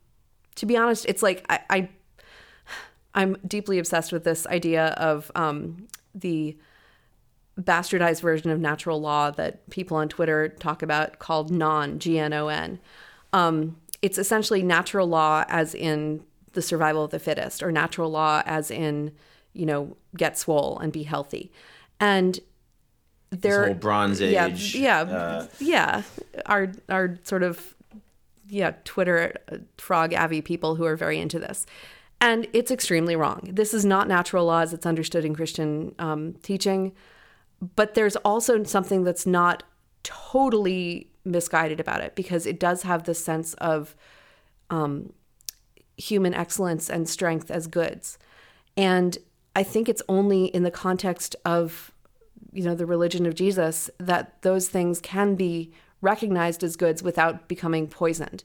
to 0.55 0.65
be 0.65 0.77
honest, 0.77 1.05
it's 1.05 1.23
like 1.23 1.45
I, 1.49 1.59
I 1.69 1.89
I'm 3.15 3.37
deeply 3.47 3.79
obsessed 3.79 4.11
with 4.11 4.23
this 4.23 4.45
idea 4.47 4.87
of 4.97 5.31
um, 5.35 5.87
the 6.13 6.57
bastardized 7.59 8.21
version 8.21 8.49
of 8.49 8.59
natural 8.59 8.99
law 8.99 9.29
that 9.31 9.69
people 9.69 9.95
on 9.97 10.09
Twitter 10.09 10.49
talk 10.49 10.81
about 10.81 11.19
called 11.19 11.51
Gnon 11.51 11.99
G 11.99 12.19
N 12.19 12.33
O 12.33 12.47
N. 12.47 12.79
Um, 13.31 13.77
it's 14.01 14.17
essentially 14.17 14.63
natural 14.63 15.07
law 15.07 15.45
as 15.47 15.73
in 15.73 16.23
the 16.53 16.61
survival 16.61 17.03
of 17.05 17.11
the 17.11 17.19
fittest, 17.19 17.63
or 17.63 17.71
natural 17.71 18.09
law 18.09 18.41
as 18.45 18.69
in 18.69 19.11
you 19.53 19.65
know 19.65 19.95
get 20.15 20.37
swole 20.37 20.79
and 20.79 20.91
be 20.91 21.03
healthy, 21.03 21.51
and 21.99 22.39
there 23.31 23.65
whole 23.65 23.73
Bronze 23.75 24.21
Age, 24.21 24.75
yeah, 24.75 25.03
yeah, 25.05 25.13
uh, 25.13 25.47
yeah, 25.59 26.03
our 26.45 26.71
our 26.89 27.17
sort 27.23 27.43
of 27.43 27.75
yeah 28.47 28.73
Twitter 28.83 29.33
uh, 29.51 29.57
frog 29.77 30.13
avy 30.13 30.41
people 30.41 30.75
who 30.75 30.85
are 30.85 30.95
very 30.95 31.19
into 31.19 31.39
this. 31.39 31.65
And 32.21 32.47
it's 32.53 32.71
extremely 32.71 33.17
wrong. 33.17 33.49
This 33.51 33.73
is 33.73 33.83
not 33.83 34.07
natural 34.07 34.45
law 34.45 34.61
as 34.61 34.71
it's 34.71 34.85
understood 34.85 35.25
in 35.25 35.35
Christian 35.35 35.93
um, 35.99 36.35
teaching. 36.41 36.93
But 37.75 37.95
there's 37.95 38.15
also 38.17 38.63
something 38.63 39.03
that's 39.03 39.25
not 39.25 39.63
totally 40.03 41.09
misguided 41.25 41.81
about 41.81 41.99
it 41.99 42.15
because 42.15 42.45
it 42.45 42.61
does 42.61 42.83
have 42.83 43.03
this 43.03 43.23
sense 43.23 43.55
of 43.55 43.95
um, 44.69 45.11
human 45.97 46.33
excellence 46.33 46.89
and 46.89 47.09
strength 47.09 47.51
as 47.51 47.67
goods. 47.67 48.17
And 48.77 49.17
I 49.55 49.63
think 49.63 49.87
it's 49.87 50.01
only 50.09 50.45
in 50.45 50.63
the 50.63 50.71
context 50.71 51.35
of, 51.45 51.91
you 52.51 52.63
know, 52.63 52.75
the 52.75 52.85
religion 52.85 53.25
of 53.25 53.35
Jesus 53.35 53.89
that 53.99 54.41
those 54.41 54.67
things 54.67 54.99
can 54.99 55.35
be 55.35 55.71
recognized 56.01 56.63
as 56.63 56.75
goods 56.75 57.01
without 57.01 57.47
becoming 57.47 57.87
poisoned 57.87 58.43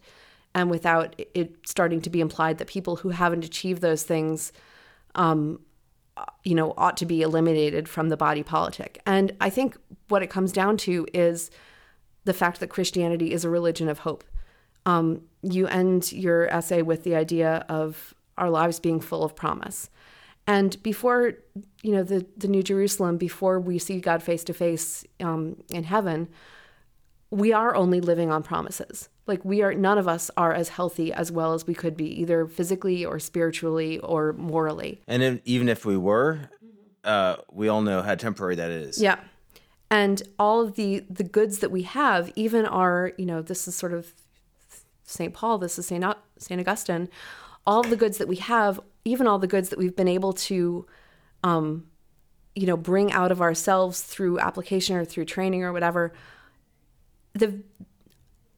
and 0.55 0.71
without 0.71 1.15
it 1.35 1.55
starting 1.67 2.01
to 2.01 2.11
be 2.11 2.21
implied 2.21 2.59
that 2.59 2.69
people 2.69 2.97
who 2.97 3.11
haven't 3.11 3.45
achieved 3.45 3.83
those 3.83 4.03
things 4.03 4.53
um, 5.15 5.61
you 6.45 6.55
know 6.55 6.75
ought 6.77 6.97
to 6.97 7.07
be 7.07 7.23
eliminated 7.23 7.89
from 7.89 8.09
the 8.09 8.17
body 8.17 8.43
politic. 8.43 9.01
And 9.07 9.33
i 9.41 9.51
think 9.51 9.77
what 10.09 10.23
it 10.23 10.31
comes 10.31 10.53
down 10.53 10.77
to 10.79 11.07
is 11.13 11.51
the 12.25 12.35
fact 12.35 12.61
that 12.61 12.69
christianity 12.69 13.33
is 13.33 13.45
a 13.45 13.51
religion 13.51 13.89
of 13.89 14.01
hope. 14.01 14.25
Um, 14.87 15.23
you 15.43 15.67
end 15.67 16.13
your 16.13 16.49
essay 16.49 16.83
with 16.83 17.05
the 17.05 17.15
idea 17.15 17.67
of 17.69 18.15
our 18.39 18.51
lives 18.51 18.81
being 18.81 19.01
full 19.01 19.25
of 19.25 19.37
promise 19.37 19.91
and 20.49 20.83
before 20.83 21.35
you 21.83 21.93
know 21.93 22.03
the, 22.03 22.27
the 22.37 22.49
new 22.49 22.63
jerusalem 22.63 23.17
before 23.17 23.61
we 23.61 23.79
see 23.79 24.01
god 24.01 24.23
face 24.23 24.43
to 24.43 24.53
face 24.53 25.05
in 25.21 25.85
heaven 25.85 26.29
we 27.31 27.53
are 27.53 27.75
only 27.75 28.01
living 28.01 28.31
on 28.31 28.43
promises. 28.43 29.09
Like 29.27 29.45
we 29.45 29.63
are 29.63 29.75
none 29.75 29.99
of 29.99 30.09
us 30.09 30.31
are 30.37 30.55
as 30.55 30.71
healthy 30.71 31.13
as 31.13 31.31
well 31.31 31.53
as 31.53 31.67
we 31.67 31.75
could 31.75 31.97
be 31.97 32.21
either 32.21 32.47
physically 32.47 33.05
or 33.05 33.19
spiritually 33.19 33.99
or 33.99 34.33
morally. 34.33 35.03
And 35.07 35.23
if, 35.23 35.41
even 35.45 35.69
if 35.69 35.85
we 35.85 35.97
were 35.97 36.49
uh, 37.05 37.37
we 37.53 37.69
all 37.69 37.83
know 37.83 38.03
how 38.03 38.15
temporary 38.15 38.57
that 38.57 38.71
is. 38.71 39.01
Yeah. 39.01 39.19
And 39.91 40.23
all 40.39 40.63
of 40.63 40.75
the 40.75 41.01
the 41.11 41.25
goods 41.25 41.59
that 41.59 41.71
we 41.71 41.83
have 41.83 42.33
even 42.37 42.65
our 42.67 43.13
you 43.19 43.27
know 43.27 43.43
this 43.43 43.69
is 43.69 43.75
sort 43.75 43.93
of 43.93 44.13
st 45.05 45.33
paul 45.33 45.57
this 45.57 45.79
is 45.79 45.87
st 45.87 46.05
st 46.39 46.61
augustine 46.61 47.09
all 47.67 47.83
the 47.83 47.97
goods 47.97 48.19
that 48.19 48.29
we 48.29 48.37
have 48.37 48.79
even 49.05 49.27
all 49.27 49.39
the 49.39 49.47
goods 49.47 49.69
that 49.69 49.79
we've 49.79 49.97
been 49.97 50.09
able 50.09 50.33
to 50.33 50.87
um 51.45 51.87
you 52.55 52.67
know 52.67 52.77
bring 52.77 53.13
out 53.13 53.31
of 53.31 53.41
ourselves 53.41 54.03
through 54.03 54.39
application 54.39 54.97
or 54.97 55.05
through 55.05 55.25
training 55.25 55.63
or 55.63 55.73
whatever 55.73 56.13
the 57.35 57.63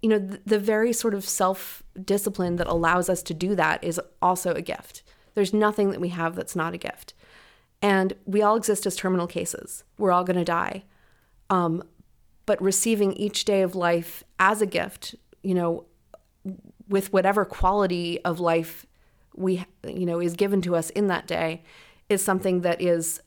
you 0.03 0.09
know, 0.09 0.19
the, 0.19 0.41
the 0.47 0.59
very 0.59 0.93
sort 0.93 1.15
of 1.15 1.25
self 1.25 1.83
discipline 2.03 2.57
that 2.57 2.67
allows 2.67 3.09
us 3.09 3.23
to 3.25 3.35
do 3.35 3.55
that 3.55 3.83
is 3.85 4.01
also 4.23 4.55
a 4.55 4.63
gift. 4.63 5.03
There's 5.35 5.53
nothing 5.53 5.91
that 5.91 6.01
we 6.01 6.09
have 6.09 6.35
that's 6.35 6.57
not 6.57 6.75
a 6.75 6.79
gift. 6.79 7.15
And 7.83 8.15
we 8.27 8.43
all 8.43 8.57
exist 8.57 8.87
as 8.87 8.97
terminal 8.97 9.27
cases. 9.27 9.85
We're 9.97 10.13
all 10.13 10.25
going 10.25 10.39
to 10.39 10.45
die. 10.45 10.85
Um, 11.49 11.83
but 12.47 12.61
receiving 12.61 13.13
each 13.15 13.45
day 13.45 13.63
of 13.63 13.75
life 13.75 14.25
as 14.39 14.61
a 14.61 14.67
gift, 14.67 15.15
you 15.43 15.55
know, 15.55 15.85
with 16.89 17.13
whatever 17.13 17.45
quality 17.45 18.23
of 18.25 18.41
life 18.41 18.87
we, 19.41 19.65
you 19.87 20.07
know, 20.07 20.21
is 20.21 20.35
given 20.35 20.63
to 20.63 20.77
us 20.77 20.91
in 20.91 21.09
that 21.09 21.27
day, 21.27 21.63
is 22.09 22.23
something 22.23 22.61
that 22.61 22.81
is 22.81 23.21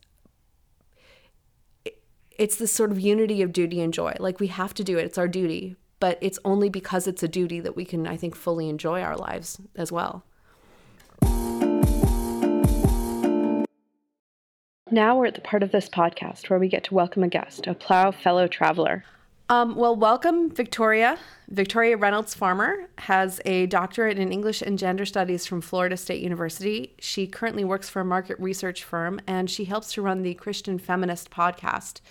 it's 2.31 2.55
this 2.55 2.71
sort 2.71 2.91
of 2.91 2.99
unity 2.99 3.41
of 3.41 3.53
duty 3.53 3.79
and 3.79 3.93
joy. 3.93 4.15
Like 4.19 4.39
we 4.39 4.47
have 4.47 4.73
to 4.75 4.83
do 4.83 4.97
it. 4.97 5.05
It's 5.05 5.17
our 5.17 5.27
duty 5.27 5.75
but 6.03 6.17
it's 6.19 6.37
only 6.43 6.67
because 6.67 7.07
it's 7.07 7.23
a 7.23 7.29
duty 7.29 7.61
that 7.61 7.77
we 7.77 7.85
can, 7.85 8.05
I 8.05 8.17
think, 8.17 8.35
fully 8.35 8.67
enjoy 8.67 9.01
our 9.01 9.15
lives 9.15 9.61
as 9.73 9.89
well. 9.89 10.25
Now 14.91 15.17
we're 15.17 15.27
at 15.27 15.35
the 15.35 15.41
part 15.41 15.63
of 15.63 15.71
this 15.71 15.87
podcast 15.87 16.49
where 16.49 16.59
we 16.59 16.67
get 16.67 16.83
to 16.83 16.93
welcome 16.93 17.23
a 17.23 17.29
guest, 17.29 17.67
a 17.67 17.73
Plough 17.73 18.11
fellow 18.11 18.47
traveler. 18.47 19.05
Um, 19.53 19.75
well, 19.75 19.95
welcome, 19.95 20.49
Victoria. 20.49 21.19
Victoria 21.47 21.95
Reynolds 21.95 22.33
Farmer 22.33 22.87
has 22.97 23.39
a 23.45 23.67
doctorate 23.67 24.17
in 24.17 24.31
English 24.31 24.63
and 24.63 24.79
Gender 24.79 25.05
Studies 25.05 25.45
from 25.45 25.61
Florida 25.61 25.95
State 25.95 26.23
University. 26.23 26.95
She 26.97 27.27
currently 27.27 27.63
works 27.63 27.87
for 27.87 27.99
a 27.99 28.05
market 28.05 28.39
research 28.39 28.83
firm 28.83 29.21
and 29.27 29.47
she 29.47 29.65
helps 29.65 29.93
to 29.93 30.01
run 30.01 30.23
the 30.23 30.33
Christian 30.33 30.79
Feminist 30.79 31.29
podcast, 31.29 32.01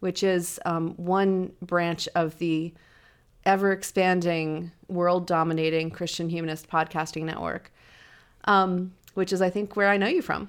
which 0.00 0.24
is 0.24 0.58
um, 0.66 0.94
one 0.96 1.52
branch 1.62 2.08
of 2.16 2.36
the 2.38 2.74
ever 3.46 3.70
expanding, 3.70 4.72
world 4.88 5.24
dominating 5.24 5.92
Christian 5.92 6.28
humanist 6.28 6.68
podcasting 6.68 7.22
network, 7.22 7.72
um, 8.46 8.92
which 9.14 9.32
is, 9.32 9.40
I 9.40 9.50
think, 9.50 9.76
where 9.76 9.88
I 9.88 9.98
know 9.98 10.08
you 10.08 10.20
from 10.20 10.48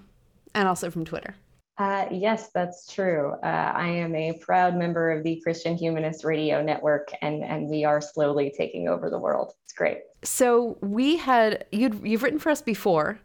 and 0.56 0.68
also 0.68 0.89
from 0.89 1.06
Twitter. 1.06 1.36
Uh, 1.80 2.05
yes, 2.11 2.49
that's 2.49 2.93
true. 2.93 3.36
Uh, 3.41 3.71
I 3.73 3.88
am 3.88 4.13
a 4.13 4.34
proud 4.34 4.75
member 4.75 5.11
of 5.11 5.23
the 5.23 5.39
Christian 5.41 5.77
Humanist 5.77 6.25
Radio 6.25 6.61
Network, 6.61 7.09
and 7.21 7.41
and 7.41 7.69
we 7.69 7.86
are 7.86 8.01
slowly 8.01 8.53
taking 8.55 8.89
over 8.89 9.09
the 9.09 9.17
world. 9.17 9.53
It's 9.63 9.71
great. 9.71 9.99
So 10.21 10.77
we 10.82 11.15
had 11.15 11.65
you 11.71 11.97
you've 12.03 12.21
written 12.21 12.38
for 12.38 12.49
us 12.49 12.61
before, 12.61 13.17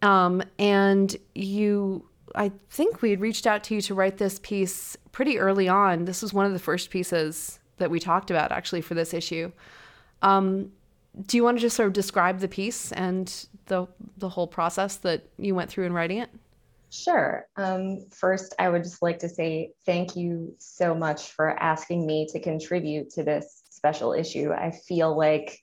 um, 0.00 0.42
and 0.58 1.14
you 1.34 2.06
I 2.34 2.52
think 2.70 3.02
we 3.02 3.10
had 3.10 3.20
reached 3.20 3.46
out 3.46 3.62
to 3.64 3.74
you 3.74 3.82
to 3.82 3.94
write 3.94 4.16
this 4.16 4.40
piece 4.42 4.96
pretty 5.12 5.38
early 5.38 5.68
on. 5.68 6.06
This 6.06 6.22
was 6.22 6.32
one 6.32 6.46
of 6.46 6.54
the 6.54 6.58
first 6.58 6.88
pieces 6.88 7.60
that 7.76 7.90
we 7.90 8.00
talked 8.00 8.30
about 8.30 8.50
actually 8.50 8.80
for 8.80 8.94
this 8.94 9.12
issue. 9.12 9.52
Um, 10.22 10.72
do 11.26 11.36
you 11.36 11.44
want 11.44 11.58
to 11.58 11.60
just 11.60 11.76
sort 11.76 11.88
of 11.88 11.92
describe 11.92 12.40
the 12.40 12.48
piece 12.48 12.92
and 12.92 13.46
the 13.66 13.86
the 14.16 14.30
whole 14.30 14.46
process 14.46 14.96
that 14.96 15.24
you 15.36 15.54
went 15.54 15.68
through 15.68 15.84
in 15.84 15.92
writing 15.92 16.16
it? 16.16 16.30
Sure. 16.94 17.48
Um, 17.56 18.06
first, 18.10 18.54
I 18.56 18.68
would 18.68 18.84
just 18.84 19.02
like 19.02 19.18
to 19.20 19.28
say 19.28 19.72
thank 19.84 20.14
you 20.14 20.54
so 20.58 20.94
much 20.94 21.32
for 21.32 21.50
asking 21.50 22.06
me 22.06 22.28
to 22.30 22.38
contribute 22.38 23.10
to 23.10 23.24
this 23.24 23.62
special 23.70 24.12
issue. 24.12 24.52
I 24.52 24.70
feel 24.70 25.16
like 25.16 25.60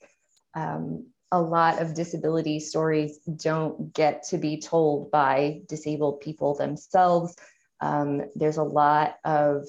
um, 0.54 1.06
a 1.30 1.40
lot 1.40 1.80
of 1.80 1.94
disability 1.94 2.60
stories 2.60 3.16
don't 3.18 3.94
get 3.94 4.24
to 4.24 4.36
be 4.36 4.60
told 4.60 5.10
by 5.10 5.62
disabled 5.70 6.20
people 6.20 6.54
themselves. 6.54 7.34
Um, 7.80 8.26
there's 8.36 8.58
a 8.58 8.62
lot 8.62 9.16
of 9.24 9.66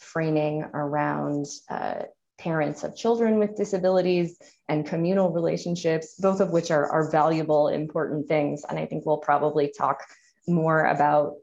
framing 0.00 0.62
around 0.74 1.46
uh, 1.70 2.02
parents 2.36 2.82
of 2.82 2.96
children 2.96 3.38
with 3.38 3.56
disabilities 3.56 4.38
and 4.68 4.84
communal 4.84 5.30
relationships, 5.30 6.16
both 6.18 6.40
of 6.40 6.50
which 6.50 6.72
are, 6.72 6.90
are 6.90 7.08
valuable, 7.12 7.68
important 7.68 8.26
things. 8.26 8.64
And 8.68 8.76
I 8.76 8.86
think 8.86 9.06
we'll 9.06 9.18
probably 9.18 9.72
talk 9.78 10.00
more 10.46 10.84
about 10.86 11.34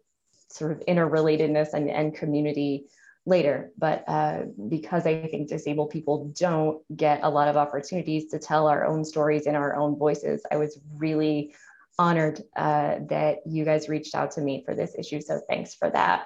sort 0.50 0.72
of 0.72 0.80
interrelatedness 0.86 1.74
and, 1.74 1.90
and 1.90 2.16
community 2.16 2.86
later. 3.26 3.72
But 3.78 4.04
uh, 4.08 4.44
because 4.70 5.06
I 5.06 5.28
think 5.28 5.50
disabled 5.50 5.90
people 5.90 6.32
don't 6.38 6.82
get 6.96 7.22
a 7.24 7.30
lot 7.30 7.48
of 7.48 7.58
opportunities 7.58 8.30
to 8.32 8.40
tell 8.40 8.68
our 8.68 8.86
own 8.86 9.06
stories 9.06 9.48
in 9.48 9.56
our 9.56 9.76
own 9.76 9.98
voices, 9.98 10.44
I 10.52 10.58
was 10.58 10.80
really 10.96 11.56
honored 11.98 12.42
uh, 12.56 13.00
that 13.10 13.40
you 13.46 13.66
guys 13.66 13.90
reached 13.90 14.16
out 14.16 14.32
to 14.32 14.42
me 14.42 14.64
for 14.66 14.76
this 14.76 14.96
issue. 14.98 15.22
So 15.22 15.40
thanks 15.48 15.74
for 15.74 15.90
that. 15.90 16.26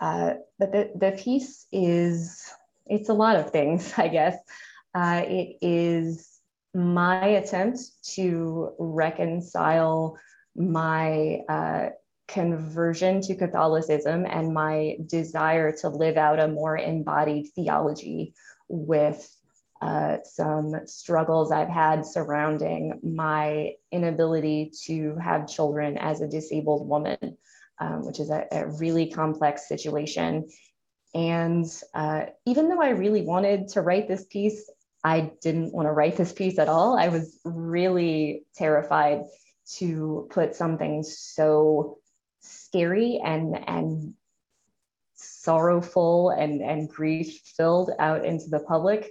Uh, 0.00 0.34
but 0.58 0.72
the, 0.72 0.90
the 0.96 1.12
piece 1.12 1.66
is, 1.70 2.44
it's 2.86 3.08
a 3.08 3.14
lot 3.14 3.36
of 3.36 3.50
things, 3.50 3.94
I 3.96 4.08
guess. 4.08 4.36
Uh, 4.94 5.22
it 5.24 5.58
is 5.62 6.28
my 6.74 7.24
attempt 7.24 7.80
to 8.14 8.72
reconcile 8.78 10.18
my 10.56 11.40
uh, 11.48 11.88
conversion 12.28 13.20
to 13.22 13.34
Catholicism 13.34 14.26
and 14.26 14.54
my 14.54 14.96
desire 15.06 15.72
to 15.78 15.88
live 15.88 16.16
out 16.16 16.40
a 16.40 16.48
more 16.48 16.76
embodied 16.76 17.48
theology 17.54 18.34
with 18.68 19.28
uh, 19.80 20.18
some 20.24 20.86
struggles 20.86 21.50
I've 21.50 21.68
had 21.68 22.06
surrounding 22.06 23.00
my 23.02 23.72
inability 23.90 24.72
to 24.84 25.16
have 25.16 25.48
children 25.48 25.98
as 25.98 26.20
a 26.20 26.28
disabled 26.28 26.88
woman 26.88 27.36
um, 27.82 28.06
which 28.06 28.20
is 28.20 28.30
a, 28.30 28.46
a, 28.52 28.66
really 28.68 29.06
complex 29.06 29.68
situation. 29.68 30.48
And 31.14 31.66
uh, 31.94 32.26
even 32.46 32.68
though 32.68 32.80
I 32.80 32.90
really 32.90 33.22
wanted 33.22 33.68
to 33.68 33.82
write 33.82 34.08
this 34.08 34.24
piece, 34.24 34.70
I 35.04 35.32
didn't 35.42 35.72
want 35.72 35.86
to 35.86 35.92
write 35.92 36.16
this 36.16 36.32
piece 36.32 36.58
at 36.58 36.68
all. 36.68 36.96
I 36.96 37.08
was 37.08 37.38
really 37.44 38.44
terrified 38.54 39.22
to 39.78 40.28
put 40.30 40.54
something 40.54 41.02
so 41.02 41.98
scary 42.40 43.20
and 43.24 43.56
and 43.68 44.14
sorrowful 45.22 46.30
and, 46.30 46.60
and 46.60 46.88
grief 46.88 47.40
filled 47.56 47.90
out 47.98 48.24
into 48.24 48.48
the 48.48 48.60
public. 48.60 49.10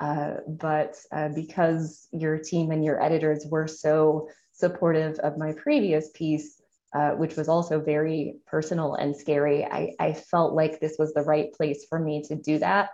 Uh, 0.00 0.34
but 0.46 0.96
uh, 1.10 1.28
because 1.34 2.06
your 2.12 2.38
team 2.38 2.70
and 2.70 2.84
your 2.84 3.02
editors 3.02 3.44
were 3.50 3.66
so 3.66 4.28
supportive 4.52 5.18
of 5.18 5.36
my 5.36 5.52
previous 5.52 6.10
piece, 6.10 6.62
uh, 6.94 7.10
which 7.10 7.36
was 7.36 7.48
also 7.48 7.80
very 7.80 8.36
personal 8.46 8.94
and 8.94 9.16
scary, 9.16 9.64
I, 9.64 9.92
I, 9.98 10.12
felt 10.12 10.54
like 10.54 10.78
this 10.78 10.96
was 10.98 11.12
the 11.14 11.22
right 11.22 11.52
place 11.52 11.84
for 11.88 11.98
me 11.98 12.22
to 12.28 12.36
do 12.36 12.58
that. 12.60 12.90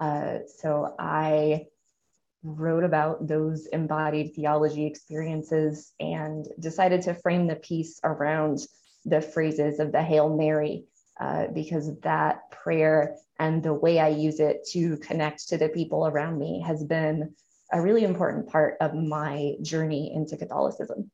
Uh, 0.00 0.38
so 0.56 0.94
I 0.98 1.66
wrote 2.42 2.84
about 2.84 3.26
those 3.26 3.66
embodied 3.66 4.34
theology 4.34 4.86
experiences 4.86 5.92
and 5.98 6.46
decided 6.60 7.02
to 7.02 7.14
frame 7.14 7.46
the 7.46 7.56
piece 7.56 8.00
around 8.04 8.60
the 9.04 9.20
phrases 9.20 9.80
of 9.80 9.92
the 9.92 10.02
Hail 10.02 10.34
Mary 10.36 10.84
uh, 11.20 11.48
because 11.48 11.98
that 12.00 12.50
prayer 12.50 13.16
and 13.40 13.62
the 13.62 13.74
way 13.74 13.98
I 13.98 14.08
use 14.08 14.40
it 14.40 14.66
to 14.72 14.96
connect 14.98 15.48
to 15.48 15.58
the 15.58 15.68
people 15.68 16.06
around 16.06 16.38
me 16.38 16.62
has 16.66 16.84
been 16.84 17.34
a 17.72 17.80
really 17.80 18.04
important 18.04 18.48
part 18.48 18.76
of 18.80 18.94
my 18.94 19.54
journey 19.62 20.12
into 20.14 20.36
Catholicism. 20.36 21.10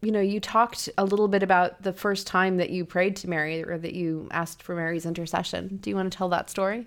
You 0.00 0.12
know, 0.12 0.20
you 0.20 0.40
talked 0.40 0.88
a 0.96 1.04
little 1.04 1.28
bit 1.28 1.42
about 1.42 1.82
the 1.82 1.92
first 1.92 2.26
time 2.26 2.56
that 2.58 2.70
you 2.70 2.84
prayed 2.84 3.16
to 3.16 3.28
Mary 3.28 3.64
or 3.64 3.78
that 3.78 3.94
you 3.94 4.28
asked 4.30 4.62
for 4.62 4.74
Mary's 4.74 5.06
intercession. 5.06 5.78
Do 5.80 5.90
you 5.90 5.96
want 5.96 6.10
to 6.10 6.16
tell 6.16 6.28
that 6.28 6.50
story? 6.50 6.86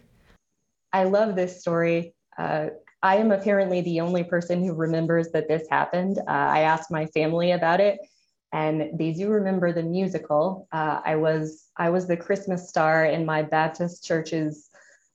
I 0.93 1.03
love 1.05 1.35
this 1.35 1.59
story. 1.59 2.13
Uh, 2.37 2.67
I 3.03 3.17
am 3.17 3.31
apparently 3.31 3.81
the 3.81 4.01
only 4.01 4.23
person 4.23 4.63
who 4.63 4.73
remembers 4.73 5.29
that 5.31 5.47
this 5.47 5.67
happened. 5.69 6.19
Uh, 6.19 6.23
I 6.31 6.61
asked 6.61 6.91
my 6.91 7.07
family 7.07 7.51
about 7.51 7.79
it, 7.79 7.99
and 8.53 8.97
they 8.99 9.11
do 9.13 9.29
remember 9.29 9.73
the 9.73 9.83
musical. 9.83 10.67
Uh, 10.71 11.01
I 11.03 11.15
was 11.15 11.67
I 11.77 11.89
was 11.89 12.07
the 12.07 12.17
Christmas 12.17 12.69
star 12.69 13.05
in 13.05 13.25
my 13.25 13.41
Baptist 13.41 14.05
church's 14.05 14.69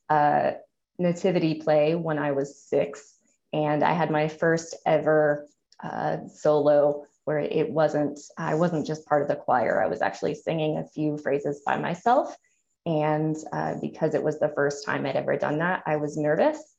uh, 0.09 0.53
nativity 0.99 1.55
play 1.55 1.95
when 1.95 2.19
I 2.19 2.33
was 2.33 2.61
six, 2.61 3.15
and 3.53 3.85
I 3.85 3.93
had 3.93 4.11
my 4.11 4.29
first 4.29 4.75
ever 4.85 5.47
uh, 5.83 6.27
solo 6.29 7.05
where 7.25 7.39
it 7.39 7.71
wasn't 7.71 8.19
I 8.37 8.55
wasn't 8.55 8.87
just 8.87 9.07
part 9.07 9.23
of 9.23 9.29
the 9.29 9.37
choir. 9.37 9.83
I 9.83 9.89
was 9.89 10.03
actually 10.03 10.35
singing 10.35 10.79
a 10.79 10.89
few 10.89 11.19
phrases 11.19 11.63
by 11.65 11.79
myself, 11.79 12.37
and 12.85 13.37
uh, 13.53 13.75
because 13.81 14.15
it 14.15 14.25
was 14.25 14.41
the 14.41 14.53
first 14.57 14.85
time 14.85 15.07
I'd 15.07 15.17
ever 15.17 15.37
done 15.37 15.59
that, 15.59 15.85
I 15.87 15.97
was 15.97 16.17
nervous. 16.17 16.76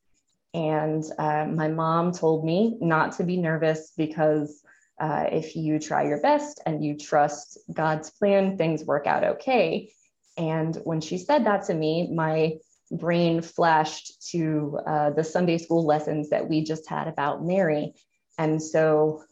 And 0.58 1.04
uh, 1.20 1.46
my 1.46 1.68
mom 1.68 2.14
told 2.14 2.44
me 2.44 2.78
not 2.82 3.18
to 3.18 3.24
be 3.24 3.38
nervous 3.38 3.94
because 3.96 4.64
uh, 5.00 5.26
if 5.32 5.56
you 5.56 5.78
try 5.78 6.08
your 6.08 6.20
best 6.20 6.60
and 6.66 6.84
you 6.84 6.98
trust 6.98 7.60
God's 7.72 8.10
plan, 8.10 8.58
things 8.58 8.84
work 8.84 9.06
out 9.06 9.24
okay. 9.24 9.92
And 10.36 10.76
when 10.78 11.00
she 11.00 11.20
said 11.20 11.46
that 11.46 11.66
to 11.66 11.76
me, 11.76 12.12
my 12.12 12.58
brain 12.90 13.44
flashed 13.44 14.32
to 14.32 14.80
uh, 14.88 15.12
the 15.12 15.24
Sunday 15.24 15.60
school 15.60 15.86
lessons 15.86 16.32
that 16.32 16.50
we 16.50 16.64
just 16.64 16.90
had 16.90 17.08
about 17.08 17.46
Mary. 17.46 17.94
And 18.40 18.62
so, 18.62 19.24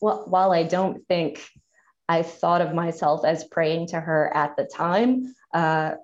well, 0.00 0.24
while 0.26 0.52
I 0.52 0.62
don't 0.62 1.06
think 1.06 1.46
I 2.08 2.22
thought 2.22 2.62
of 2.62 2.74
myself 2.74 3.26
as 3.26 3.44
praying 3.44 3.88
to 3.88 4.00
her 4.00 4.34
at 4.34 4.56
the 4.56 4.64
time, 4.64 5.34
uh, 5.52 5.96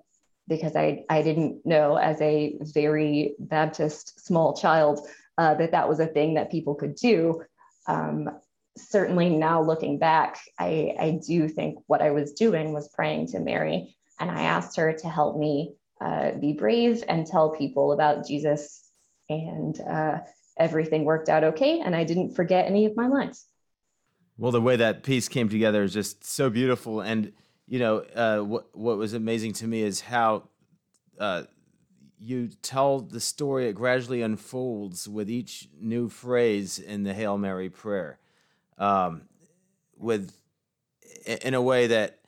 because 0.49 0.75
I, 0.75 1.05
I 1.09 1.23
didn't 1.23 1.65
know 1.65 1.97
as 1.97 2.21
a 2.21 2.57
very 2.61 3.35
Baptist 3.39 4.25
small 4.25 4.57
child 4.57 5.07
uh, 5.37 5.55
that 5.55 5.73
that 5.73 5.89
was 5.89 6.01
a 6.01 6.07
thing 6.07 6.35
that 6.35 6.51
people 6.51 6.75
could 6.75 6.97
do. 6.97 7.43
Um, 7.87 8.29
certainly 8.77 9.29
now 9.31 9.63
looking 9.63 9.99
back, 9.99 10.41
I, 10.59 10.95
I 10.99 11.21
do 11.27 11.49
think 11.49 11.79
what 11.87 12.03
I 12.03 12.11
was 12.11 12.33
doing 12.33 12.73
was 12.73 12.89
praying 12.89 13.29
to 13.29 13.41
Mary. 13.41 13.97
And 14.21 14.31
I 14.31 14.43
asked 14.43 14.77
her 14.77 14.93
to 14.93 15.09
help 15.09 15.37
me 15.37 15.75
uh, 16.01 16.33
be 16.33 16.53
brave 16.53 17.05
and 17.09 17.27
tell 17.27 17.51
people 17.51 17.93
about 17.93 18.27
Jesus. 18.27 18.85
And 19.29 19.79
uh, 19.81 20.19
everything 20.59 21.05
worked 21.05 21.29
out 21.29 21.45
okay. 21.45 21.81
And 21.81 21.95
I 21.95 22.05
didn't 22.05 22.35
forget 22.35 22.67
any 22.67 22.87
of 22.87 22.97
my 22.97 23.07
lines. 23.07 23.45
Well, 24.39 24.53
the 24.53 24.61
way 24.61 24.77
that 24.77 25.03
piece 25.03 25.29
came 25.29 25.49
together 25.49 25.83
is 25.83 25.93
just 25.93 26.25
so 26.25 26.49
beautiful. 26.49 27.01
And 27.01 27.33
you 27.69 27.79
know, 27.79 27.99
uh, 27.99 28.39
what 28.39 28.75
what 28.77 28.97
was 28.97 29.13
amazing 29.13 29.53
to 29.55 29.67
me 29.67 29.83
is 29.83 30.01
how 30.01 30.49
uh, 31.21 31.43
you 32.19 32.49
tell 32.63 33.01
the 33.01 33.21
story. 33.21 33.69
It 33.69 33.75
gradually 33.75 34.23
unfolds 34.23 35.07
with 35.07 35.29
each 35.29 35.69
new 35.79 36.09
phrase 36.09 36.79
in 36.79 37.03
the 37.03 37.13
Hail 37.13 37.37
Mary 37.37 37.69
prayer, 37.69 38.19
um, 38.79 39.23
with 39.99 40.33
in 41.27 41.53
a 41.53 41.61
way 41.61 41.89
that 41.89 42.21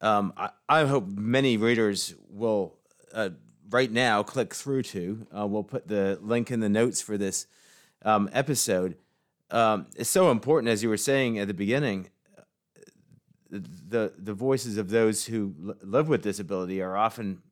um, 0.00 0.32
I, 0.36 0.50
I, 0.68 0.84
hope 0.84 1.06
many 1.06 1.58
readers 1.58 2.14
will 2.30 2.78
uh, 3.12 3.30
right 3.68 3.92
now 3.92 4.22
click 4.22 4.54
through 4.54 4.84
to. 4.84 5.26
Uh, 5.36 5.46
we'll 5.46 5.64
put 5.64 5.86
the 5.86 6.18
link 6.22 6.50
in 6.50 6.60
the 6.60 6.68
notes 6.70 7.02
for 7.02 7.18
this 7.18 7.46
um, 8.04 8.30
episode. 8.32 8.96
Um, 9.50 9.86
it's 9.96 10.08
so 10.08 10.30
important, 10.30 10.72
as 10.72 10.82
you 10.82 10.88
were 10.88 10.96
saying 10.96 11.38
at 11.38 11.46
the 11.46 11.54
beginning 11.54 12.08
the 13.52 14.12
the 14.18 14.32
voices 14.32 14.78
of 14.78 14.88
those 14.88 15.26
who 15.26 15.76
live 15.82 16.08
with 16.08 16.22
disability 16.22 16.80
are 16.80 16.96
often 16.96 17.42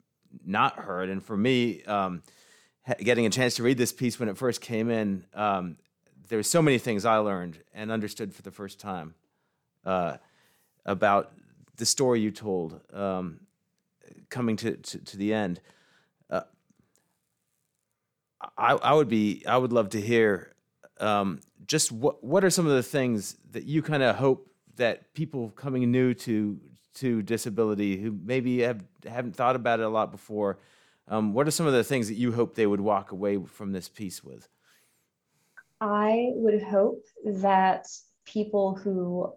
not 0.44 0.76
heard. 0.76 1.10
And 1.10 1.22
for 1.22 1.36
me, 1.36 1.82
um, 1.84 2.22
getting 3.00 3.26
a 3.26 3.30
chance 3.30 3.56
to 3.56 3.62
read 3.62 3.78
this 3.78 3.92
piece 3.92 4.18
when 4.18 4.28
it 4.28 4.36
first 4.36 4.60
came 4.60 4.90
in, 4.90 5.24
um, 5.34 5.76
there 6.28 6.38
were 6.38 6.44
so 6.44 6.62
many 6.62 6.78
things 6.78 7.04
I 7.04 7.16
learned 7.16 7.58
and 7.74 7.90
understood 7.90 8.34
for 8.34 8.42
the 8.42 8.50
first 8.50 8.80
time 8.80 9.14
uh, 9.84 10.16
about 10.86 11.32
the 11.76 11.84
story 11.84 12.20
you 12.20 12.30
told, 12.30 12.80
um, 12.92 13.40
coming 14.28 14.56
to, 14.56 14.76
to, 14.76 14.98
to, 14.98 15.16
the 15.16 15.34
end. 15.34 15.60
Uh, 16.28 16.42
I, 18.56 18.72
I 18.72 18.92
would 18.94 19.08
be 19.08 19.44
I 19.46 19.56
would 19.56 19.72
love 19.72 19.90
to 19.90 20.00
hear 20.00 20.54
um, 21.00 21.40
just 21.66 21.92
what 21.92 22.22
what 22.22 22.44
are 22.44 22.50
some 22.50 22.66
of 22.66 22.72
the 22.72 22.82
things 22.82 23.36
that 23.50 23.64
you 23.64 23.82
kind 23.82 24.02
of 24.02 24.16
hope 24.16 24.49
that 24.80 25.14
people 25.14 25.50
coming 25.50 25.90
new 25.90 26.12
to 26.14 26.58
to 26.92 27.22
disability 27.22 27.96
who 27.96 28.18
maybe 28.24 28.60
have 28.60 28.82
haven't 29.06 29.36
thought 29.36 29.54
about 29.54 29.78
it 29.78 29.86
a 29.86 29.88
lot 29.88 30.10
before, 30.10 30.58
um, 31.06 31.32
what 31.32 31.46
are 31.46 31.52
some 31.52 31.66
of 31.66 31.72
the 31.72 31.84
things 31.84 32.08
that 32.08 32.14
you 32.14 32.32
hope 32.32 32.54
they 32.54 32.66
would 32.66 32.80
walk 32.80 33.12
away 33.12 33.38
from 33.44 33.72
this 33.72 33.88
piece 33.88 34.24
with? 34.24 34.48
I 35.80 36.30
would 36.34 36.62
hope 36.62 37.04
that 37.24 37.86
people 38.24 38.74
who 38.74 39.32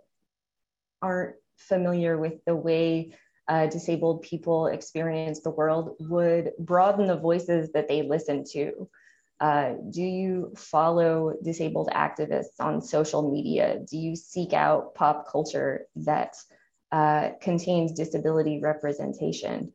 aren't 1.01 1.35
familiar 1.57 2.17
with 2.17 2.43
the 2.45 2.55
way 2.55 3.13
uh, 3.47 3.67
disabled 3.67 4.21
people 4.21 4.67
experience 4.67 5.41
the 5.41 5.49
world 5.49 5.95
would 5.99 6.51
broaden 6.57 7.07
the 7.07 7.17
voices 7.17 7.71
that 7.73 7.87
they 7.87 8.01
listen 8.01 8.43
to. 8.51 8.89
Uh, 9.43 9.73
do 9.89 10.01
you 10.01 10.53
follow 10.55 11.33
disabled 11.43 11.89
activists 11.93 12.61
on 12.61 12.81
social 12.81 13.29
media? 13.29 13.79
Do 13.91 13.97
you 13.97 14.15
seek 14.15 14.53
out 14.53 14.95
pop 14.95 15.27
culture 15.29 15.85
that 15.97 16.37
uh, 16.93 17.31
contains 17.41 17.91
disability 17.91 18.61
representation? 18.61 19.73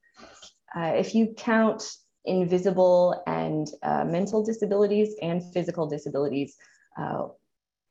Uh, 0.74 0.92
if 0.96 1.14
you 1.14 1.34
count 1.36 1.86
invisible 2.24 3.22
and 3.26 3.68
uh, 3.82 4.06
mental 4.06 4.42
disabilities 4.42 5.14
and 5.20 5.44
physical 5.52 5.86
disabilities, 5.86 6.56
20% 6.98 7.30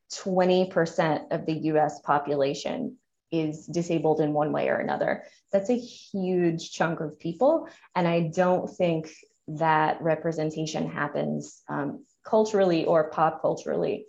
uh, 0.09 1.19
of 1.29 1.45
the 1.45 1.57
US 1.73 2.01
population 2.01 2.97
is 3.31 3.67
disabled 3.67 4.19
in 4.19 4.33
one 4.33 4.51
way 4.51 4.69
or 4.69 4.77
another. 4.77 5.25
That's 5.51 5.69
a 5.69 5.77
huge 5.77 6.71
chunk 6.71 7.01
of 7.01 7.19
people. 7.19 7.67
And 7.95 8.07
I 8.07 8.31
don't 8.33 8.67
think 8.67 9.11
that 9.47 10.01
representation 10.01 10.89
happens 10.89 11.61
um, 11.69 12.05
culturally 12.25 12.85
or 12.85 13.09
pop 13.09 13.41
culturally. 13.41 14.05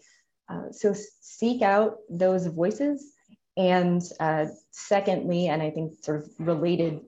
Uh, 0.48 0.70
so 0.72 0.94
seek 1.20 1.62
out 1.62 1.98
those 2.10 2.46
voices. 2.46 3.12
And 3.56 4.02
uh, 4.20 4.46
secondly, 4.70 5.48
and 5.48 5.62
I 5.62 5.70
think 5.70 6.02
sort 6.02 6.24
of 6.24 6.30
related 6.38 7.00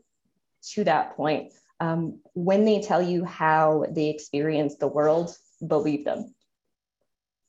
to 0.72 0.85
that 0.85 1.16
point, 1.16 1.53
um, 1.81 2.20
when 2.35 2.64
they 2.64 2.81
tell 2.81 3.01
you 3.01 3.24
how 3.24 3.87
they 3.91 4.11
experience 4.11 4.76
the 4.76 4.89
world, 4.89 5.35
believe 5.66 6.05
them. 6.05 6.35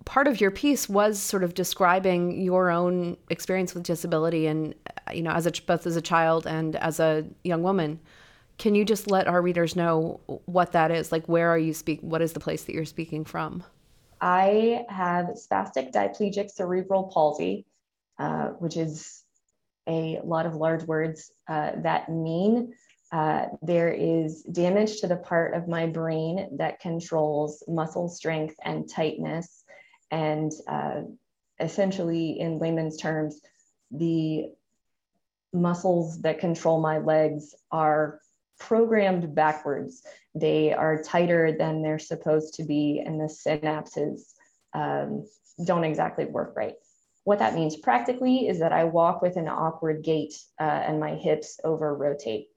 Part 0.06 0.28
of 0.28 0.40
your 0.40 0.52
piece 0.52 0.90
was 0.90 1.20
sort 1.20 1.44
of 1.44 1.54
describing 1.54 2.42
your 2.42 2.72
own 2.72 3.18
experience 3.30 3.74
with 3.74 3.84
disability, 3.84 4.48
and 4.48 4.74
you 5.14 5.22
know, 5.22 5.32
as 5.32 5.46
a 5.46 5.52
both 5.66 5.86
as 5.86 5.96
a 5.96 6.02
child 6.02 6.48
and 6.48 6.76
as 6.78 7.00
a 7.00 7.26
young 7.44 7.62
woman. 7.62 8.00
Can 8.62 8.76
you 8.76 8.86
just 8.86 9.09
let 9.09 9.28
our 9.28 9.41
readers 9.41 9.76
know 9.76 10.20
what 10.45 10.74
that 10.74 10.91
is? 10.91 11.12
Like, 11.12 11.26
where 11.26 11.49
are 11.49 11.57
you 11.57 11.74
speak? 11.74 11.99
What 12.01 12.22
is 12.22 12.34
the 12.34 12.39
place 12.39 12.64
that 12.66 12.76
you're 12.76 12.86
speaking 12.86 13.26
from? 13.26 13.64
I 14.22 14.86
have 14.88 15.30
spastic 15.30 15.91
diplegic 15.91 16.51
cerebral 16.51 17.05
palsy, 17.12 17.66
uh, 18.20 18.49
which 18.59 18.78
is 18.78 19.24
a 19.89 20.20
lot 20.24 20.45
of 20.45 20.53
large 20.53 20.84
words 20.84 21.32
uh, 21.47 21.72
that 21.78 22.09
mean 22.09 22.76
uh, 23.12 23.47
there 23.64 23.91
is 23.91 24.43
damage 24.43 25.01
to 25.01 25.07
the 25.07 25.18
part 25.18 25.55
of 25.55 25.68
my 25.68 25.88
brain 25.88 26.55
that 26.59 26.80
controls 26.82 27.64
muscle 27.68 28.09
strength 28.09 28.53
and 28.64 28.88
tightness. 28.88 29.64
And 30.12 30.51
uh, 30.68 31.01
essentially, 31.59 32.39
in 32.39 32.59
layman's 32.59 32.97
terms, 32.97 33.41
the 33.89 34.51
muscles 35.51 36.22
that 36.22 36.38
control 36.38 36.80
my 36.80 36.99
legs 36.99 37.55
are 37.72 38.20
programmed 38.62 39.34
backwards. 39.34 40.03
They 40.36 40.72
are 40.72 41.01
tighter 41.01 41.55
than 41.57 41.82
they're 41.82 41.99
supposed 41.99 42.53
to 42.55 42.64
be, 42.64 43.01
and 43.05 43.20
the 43.20 43.26
synapses 43.26 44.34
um, 44.74 45.26
don't 45.66 45.84
exactly 45.84 46.26
work 46.26 46.53
right. 46.55 46.76
What 47.24 47.39
that 47.39 47.55
means 47.55 47.76
practically 47.76 48.47
is 48.47 48.59
that 48.59 48.72
I 48.72 48.86
walk 48.86 49.22
with 49.22 49.36
an 49.36 49.47
awkward 49.47 50.03
gait 50.03 50.34
uh, 50.59 50.64
and 50.64 50.99
my 50.99 51.16
hips 51.16 51.59
over 51.64 51.93
rotate. 51.95 52.47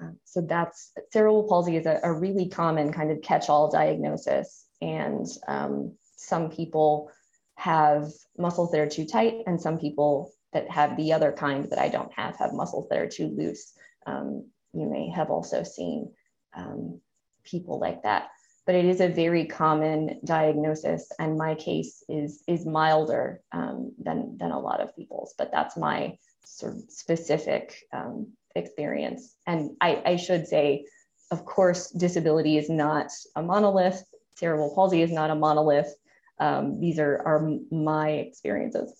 Um, 0.00 0.18
so 0.24 0.40
that's 0.40 0.92
cerebral 1.12 1.46
palsy 1.46 1.76
is 1.76 1.86
a, 1.86 2.00
a, 2.02 2.12
really 2.12 2.48
common 2.48 2.92
kind 2.92 3.10
of 3.10 3.20
catch-all 3.20 3.70
diagnosis, 3.70 4.64
and 4.80 5.26
um, 5.46 5.92
some 6.16 6.50
people 6.50 7.10
have 7.56 8.10
muscles 8.38 8.70
that 8.70 8.80
are 8.80 8.88
too 8.88 9.04
tight, 9.04 9.42
and 9.46 9.60
some 9.60 9.78
people 9.78 10.32
that 10.54 10.70
have 10.70 10.96
the 10.96 11.12
other 11.12 11.32
kind 11.32 11.68
that 11.70 11.78
I 11.78 11.88
don't 11.88 12.12
have 12.14 12.36
have 12.36 12.54
muscles 12.54 12.88
that 12.88 12.98
are 12.98 13.08
too 13.08 13.28
loose. 13.28 13.74
Um, 14.10 14.28
you 14.72 14.86
may 14.86 15.08
have 15.10 15.30
also 15.30 15.62
seen 15.62 16.12
um, 16.56 17.00
people 17.44 17.78
like 17.78 18.02
that, 18.02 18.28
but 18.66 18.74
it 18.74 18.84
is 18.84 19.00
a 19.00 19.08
very 19.08 19.44
common 19.46 20.20
diagnosis, 20.24 21.02
and 21.18 21.36
my 21.36 21.54
case 21.54 22.04
is 22.08 22.42
is 22.46 22.66
milder 22.66 23.40
um, 23.52 23.92
than 23.98 24.36
than 24.38 24.50
a 24.50 24.58
lot 24.68 24.80
of 24.80 24.94
people's. 24.96 25.34
But 25.38 25.50
that's 25.52 25.76
my 25.76 26.18
sort 26.44 26.74
of 26.74 26.82
specific 26.88 27.84
um, 27.92 28.32
experience. 28.54 29.36
And 29.46 29.70
I, 29.80 30.02
I 30.04 30.16
should 30.16 30.46
say, 30.46 30.84
of 31.30 31.44
course, 31.44 31.90
disability 31.90 32.58
is 32.58 32.68
not 32.68 33.10
a 33.36 33.42
monolith. 33.42 34.04
Cerebral 34.36 34.74
palsy 34.74 35.02
is 35.02 35.12
not 35.12 35.30
a 35.30 35.34
monolith. 35.34 35.94
Um, 36.38 36.80
these 36.80 36.98
are, 36.98 37.22
are 37.26 37.48
my 37.70 38.10
experiences. 38.10 38.94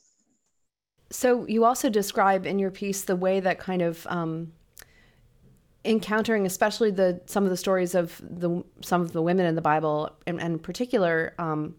So 1.11 1.47
you 1.47 1.65
also 1.65 1.89
describe 1.91 2.47
in 2.47 2.59
your 2.59 2.71
piece 2.71 3.03
the 3.03 3.17
way 3.17 3.41
that 3.41 3.59
kind 3.59 3.83
of 3.83 4.07
um, 4.09 4.53
encountering, 5.85 6.47
especially 6.47 6.91
the 6.91 7.21
some 7.27 7.45
of 7.45 7.51
the 7.51 7.57
stories 7.57 7.95
of 7.95 8.21
the 8.21 8.63
some 8.83 9.01
of 9.01 9.13
the 9.13 9.23
women 9.23 9.47
in 9.47 9.55
the 9.55 9.63
Bible, 9.63 10.11
and, 10.27 10.41
and 10.41 10.55
in 10.55 10.59
particular 10.59 11.35
um, 11.39 11.77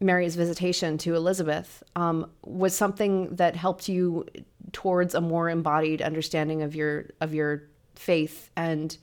Mary's 0.00 0.36
visitation 0.36 0.98
to 0.98 1.14
Elizabeth, 1.14 1.82
um, 1.96 2.30
was 2.44 2.74
something 2.74 3.34
that 3.36 3.54
helped 3.56 3.88
you 3.88 4.26
towards 4.72 5.14
a 5.14 5.20
more 5.20 5.48
embodied 5.48 6.02
understanding 6.02 6.62
of 6.62 6.74
your 6.74 7.06
of 7.20 7.34
your 7.34 7.64
faith 7.94 8.50
and 8.56 8.96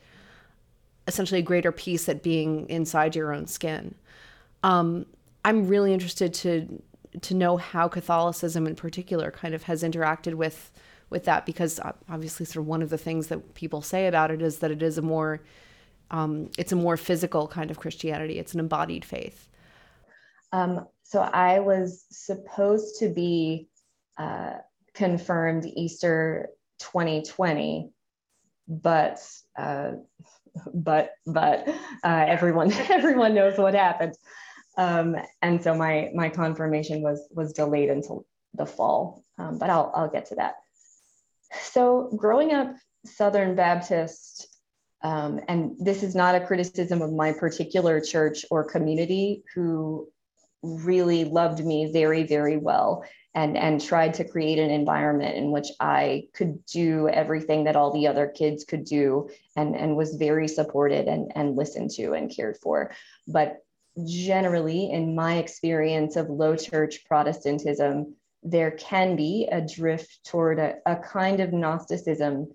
essentially 1.07 1.39
a 1.39 1.43
greater 1.43 1.71
peace 1.71 2.09
at 2.09 2.21
being 2.21 2.67
inside 2.69 3.15
your 3.15 3.34
own 3.34 3.47
skin. 3.47 3.95
Um, 4.63 5.05
I'm 5.45 5.67
really 5.67 5.93
interested 5.93 6.34
to 6.36 6.82
to 7.21 7.34
know 7.34 7.57
how 7.57 7.88
Catholicism 7.88 8.67
in 8.67 8.75
particular 8.75 9.32
kind 9.32 9.53
of 9.53 9.63
has 9.63 9.84
interacted 9.84 10.36
with 10.36 10.71
with 11.10 11.26
that 11.26 11.45
because 11.45 11.80
obviously 12.10 12.45
sort 12.45 12.64
of 12.64 12.68
one 12.68 12.82
of 12.82 12.89
the 12.89 12.97
things 12.97 13.28
that 13.28 13.53
people 13.53 13.82
say 13.82 14.08
about 14.08 14.32
it 14.32 14.41
is 14.41 14.60
that 14.60 14.72
it 14.72 14.82
is 14.82 14.97
a 14.97 15.01
more 15.01 15.41
um, 16.10 16.49
it's 16.58 16.72
a 16.72 16.76
more 16.76 16.95
physical 16.97 17.47
kind 17.47 17.70
of 17.70 17.80
Christianity. 17.80 18.39
It's 18.39 18.53
an 18.53 18.60
embodied 18.60 19.03
faith. 19.03 19.49
Um, 20.53 20.88
so 21.03 21.22
I 21.22 21.60
was 21.60 22.05
supposed 22.10 22.99
to 22.99 23.10
be 23.10 23.68
uh, 24.18 24.53
confirmed 24.93 25.66
Easter 25.76 26.49
2020, 26.80 27.89
but 28.68 29.20
uh, 29.58 29.91
but 30.74 31.12
but 31.26 31.68
uh, 32.03 32.26
everyone 32.28 32.72
everyone 32.89 33.34
knows 33.34 33.58
what 33.58 33.74
happened, 33.74 34.16
um, 34.78 35.16
and 35.41 35.62
so 35.62 35.76
my 35.76 36.10
my 36.14 36.30
confirmation 36.30 37.01
was 37.01 37.28
was 37.32 37.53
delayed 37.53 37.89
until 37.89 38.26
the 38.53 38.66
fall. 38.66 39.24
Um, 39.38 39.58
but 39.58 39.70
I'll 39.70 39.91
I'll 39.95 40.10
get 40.10 40.26
to 40.28 40.36
that. 40.36 40.55
So 41.61 42.09
growing 42.15 42.53
up 42.53 42.75
Southern 43.05 43.55
Baptist. 43.55 44.47
Um, 45.03 45.39
and 45.47 45.75
this 45.79 46.01
is 46.01 46.15
not 46.15 46.35
a 46.35 46.45
criticism 46.45 47.01
of 47.01 47.13
my 47.13 47.31
particular 47.31 48.01
church 48.01 48.45
or 48.49 48.63
community 48.63 49.43
who 49.53 50.09
really 50.63 51.23
loved 51.23 51.63
me 51.63 51.91
very, 51.91 52.23
very 52.23 52.57
well 52.57 53.05
and 53.37 53.55
and 53.55 53.79
tried 53.79 54.15
to 54.15 54.23
create 54.23 54.57
an 54.57 54.71
environment 54.71 55.35
in 55.35 55.51
which 55.51 55.67
I 55.79 56.27
could 56.33 56.65
do 56.65 57.07
everything 57.07 57.65
that 57.65 57.75
all 57.75 57.93
the 57.93 58.07
other 58.07 58.27
kids 58.27 58.63
could 58.63 58.83
do 58.83 59.29
and 59.55 59.75
and 59.75 59.95
was 59.95 60.15
very 60.15 60.47
supported 60.47 61.07
and 61.07 61.31
and 61.35 61.55
listened 61.55 61.91
to 61.91 62.13
and 62.13 62.35
cared 62.35 62.57
for 62.57 62.91
but 63.27 63.57
generally 64.05 64.91
in 64.91 65.15
my 65.15 65.37
experience 65.37 66.15
of 66.15 66.29
low 66.29 66.55
church 66.55 67.05
protestantism 67.05 68.15
there 68.51 68.71
can 68.71 69.15
be 69.15 69.47
a 69.51 69.61
drift 69.61 70.25
toward 70.25 70.59
a, 70.59 70.75
a 70.85 70.95
kind 70.95 71.39
of 71.39 71.53
gnosticism 71.53 72.47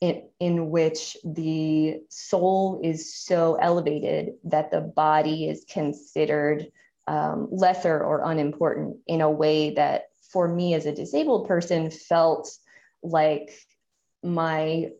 in, 0.00 0.28
in 0.40 0.70
which 0.70 1.16
the 1.24 2.00
soul 2.08 2.80
is 2.82 3.14
so 3.14 3.54
elevated 3.54 4.34
that 4.44 4.70
the 4.70 4.80
body 4.80 5.48
is 5.48 5.64
considered 5.68 6.66
um, 7.08 7.48
lesser 7.50 8.02
or 8.02 8.22
unimportant 8.24 8.96
in 9.06 9.20
a 9.20 9.30
way 9.30 9.74
that 9.74 10.04
for 10.32 10.48
me 10.48 10.74
as 10.74 10.86
a 10.86 10.94
disabled 10.94 11.46
person 11.46 11.90
felt 11.90 12.50
like 13.02 13.52
my 14.22 14.90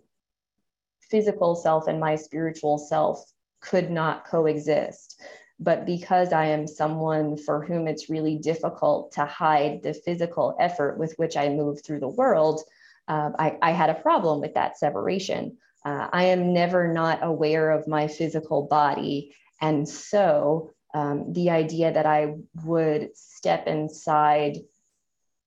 physical 1.10 1.54
self 1.54 1.86
and 1.86 2.00
my 2.00 2.16
spiritual 2.16 2.78
self 2.78 3.24
could 3.60 3.90
not 3.90 4.26
coexist. 4.26 5.20
But 5.60 5.86
because 5.86 6.32
I 6.32 6.46
am 6.46 6.66
someone 6.66 7.36
for 7.36 7.64
whom 7.64 7.86
it's 7.86 8.10
really 8.10 8.36
difficult 8.36 9.12
to 9.12 9.24
hide 9.24 9.82
the 9.82 9.94
physical 9.94 10.56
effort 10.58 10.98
with 10.98 11.14
which 11.16 11.36
I 11.36 11.48
move 11.48 11.82
through 11.82 12.00
the 12.00 12.08
world, 12.08 12.60
uh, 13.08 13.30
I, 13.38 13.58
I, 13.62 13.70
had 13.72 13.90
a 13.90 13.94
problem 13.94 14.40
with 14.40 14.54
that 14.54 14.78
separation. 14.78 15.58
Uh, 15.84 16.08
I 16.12 16.24
am 16.24 16.52
never 16.52 16.92
not 16.92 17.18
aware 17.22 17.70
of 17.70 17.88
my 17.88 18.06
physical 18.06 18.62
body. 18.62 19.34
And 19.60 19.88
so 19.88 20.70
um, 20.94 21.32
the 21.32 21.50
idea 21.50 21.92
that 21.92 22.06
I 22.06 22.36
would 22.64 23.16
step 23.16 23.66
inside 23.66 24.58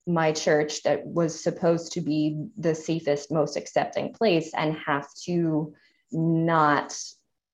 my 0.07 0.31
church 0.31 0.83
that 0.83 1.05
was 1.05 1.41
supposed 1.41 1.93
to 1.93 2.01
be 2.01 2.47
the 2.57 2.75
safest, 2.75 3.31
most 3.31 3.57
accepting 3.57 4.13
place 4.13 4.53
and 4.53 4.77
have 4.85 5.07
to 5.25 5.73
not 6.11 6.95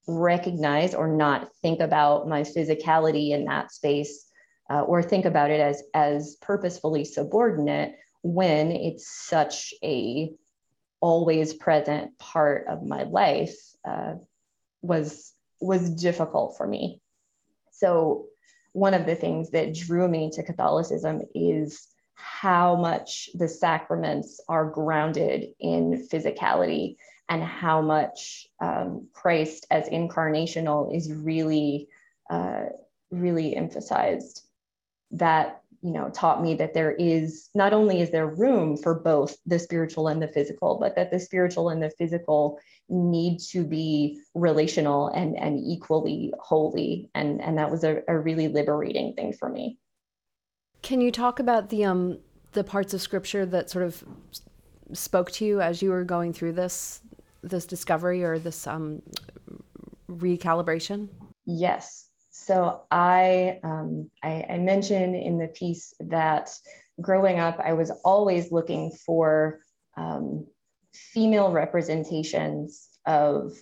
recognize 0.08 0.93
or 0.93 1.08
not 1.08 1.49
think 1.62 1.80
about 1.80 2.28
my 2.28 2.41
physicality 2.41 3.32
in 3.32 3.45
that 3.45 3.72
space 3.72 4.26
uh, 4.70 4.82
or 4.82 5.04
think 5.04 5.26
about 5.26 5.52
it 5.52 5.60
as 5.60 5.84
as 5.93 6.38
purposefully 6.41 7.06
subordinate 7.06 7.95
when 8.24 8.72
it's 8.72 9.08
such 9.28 9.74
a 9.84 10.32
always 10.99 11.54
present 11.54 12.18
part 12.20 12.68
of 12.68 12.84
my 12.84 13.04
life 13.04 13.56
uh, 13.86 14.14
was 14.82 15.34
was 15.60 15.89
difficult 15.89 16.58
for 16.58 16.68
me. 16.68 17.02
So 17.72 18.26
one 18.74 18.93
of 18.93 19.06
the 19.06 19.16
things 19.16 19.52
that 19.52 19.74
drew 19.74 20.08
me 20.08 20.32
to 20.34 20.43
catholicism 20.43 21.22
is 21.36 21.88
how 22.14 22.76
much 22.76 23.30
the 23.34 23.47
sacraments 23.47 24.39
are 24.47 24.70
grounded 24.70 25.49
in 25.60 26.08
physicality 26.12 26.95
and 27.32 27.41
how 27.41 27.82
much 27.82 28.45
um, 28.61 29.07
Christ 29.13 29.65
as 29.71 29.88
incarnational 29.88 30.93
is 30.93 31.11
really, 31.11 31.88
uh, 32.29 32.65
really 33.09 33.55
emphasized. 33.55 34.43
That 35.11 35.61
you 35.82 35.91
know 35.93 36.09
taught 36.09 36.43
me 36.43 36.55
that 36.55 36.73
there 36.73 36.91
is 36.91 37.49
not 37.55 37.73
only 37.73 38.01
is 38.01 38.11
there 38.11 38.27
room 38.27 38.77
for 38.77 38.93
both 38.95 39.38
the 39.45 39.59
spiritual 39.59 40.09
and 40.09 40.21
the 40.21 40.27
physical, 40.27 40.77
but 40.79 40.95
that 40.97 41.09
the 41.09 41.19
spiritual 41.19 41.69
and 41.69 41.82
the 41.82 41.89
physical 41.97 42.59
need 42.89 43.39
to 43.51 43.63
be 43.63 44.21
relational 44.36 45.07
and 45.07 45.38
and 45.38 45.57
equally 45.57 46.34
holy, 46.39 47.09
and 47.15 47.41
and 47.41 47.57
that 47.57 47.71
was 47.71 47.86
a, 47.86 48.03
a 48.09 48.19
really 48.19 48.49
liberating 48.49 49.13
thing 49.13 49.32
for 49.32 49.49
me. 49.49 49.77
Can 50.82 50.99
you 50.99 51.11
talk 51.11 51.39
about 51.39 51.69
the 51.69 51.86
um 51.86 52.19
the 52.51 52.63
parts 52.65 52.93
of 52.93 53.01
scripture 53.01 53.45
that 53.45 53.69
sort 53.69 53.86
of 53.86 54.03
spoke 54.93 55.32
to 55.32 55.45
you 55.45 55.61
as 55.61 55.82
you 55.82 55.89
were 55.89 56.03
going 56.03 56.34
through 56.34 56.51
this 56.51 57.01
this 57.43 57.65
discovery 57.65 58.23
or 58.23 58.39
this 58.39 58.67
um 58.67 59.01
recalibration? 60.09 61.09
Yes. 61.45 62.07
So 62.29 62.81
I, 62.89 63.59
um, 63.63 64.09
I, 64.23 64.45
I 64.49 64.57
mentioned 64.57 65.15
in 65.15 65.37
the 65.37 65.47
piece 65.47 65.93
that 65.99 66.49
growing 66.99 67.39
up, 67.39 67.59
I 67.59 67.73
was 67.73 67.91
always 68.03 68.51
looking 68.51 68.91
for 69.05 69.59
um, 69.97 70.47
female 70.93 71.51
representations 71.51 72.89
of 73.05 73.53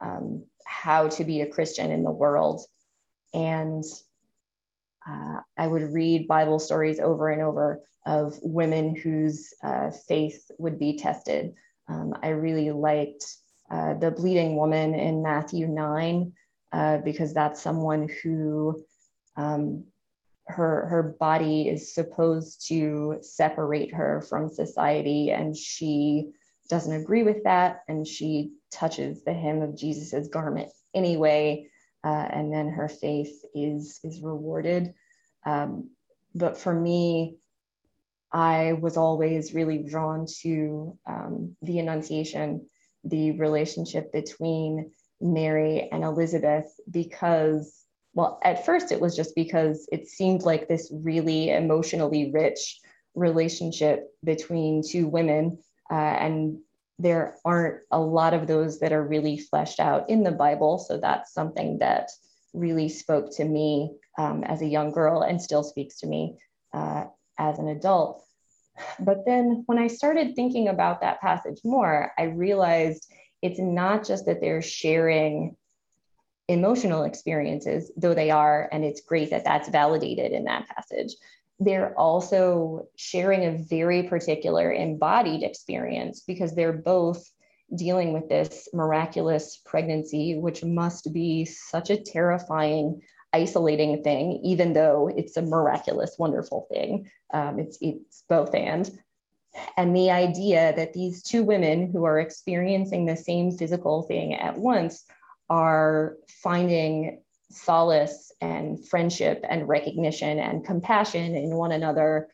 um, 0.00 0.44
how 0.66 1.08
to 1.08 1.24
be 1.24 1.40
a 1.40 1.46
Christian 1.46 1.90
in 1.90 2.04
the 2.04 2.10
world. 2.10 2.64
And 3.34 3.84
uh, 5.08 5.40
I 5.56 5.66
would 5.66 5.92
read 5.92 6.28
Bible 6.28 6.58
stories 6.58 7.00
over 7.00 7.30
and 7.30 7.42
over 7.42 7.80
of 8.06 8.34
women 8.42 8.96
whose 8.96 9.52
uh, 9.62 9.90
faith 10.08 10.50
would 10.58 10.78
be 10.78 10.96
tested. 10.96 11.54
Um, 11.92 12.14
I 12.22 12.28
really 12.28 12.70
liked 12.70 13.24
uh, 13.70 13.94
the 13.94 14.10
bleeding 14.10 14.56
woman 14.56 14.94
in 14.94 15.22
Matthew 15.22 15.66
9 15.66 16.32
uh, 16.72 16.98
because 16.98 17.34
that's 17.34 17.60
someone 17.60 18.08
who 18.22 18.82
um, 19.36 19.84
her 20.46 20.86
her 20.86 21.02
body 21.20 21.68
is 21.68 21.94
supposed 21.94 22.66
to 22.68 23.18
separate 23.20 23.94
her 23.94 24.22
from 24.28 24.48
society 24.48 25.30
and 25.30 25.56
she 25.56 26.30
doesn't 26.68 27.00
agree 27.00 27.22
with 27.22 27.44
that 27.44 27.82
and 27.88 28.06
she 28.06 28.52
touches 28.70 29.22
the 29.24 29.32
hem 29.32 29.62
of 29.62 29.76
Jesus's 29.76 30.28
garment 30.28 30.70
anyway, 30.94 31.68
uh, 32.04 32.26
and 32.30 32.52
then 32.52 32.68
her 32.68 32.88
faith 32.88 33.44
is 33.54 34.00
is 34.02 34.20
rewarded. 34.22 34.94
Um, 35.44 35.90
but 36.34 36.56
for 36.56 36.74
me, 36.74 37.36
I 38.32 38.74
was 38.74 38.96
always 38.96 39.54
really 39.54 39.78
drawn 39.78 40.26
to 40.40 40.98
um, 41.06 41.56
the 41.62 41.78
Annunciation, 41.78 42.66
the 43.04 43.32
relationship 43.32 44.12
between 44.12 44.90
Mary 45.20 45.88
and 45.92 46.02
Elizabeth, 46.02 46.72
because, 46.90 47.84
well, 48.14 48.40
at 48.42 48.64
first 48.64 48.90
it 48.90 49.00
was 49.00 49.14
just 49.14 49.34
because 49.34 49.86
it 49.92 50.08
seemed 50.08 50.42
like 50.42 50.66
this 50.66 50.90
really 50.92 51.50
emotionally 51.50 52.30
rich 52.32 52.80
relationship 53.14 54.08
between 54.24 54.82
two 54.82 55.08
women. 55.08 55.58
Uh, 55.90 55.94
and 55.94 56.58
there 56.98 57.36
aren't 57.44 57.82
a 57.90 58.00
lot 58.00 58.32
of 58.32 58.46
those 58.46 58.80
that 58.80 58.92
are 58.92 59.06
really 59.06 59.38
fleshed 59.38 59.80
out 59.80 60.08
in 60.08 60.22
the 60.22 60.32
Bible. 60.32 60.78
So 60.78 60.98
that's 60.98 61.34
something 61.34 61.78
that 61.78 62.10
really 62.54 62.88
spoke 62.88 63.34
to 63.36 63.44
me 63.44 63.92
um, 64.18 64.44
as 64.44 64.62
a 64.62 64.66
young 64.66 64.90
girl 64.90 65.22
and 65.22 65.40
still 65.40 65.62
speaks 65.62 66.00
to 66.00 66.06
me 66.06 66.38
uh, 66.72 67.04
as 67.38 67.58
an 67.58 67.68
adult. 67.68 68.24
But 68.98 69.24
then 69.26 69.64
when 69.66 69.78
I 69.78 69.86
started 69.86 70.34
thinking 70.34 70.68
about 70.68 71.00
that 71.00 71.20
passage 71.20 71.60
more, 71.64 72.12
I 72.18 72.24
realized 72.24 73.06
it's 73.42 73.60
not 73.60 74.06
just 74.06 74.26
that 74.26 74.40
they're 74.40 74.62
sharing 74.62 75.56
emotional 76.48 77.04
experiences, 77.04 77.90
though 77.96 78.14
they 78.14 78.30
are, 78.30 78.68
and 78.72 78.84
it's 78.84 79.02
great 79.02 79.30
that 79.30 79.44
that's 79.44 79.68
validated 79.68 80.32
in 80.32 80.44
that 80.44 80.68
passage. 80.68 81.14
They're 81.60 81.96
also 81.98 82.88
sharing 82.96 83.44
a 83.44 83.58
very 83.58 84.04
particular 84.04 84.72
embodied 84.72 85.42
experience 85.42 86.22
because 86.26 86.54
they're 86.54 86.72
both 86.72 87.30
dealing 87.76 88.12
with 88.12 88.28
this 88.28 88.68
miraculous 88.72 89.60
pregnancy, 89.64 90.36
which 90.36 90.64
must 90.64 91.12
be 91.12 91.44
such 91.44 91.90
a 91.90 91.96
terrifying 92.00 93.00
isolating 93.32 94.02
thing, 94.02 94.40
even 94.44 94.72
though 94.72 95.10
it's 95.14 95.36
a 95.36 95.42
miraculous, 95.42 96.16
wonderful 96.18 96.66
thing. 96.70 97.10
Um, 97.32 97.58
it's, 97.58 97.78
it's 97.80 98.24
both 98.28 98.54
and. 98.54 98.90
And 99.76 99.94
the 99.94 100.10
idea 100.10 100.74
that 100.76 100.92
these 100.92 101.22
two 101.22 101.42
women 101.42 101.90
who 101.90 102.04
are 102.04 102.20
experiencing 102.20 103.04
the 103.04 103.16
same 103.16 103.52
physical 103.52 104.02
thing 104.02 104.34
at 104.34 104.56
once 104.56 105.04
are 105.50 106.16
finding 106.42 107.22
solace 107.50 108.32
and 108.40 108.86
friendship 108.88 109.44
and 109.48 109.68
recognition 109.68 110.38
and 110.38 110.64
compassion 110.64 111.34
in 111.34 111.54
one 111.54 111.72
another 111.72 112.28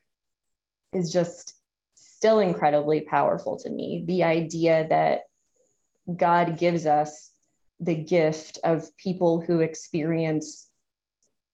is 0.92 1.12
just 1.12 1.54
still 1.96 2.38
incredibly 2.38 3.00
powerful 3.00 3.58
to 3.58 3.70
me. 3.70 4.04
The 4.06 4.24
idea 4.24 4.86
that 4.88 5.22
God 6.14 6.58
gives 6.58 6.86
us 6.86 7.30
the 7.80 7.94
gift 7.94 8.58
of 8.64 8.96
people 8.96 9.40
who 9.40 9.60
experience 9.60 10.67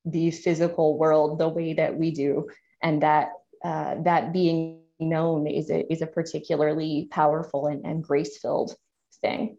the 0.05 0.31
physical 0.31 0.99
world 0.99 1.39
the 1.39 1.49
way 1.49 1.73
that 1.75 1.97
we 1.97 2.11
do, 2.11 2.49
and 2.83 3.03
that 3.03 3.31
uh, 3.65 3.97
that 4.03 4.33
being 4.33 4.81
known 5.01 5.47
is 5.47 5.71
a 5.71 5.91
is 5.93 6.03
a 6.03 6.07
particularly 6.07 7.09
powerful 7.11 7.67
and, 7.67 7.85
and 7.85 8.05
grace 8.05 8.39
filled 8.39 8.77
thing. 9.21 9.57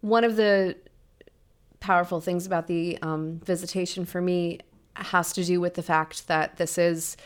One 0.00 0.24
of 0.24 0.36
the 0.36 0.76
powerful 1.80 2.20
things 2.20 2.46
about 2.46 2.66
the 2.66 2.98
um, 3.02 3.40
visitation 3.44 4.04
for 4.04 4.20
me 4.20 4.60
has 4.96 5.32
to 5.34 5.44
do 5.44 5.60
with 5.60 5.74
the 5.74 5.82
fact 5.82 6.26
that 6.26 6.56
this 6.56 6.78
is 6.78 7.16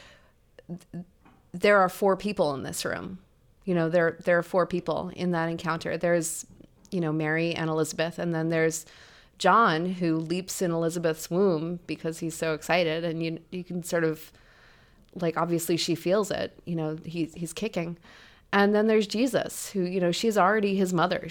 there 1.52 1.78
are 1.78 1.88
four 1.88 2.16
people 2.16 2.54
in 2.54 2.62
this 2.62 2.84
room. 2.84 3.18
You 3.64 3.74
know, 3.74 3.88
there 3.88 4.18
there 4.24 4.38
are 4.38 4.42
four 4.42 4.66
people 4.66 5.10
in 5.14 5.32
that 5.32 5.48
encounter. 5.48 5.96
There's 5.96 6.46
you 6.90 7.00
know 7.00 7.12
Mary 7.12 7.54
and 7.54 7.70
Elizabeth, 7.70 8.18
and 8.18 8.34
then 8.34 8.48
there's 8.48 8.86
John 9.40 9.86
who 9.86 10.18
leaps 10.18 10.60
in 10.60 10.70
Elizabeth's 10.70 11.30
womb 11.30 11.80
because 11.86 12.18
he's 12.18 12.36
so 12.36 12.54
excited, 12.54 13.04
and 13.04 13.22
you 13.22 13.40
you 13.50 13.64
can 13.64 13.82
sort 13.82 14.04
of 14.04 14.30
like 15.14 15.36
obviously 15.36 15.76
she 15.76 15.94
feels 15.94 16.30
it. 16.30 16.56
You 16.66 16.76
know, 16.76 16.98
he's 17.04 17.34
he's 17.34 17.52
kicking. 17.52 17.96
And 18.52 18.74
then 18.74 18.88
there's 18.88 19.06
Jesus, 19.06 19.70
who, 19.70 19.82
you 19.82 20.00
know, 20.00 20.10
she's 20.10 20.36
already 20.36 20.74
his 20.74 20.92
mother. 20.92 21.28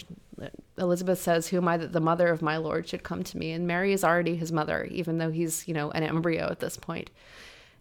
Elizabeth 0.78 1.22
says, 1.22 1.50
Who 1.50 1.58
am 1.58 1.68
I 1.68 1.76
that 1.76 1.92
the 1.92 2.00
mother 2.00 2.30
of 2.30 2.42
my 2.42 2.56
Lord 2.56 2.88
should 2.88 3.04
come 3.04 3.24
to 3.24 3.38
me? 3.38 3.52
And 3.52 3.68
Mary 3.68 3.92
is 3.92 4.06
already 4.06 4.38
his 4.38 4.54
mother, 4.54 4.86
even 4.86 5.18
though 5.18 5.30
he's, 5.30 5.68
you 5.68 5.74
know, 5.74 5.92
an 5.92 6.04
embryo 6.04 6.48
at 6.50 6.62
this 6.62 6.78
point. 6.78 7.10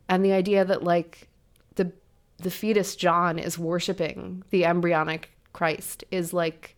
And 0.09 0.25
the 0.25 0.33
idea 0.33 0.65
that, 0.65 0.83
like, 0.83 1.29
the 1.77 1.93
the 2.39 2.51
fetus 2.51 2.97
John 2.97 3.39
is 3.39 3.59
worshiping 3.59 4.43
the 4.51 4.65
embryonic 4.65 5.31
Christ 5.53 6.05
is 6.11 6.33
like 6.33 6.77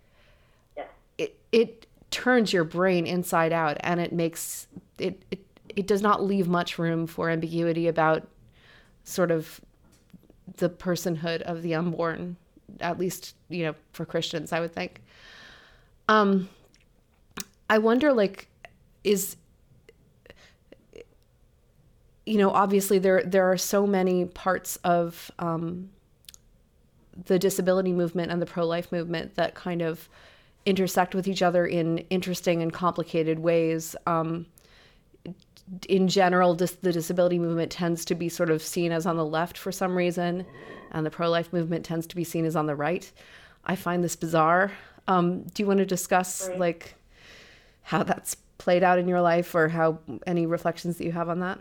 yeah. 0.76 0.84
it 1.18 1.38
it 1.53 1.86
turns 2.11 2.52
your 2.52 2.64
brain 2.64 3.06
inside 3.06 3.52
out 3.52 3.76
and 3.80 4.00
it 4.00 4.12
makes 4.12 4.66
it, 4.98 5.22
it 5.30 5.40
it 5.68 5.86
does 5.86 6.02
not 6.02 6.22
leave 6.22 6.48
much 6.48 6.78
room 6.78 7.06
for 7.06 7.30
ambiguity 7.30 7.86
about 7.86 8.26
sort 9.04 9.30
of 9.30 9.61
the 10.56 10.68
personhood 10.68 11.42
of 11.42 11.62
the 11.62 11.74
unborn 11.74 12.36
at 12.80 12.98
least 12.98 13.34
you 13.48 13.64
know 13.64 13.74
for 13.92 14.04
christians 14.04 14.52
i 14.52 14.61
would 14.61 14.72
think. 14.72 15.00
Um 16.08 16.48
i 17.68 17.78
wonder 17.78 18.12
like 18.12 18.48
is 19.04 19.36
you 22.26 22.38
know 22.38 22.50
obviously 22.50 22.98
there 22.98 23.22
there 23.22 23.50
are 23.50 23.56
so 23.56 23.86
many 23.86 24.24
parts 24.24 24.76
of 24.84 25.30
um 25.38 25.90
the 27.26 27.38
disability 27.38 27.92
movement 27.92 28.30
and 28.30 28.40
the 28.40 28.46
pro-life 28.46 28.90
movement 28.92 29.34
that 29.36 29.54
kind 29.54 29.82
of 29.82 30.08
intersect 30.66 31.14
with 31.14 31.26
each 31.26 31.42
other 31.42 31.66
in 31.66 31.98
interesting 32.11 32.62
and 32.62 32.72
complicated 32.72 33.38
ways 33.38 33.96
um 34.06 34.46
in 35.88 36.08
general, 36.08 36.54
dis- 36.54 36.76
the 36.82 36.92
disability 36.92 37.38
movement 37.38 37.70
tends 37.70 38.04
to 38.06 38.14
be 38.14 38.28
sort 38.28 38.50
of 38.50 38.62
seen 38.62 38.92
as 38.92 39.06
on 39.06 39.16
the 39.16 39.24
left 39.24 39.56
for 39.56 39.70
some 39.70 39.96
reason, 39.96 40.44
and 40.92 41.06
the 41.06 41.11
pro 41.11 41.30
life 41.30 41.52
movement 41.52 41.84
tends 41.84 42.06
to 42.08 42.16
be 42.16 42.24
seen 42.24 42.44
as 42.44 42.56
on 42.56 42.66
the 42.66 42.74
right. 42.74 43.11
I 43.64 43.76
find 43.76 44.02
this 44.02 44.16
bizarre. 44.16 44.72
Um, 45.06 45.42
do 45.42 45.62
you 45.62 45.66
want 45.66 45.78
to 45.78 45.86
discuss 45.86 46.48
right. 46.48 46.58
like 46.58 46.94
how 47.82 48.02
that's 48.02 48.34
played 48.58 48.82
out 48.82 48.98
in 48.98 49.08
your 49.08 49.20
life, 49.20 49.54
or 49.54 49.68
how 49.68 49.98
any 50.26 50.46
reflections 50.46 50.98
that 50.98 51.04
you 51.04 51.12
have 51.12 51.28
on 51.28 51.40
that? 51.40 51.58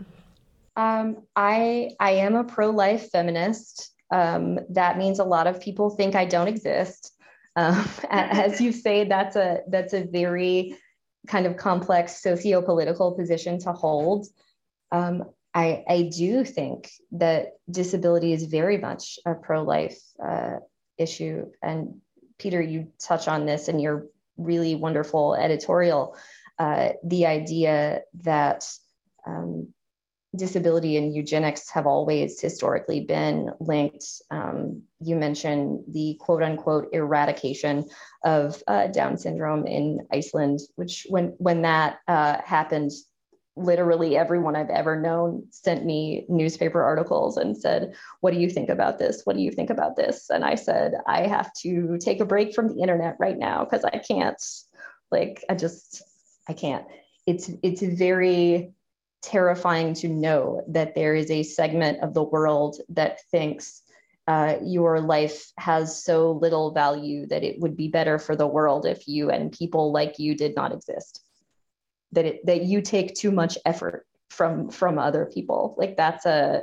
Um, 0.76 1.18
I 1.36 1.90
I 2.00 2.12
am 2.12 2.34
a 2.34 2.44
pro 2.44 2.70
life 2.70 3.10
feminist. 3.10 3.92
Um, 4.12 4.58
that 4.70 4.98
means 4.98 5.20
a 5.20 5.24
lot 5.24 5.46
of 5.46 5.60
people 5.60 5.90
think 5.90 6.16
I 6.16 6.24
don't 6.24 6.48
exist. 6.48 7.14
Um, 7.60 7.88
as 8.10 8.60
you 8.60 8.72
say, 8.72 9.04
that's 9.04 9.36
a 9.36 9.60
that's 9.68 9.92
a 9.92 10.04
very 10.04 10.76
kind 11.26 11.46
of 11.46 11.56
complex 11.56 12.22
socio-political 12.22 13.12
position 13.12 13.58
to 13.60 13.72
hold. 13.72 14.26
Um, 14.90 15.24
I, 15.52 15.84
I 15.88 16.10
do 16.16 16.44
think 16.44 16.90
that 17.12 17.58
disability 17.70 18.32
is 18.32 18.44
very 18.44 18.78
much 18.78 19.18
a 19.26 19.34
pro-life 19.34 20.00
uh, 20.24 20.56
issue. 20.96 21.46
And 21.62 22.00
Peter, 22.38 22.62
you 22.62 22.92
touch 22.98 23.28
on 23.28 23.46
this 23.46 23.68
in 23.68 23.80
your 23.80 24.06
really 24.38 24.74
wonderful 24.74 25.34
editorial, 25.34 26.16
uh, 26.58 26.90
the 27.04 27.26
idea 27.26 28.02
that 28.22 28.64
um, 29.26 29.74
disability 30.36 30.96
and 30.96 31.14
eugenics 31.14 31.70
have 31.70 31.86
always 31.86 32.40
historically 32.40 33.00
been 33.00 33.50
linked. 33.58 34.04
Um, 34.30 34.82
you 35.00 35.16
mentioned 35.16 35.84
the 35.88 36.16
quote 36.20 36.42
unquote 36.42 36.88
eradication 36.92 37.88
of 38.24 38.62
uh, 38.68 38.86
Down 38.88 39.18
syndrome 39.18 39.66
in 39.66 40.06
Iceland, 40.12 40.60
which 40.76 41.06
when 41.08 41.34
when 41.38 41.62
that 41.62 41.98
uh, 42.06 42.38
happened, 42.44 42.92
literally 43.56 44.16
everyone 44.16 44.54
I've 44.54 44.70
ever 44.70 45.00
known 45.00 45.46
sent 45.50 45.84
me 45.84 46.26
newspaper 46.28 46.82
articles 46.82 47.36
and 47.36 47.56
said, 47.56 47.94
"What 48.20 48.32
do 48.32 48.38
you 48.38 48.48
think 48.48 48.68
about 48.68 48.98
this? 48.98 49.22
What 49.24 49.34
do 49.34 49.42
you 49.42 49.50
think 49.50 49.70
about 49.70 49.96
this?" 49.96 50.30
And 50.30 50.44
I 50.44 50.54
said, 50.54 50.94
"I 51.08 51.26
have 51.26 51.52
to 51.62 51.98
take 51.98 52.20
a 52.20 52.24
break 52.24 52.54
from 52.54 52.68
the 52.68 52.82
internet 52.82 53.16
right 53.18 53.38
now 53.38 53.64
because 53.64 53.84
I 53.84 53.98
can't. 53.98 54.40
Like, 55.10 55.44
I 55.50 55.56
just 55.56 56.02
I 56.48 56.52
can't." 56.52 56.86
It's 57.26 57.50
it's 57.64 57.82
very 57.82 58.74
terrifying 59.22 59.94
to 59.94 60.08
know 60.08 60.62
that 60.68 60.94
there 60.94 61.14
is 61.14 61.30
a 61.30 61.42
segment 61.42 62.00
of 62.02 62.14
the 62.14 62.22
world 62.22 62.80
that 62.88 63.20
thinks 63.30 63.82
uh, 64.26 64.56
your 64.62 65.00
life 65.00 65.50
has 65.58 66.04
so 66.04 66.32
little 66.32 66.70
value 66.72 67.26
that 67.26 67.42
it 67.42 67.58
would 67.60 67.76
be 67.76 67.88
better 67.88 68.18
for 68.18 68.36
the 68.36 68.46
world 68.46 68.86
if 68.86 69.08
you 69.08 69.30
and 69.30 69.52
people 69.52 69.92
like 69.92 70.18
you 70.18 70.36
did 70.36 70.54
not 70.54 70.72
exist. 70.72 71.22
That 72.12 72.26
it 72.26 72.46
that 72.46 72.62
you 72.62 72.82
take 72.82 73.14
too 73.14 73.30
much 73.30 73.58
effort 73.64 74.06
from 74.28 74.70
from 74.70 74.98
other 74.98 75.26
people. 75.26 75.74
Like 75.78 75.96
that's 75.96 76.26
a 76.26 76.62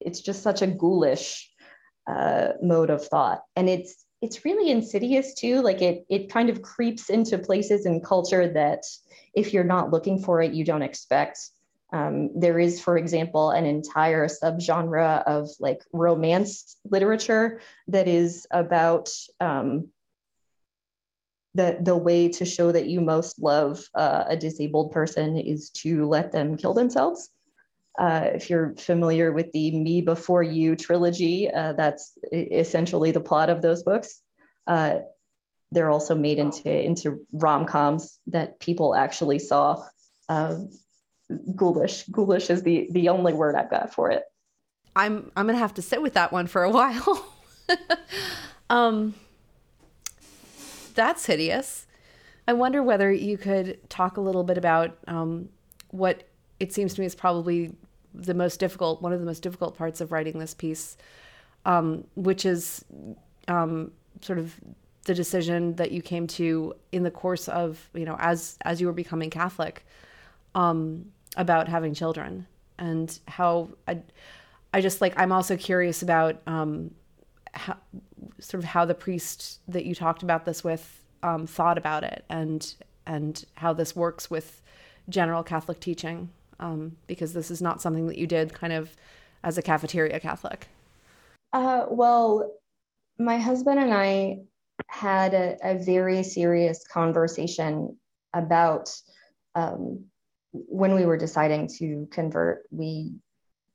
it's 0.00 0.20
just 0.20 0.42
such 0.42 0.62
a 0.62 0.66
ghoulish 0.66 1.50
uh, 2.06 2.52
mode 2.62 2.90
of 2.90 3.04
thought. 3.04 3.42
And 3.56 3.68
it's 3.68 4.04
it's 4.20 4.44
really 4.44 4.70
insidious 4.70 5.34
too. 5.34 5.60
Like 5.60 5.82
it 5.82 6.04
it 6.08 6.30
kind 6.30 6.50
of 6.50 6.62
creeps 6.62 7.10
into 7.10 7.38
places 7.38 7.86
in 7.86 8.00
culture 8.00 8.52
that 8.52 8.84
if 9.34 9.52
you're 9.52 9.64
not 9.64 9.90
looking 9.90 10.22
for 10.22 10.40
it 10.42 10.52
you 10.52 10.64
don't 10.64 10.82
expect 10.82 11.38
um, 11.92 12.30
there 12.40 12.58
is, 12.58 12.80
for 12.80 12.96
example, 12.96 13.50
an 13.50 13.66
entire 13.66 14.26
subgenre 14.26 15.22
of 15.24 15.50
like 15.60 15.82
romance 15.92 16.76
literature 16.84 17.60
that 17.88 18.08
is 18.08 18.46
about 18.50 19.10
um, 19.40 19.88
the 21.54 21.76
the 21.82 21.96
way 21.96 22.28
to 22.30 22.46
show 22.46 22.72
that 22.72 22.86
you 22.86 23.02
most 23.02 23.38
love 23.38 23.84
uh, 23.94 24.24
a 24.26 24.36
disabled 24.36 24.92
person 24.92 25.36
is 25.36 25.68
to 25.70 26.06
let 26.06 26.32
them 26.32 26.56
kill 26.56 26.72
themselves. 26.72 27.28
Uh, 27.98 28.30
if 28.32 28.48
you're 28.48 28.74
familiar 28.76 29.32
with 29.32 29.52
the 29.52 29.70
Me 29.70 30.00
Before 30.00 30.42
You 30.42 30.76
trilogy, 30.76 31.50
uh, 31.50 31.74
that's 31.74 32.16
essentially 32.32 33.10
the 33.10 33.20
plot 33.20 33.50
of 33.50 33.60
those 33.60 33.82
books. 33.82 34.22
Uh, 34.66 35.00
they're 35.72 35.90
also 35.90 36.14
made 36.14 36.38
into 36.38 36.70
into 36.70 37.26
rom 37.32 37.66
coms 37.66 38.18
that 38.28 38.60
people 38.60 38.94
actually 38.94 39.38
saw. 39.38 39.84
Ghoulish, 41.56 42.04
ghoulish 42.08 42.50
is 42.50 42.62
the 42.62 42.88
the 42.90 43.08
only 43.08 43.32
word 43.32 43.54
I've 43.54 43.70
got 43.70 43.94
for 43.94 44.10
it. 44.10 44.24
I'm 44.94 45.30
I'm 45.36 45.46
gonna 45.46 45.58
have 45.58 45.74
to 45.74 45.82
sit 45.82 46.02
with 46.02 46.14
that 46.14 46.32
one 46.32 46.46
for 46.46 46.62
a 46.62 46.70
while. 46.70 47.34
um, 48.70 49.14
that's 50.94 51.26
hideous. 51.26 51.86
I 52.46 52.52
wonder 52.54 52.82
whether 52.82 53.12
you 53.12 53.38
could 53.38 53.88
talk 53.88 54.16
a 54.16 54.20
little 54.20 54.44
bit 54.44 54.58
about 54.58 54.98
um, 55.06 55.48
what 55.90 56.24
it 56.58 56.72
seems 56.72 56.94
to 56.94 57.00
me 57.00 57.06
is 57.06 57.14
probably 57.14 57.74
the 58.14 58.34
most 58.34 58.60
difficult, 58.60 59.00
one 59.00 59.12
of 59.12 59.20
the 59.20 59.26
most 59.26 59.42
difficult 59.42 59.76
parts 59.76 60.00
of 60.00 60.12
writing 60.12 60.38
this 60.38 60.54
piece, 60.54 60.96
um, 61.64 62.04
which 62.14 62.44
is 62.44 62.84
um, 63.48 63.92
sort 64.20 64.38
of 64.38 64.54
the 65.04 65.14
decision 65.14 65.74
that 65.76 65.92
you 65.92 66.02
came 66.02 66.26
to 66.26 66.74
in 66.92 67.02
the 67.02 67.10
course 67.10 67.48
of, 67.48 67.88
you 67.94 68.04
know, 68.04 68.16
as 68.18 68.58
as 68.62 68.80
you 68.80 68.86
were 68.86 68.92
becoming 68.92 69.30
Catholic, 69.30 69.84
um, 70.54 71.06
about 71.36 71.68
having 71.68 71.94
children 71.94 72.46
and 72.78 73.18
how 73.28 73.68
I, 73.88 74.00
I 74.74 74.80
just 74.80 75.00
like 75.00 75.14
I'm 75.16 75.32
also 75.32 75.56
curious 75.56 76.02
about 76.02 76.40
um, 76.46 76.92
how, 77.54 77.76
sort 78.38 78.62
of 78.62 78.68
how 78.68 78.84
the 78.84 78.94
priest 78.94 79.60
that 79.68 79.84
you 79.84 79.94
talked 79.94 80.22
about 80.22 80.44
this 80.44 80.64
with 80.64 81.02
um, 81.22 81.46
thought 81.46 81.78
about 81.78 82.04
it 82.04 82.24
and 82.28 82.74
and 83.06 83.44
how 83.54 83.72
this 83.72 83.96
works 83.96 84.30
with 84.30 84.60
general 85.08 85.42
Catholic 85.42 85.80
teaching 85.80 86.30
um, 86.60 86.96
because 87.06 87.32
this 87.32 87.50
is 87.50 87.60
not 87.60 87.82
something 87.82 88.06
that 88.06 88.18
you 88.18 88.26
did 88.26 88.52
kind 88.52 88.72
of 88.72 88.96
as 89.42 89.58
a 89.58 89.62
cafeteria 89.62 90.20
Catholic. 90.20 90.68
Uh, 91.52 91.86
well, 91.90 92.52
my 93.18 93.38
husband 93.38 93.78
and 93.78 93.92
I 93.92 94.38
had 94.88 95.34
a, 95.34 95.56
a 95.62 95.78
very 95.78 96.22
serious 96.22 96.84
conversation 96.86 97.96
about 98.32 98.90
um, 99.54 100.04
when 100.52 100.94
we 100.94 101.06
were 101.06 101.16
deciding 101.16 101.68
to 101.78 102.08
convert. 102.10 102.64
We 102.70 103.14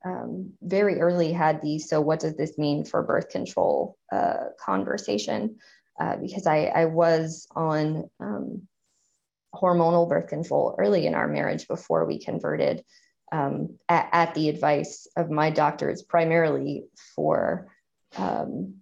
um, 0.06 0.54
very 0.62 1.00
early 1.02 1.34
had 1.34 1.62
the 1.62 1.80
so 1.80 2.00
what 2.00 2.20
does 2.20 2.36
this 2.36 2.58
mean 2.58 2.86
for 2.86 3.04
birth 3.04 3.30
control 3.30 3.98
uh, 4.12 4.46
conversation 4.64 5.58
uh, 6.00 6.18
because 6.18 6.46
I, 6.46 6.66
I 6.66 6.86
was 6.86 7.48
on 7.56 8.10
um, 8.20 8.68
hormonal 9.54 10.08
birth 10.08 10.28
control 10.28 10.76
early 10.78 11.08
in 11.08 11.16
our 11.16 11.28
marriage 11.28 11.68
before 11.68 12.06
we 12.06 12.20
converted 12.20 12.84
um, 13.32 13.78
at, 13.90 14.08
at, 14.12 14.36
the 14.36 14.48
advice 14.50 15.08
of 15.18 15.30
my 15.30 15.50
doctors 15.50 16.02
primarily 16.04 16.86
for 17.16 17.68
um, 18.18 18.76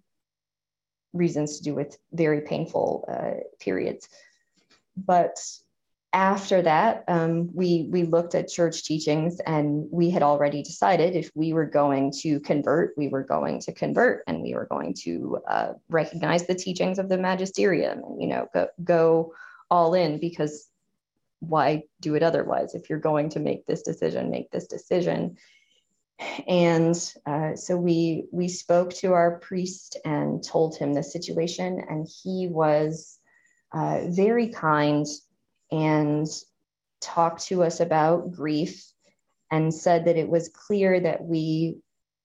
reasons 1.13 1.57
to 1.57 1.63
do 1.63 1.75
with 1.75 1.97
very 2.11 2.41
painful 2.41 3.05
uh, 3.07 3.43
periods 3.59 4.07
but 4.97 5.37
after 6.15 6.61
that, 6.61 7.03
um, 7.09 7.49
we 7.53 7.89
we 7.91 8.03
looked 8.03 8.35
at 8.35 8.47
church 8.47 8.85
teachings, 8.85 9.41
and 9.41 9.85
we 9.91 10.09
had 10.09 10.23
already 10.23 10.63
decided 10.63 11.13
if 11.13 11.29
we 11.35 11.51
were 11.51 11.65
going 11.65 12.13
to 12.21 12.39
convert, 12.39 12.93
we 12.97 13.09
were 13.09 13.23
going 13.23 13.59
to 13.59 13.73
convert, 13.73 14.23
and 14.25 14.41
we 14.41 14.53
were 14.53 14.65
going 14.65 14.93
to 15.03 15.37
uh, 15.45 15.73
recognize 15.89 16.47
the 16.47 16.55
teachings 16.55 16.99
of 16.99 17.09
the 17.09 17.17
magisterium, 17.17 18.01
and 18.01 18.21
you 18.21 18.29
know, 18.29 18.47
go 18.53 18.67
go 18.81 19.33
all 19.69 19.93
in 19.93 20.17
because 20.17 20.69
why 21.39 21.83
do 21.99 22.15
it 22.15 22.23
otherwise? 22.23 22.75
If 22.75 22.89
you're 22.89 22.97
going 22.97 23.27
to 23.31 23.41
make 23.41 23.65
this 23.65 23.81
decision, 23.81 24.31
make 24.31 24.49
this 24.51 24.67
decision. 24.67 25.35
And 26.47 26.95
uh, 27.25 27.57
so 27.57 27.75
we 27.75 28.27
we 28.31 28.47
spoke 28.47 28.93
to 28.95 29.11
our 29.11 29.37
priest 29.39 29.97
and 30.05 30.41
told 30.41 30.77
him 30.77 30.93
the 30.93 31.03
situation, 31.03 31.83
and 31.89 32.07
he 32.23 32.47
was 32.47 33.19
uh, 33.73 34.05
very 34.07 34.47
kind 34.47 35.05
and 35.75 36.27
talked 37.01 37.47
to 37.47 37.63
us 37.63 37.79
about 37.79 38.31
grief 38.31 38.91
and 39.51 39.73
said 39.73 40.05
that 40.05 40.17
it 40.17 40.29
was 40.29 40.49
clear 40.49 40.99
that 40.99 41.23
we 41.23 41.77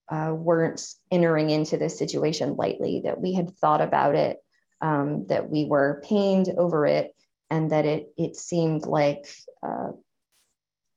uh, 0.09 0.33
weren't 0.33 0.81
entering 1.11 1.49
into 1.49 1.77
this 1.77 1.97
situation 1.97 2.55
lightly, 2.55 3.01
that 3.05 3.19
we 3.19 3.33
had 3.33 3.55
thought 3.57 3.81
about 3.81 4.15
it, 4.15 4.37
um, 4.81 5.27
that 5.27 5.49
we 5.49 5.65
were 5.65 6.01
pained 6.07 6.49
over 6.57 6.85
it, 6.85 7.15
and 7.49 7.71
that 7.71 7.85
it, 7.85 8.13
it 8.17 8.35
seemed 8.35 8.85
like 8.85 9.25
uh, 9.61 9.91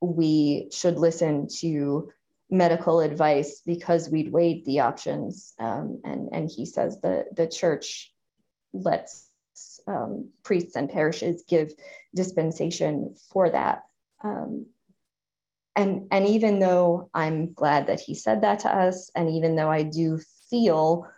we 0.00 0.68
should 0.72 0.96
listen 0.96 1.48
to 1.59 2.11
medical 2.50 3.00
advice 3.00 3.61
because 3.66 4.09
we'd 4.09 4.32
weighed 4.32 4.64
the 4.64 4.80
options. 4.80 5.55
Um, 5.59 6.00
and, 6.05 6.28
and 6.32 6.50
he 6.50 6.66
says 6.66 7.00
the, 7.00 7.26
the 7.36 7.46
church 7.46 8.12
lets 8.72 9.28
um, 9.87 10.30
priests 10.43 10.76
and 10.76 10.91
parishes 10.91 11.45
give 11.49 11.72
dispensation 12.14 13.14
for 13.32 13.51
that. 13.51 13.85
Um, 14.22 14.66
and, 15.76 16.07
and 16.11 16.26
even 16.26 16.61
though 16.61 17.11
I'm 17.12 17.53
glad 17.53 17.89
that 17.89 18.01
he 18.01 18.14
said 18.14 18.43
that 18.43 18.61
to 18.61 18.74
us, 18.74 19.11
and 19.14 19.28
even 19.30 19.57
though 19.57 19.70
I 19.70 19.82
do 19.82 20.20
feel 20.49 21.09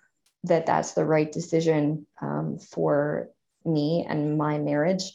that 0.44 0.66
that's 0.66 0.92
the 0.92 1.04
right 1.04 1.30
decision 1.30 2.06
um, 2.22 2.58
for 2.58 3.28
me 3.64 4.06
and 4.08 4.38
my 4.38 4.58
marriage, 4.58 5.12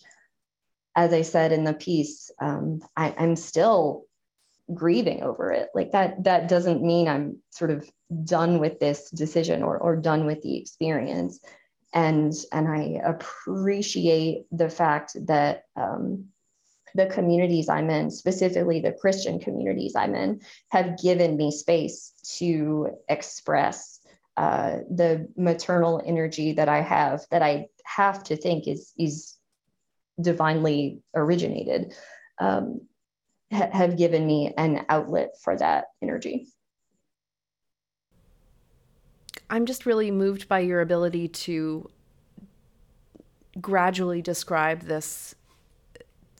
as 0.95 1.14
I 1.14 1.22
said 1.22 1.52
in 1.52 1.64
the 1.64 1.74
piece, 1.74 2.32
um, 2.39 2.82
I, 2.95 3.16
I'm 3.18 3.36
still 3.36 4.06
grieving 4.74 5.24
over 5.24 5.52
it. 5.52 5.70
Like 5.74 5.91
that, 5.91 6.24
that 6.26 6.47
doesn't 6.47 6.84
mean 6.84 7.08
I'm 7.08 7.38
sort 7.49 7.72
of 7.72 7.89
done 8.24 8.60
with 8.60 8.80
this 8.80 9.10
decision 9.10 9.64
or, 9.64 9.78
or 9.78 9.95
done 9.95 10.26
with 10.26 10.41
the 10.41 10.58
experience 10.58 11.39
and 11.94 12.34
and 12.52 12.68
I 12.68 13.02
appreciate 13.04 14.46
the 14.52 14.70
fact 14.70 15.14
that 15.28 15.66
um, 15.76 16.26
the 16.96 17.08
communities 17.08 17.70
I'm 17.70 17.89
in, 17.89 18.12
specifically 18.12 18.80
the 18.80 18.94
Christian 18.94 19.39
communities 19.39 19.96
I'm 19.96 20.16
in, 20.16 20.42
have 20.70 21.02
given 21.02 21.38
me 21.38 21.52
space 21.52 22.14
to 22.38 22.98
express 23.10 24.00
uh, 24.38 24.78
the 24.89 25.28
maternal 25.38 26.02
energy 26.06 26.54
that 26.54 26.70
I 26.70 26.82
have, 26.82 27.26
that 27.32 27.42
I 27.42 27.68
have 27.84 28.24
to 28.26 28.36
think 28.36 28.68
is 28.68 28.94
is 28.98 29.38
divinely 30.20 31.02
originated, 31.16 31.94
um, 32.39 32.82
ha- 33.52 33.70
have 33.72 33.98
given 33.98 34.26
me 34.26 34.54
an 34.58 34.86
outlet 34.89 35.32
for 35.42 35.58
that 35.58 35.86
energy. 36.02 36.48
I'm 39.52 39.66
just 39.66 39.86
really 39.86 40.10
moved 40.12 40.47
by 40.47 40.60
your 40.60 40.80
ability 40.80 41.28
to 41.28 41.89
gradually 43.60 44.22
describe 44.22 44.84
this 44.84 45.36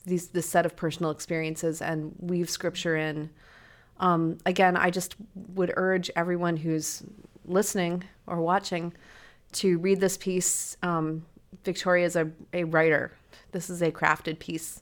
these 0.04 0.28
this 0.28 0.48
set 0.48 0.66
of 0.66 0.74
personal 0.74 1.12
experiences 1.12 1.82
and 1.82 2.14
weave 2.18 2.48
scripture 2.48 2.96
in. 2.96 3.28
Um, 4.00 4.38
again, 4.46 4.76
I 4.76 4.90
just 4.90 5.14
would 5.54 5.72
urge 5.76 6.10
everyone 6.16 6.56
who's 6.56 7.02
listening 7.44 8.02
or 8.26 8.40
watching 8.40 8.94
to 9.52 9.78
read 9.78 10.00
this 10.00 10.16
piece. 10.16 10.76
Um, 10.82 11.26
Victoria 11.64 12.06
is 12.06 12.16
a, 12.16 12.30
a 12.54 12.64
writer. 12.64 13.12
This 13.52 13.68
is 13.68 13.82
a 13.82 13.92
crafted 13.92 14.38
piece 14.38 14.80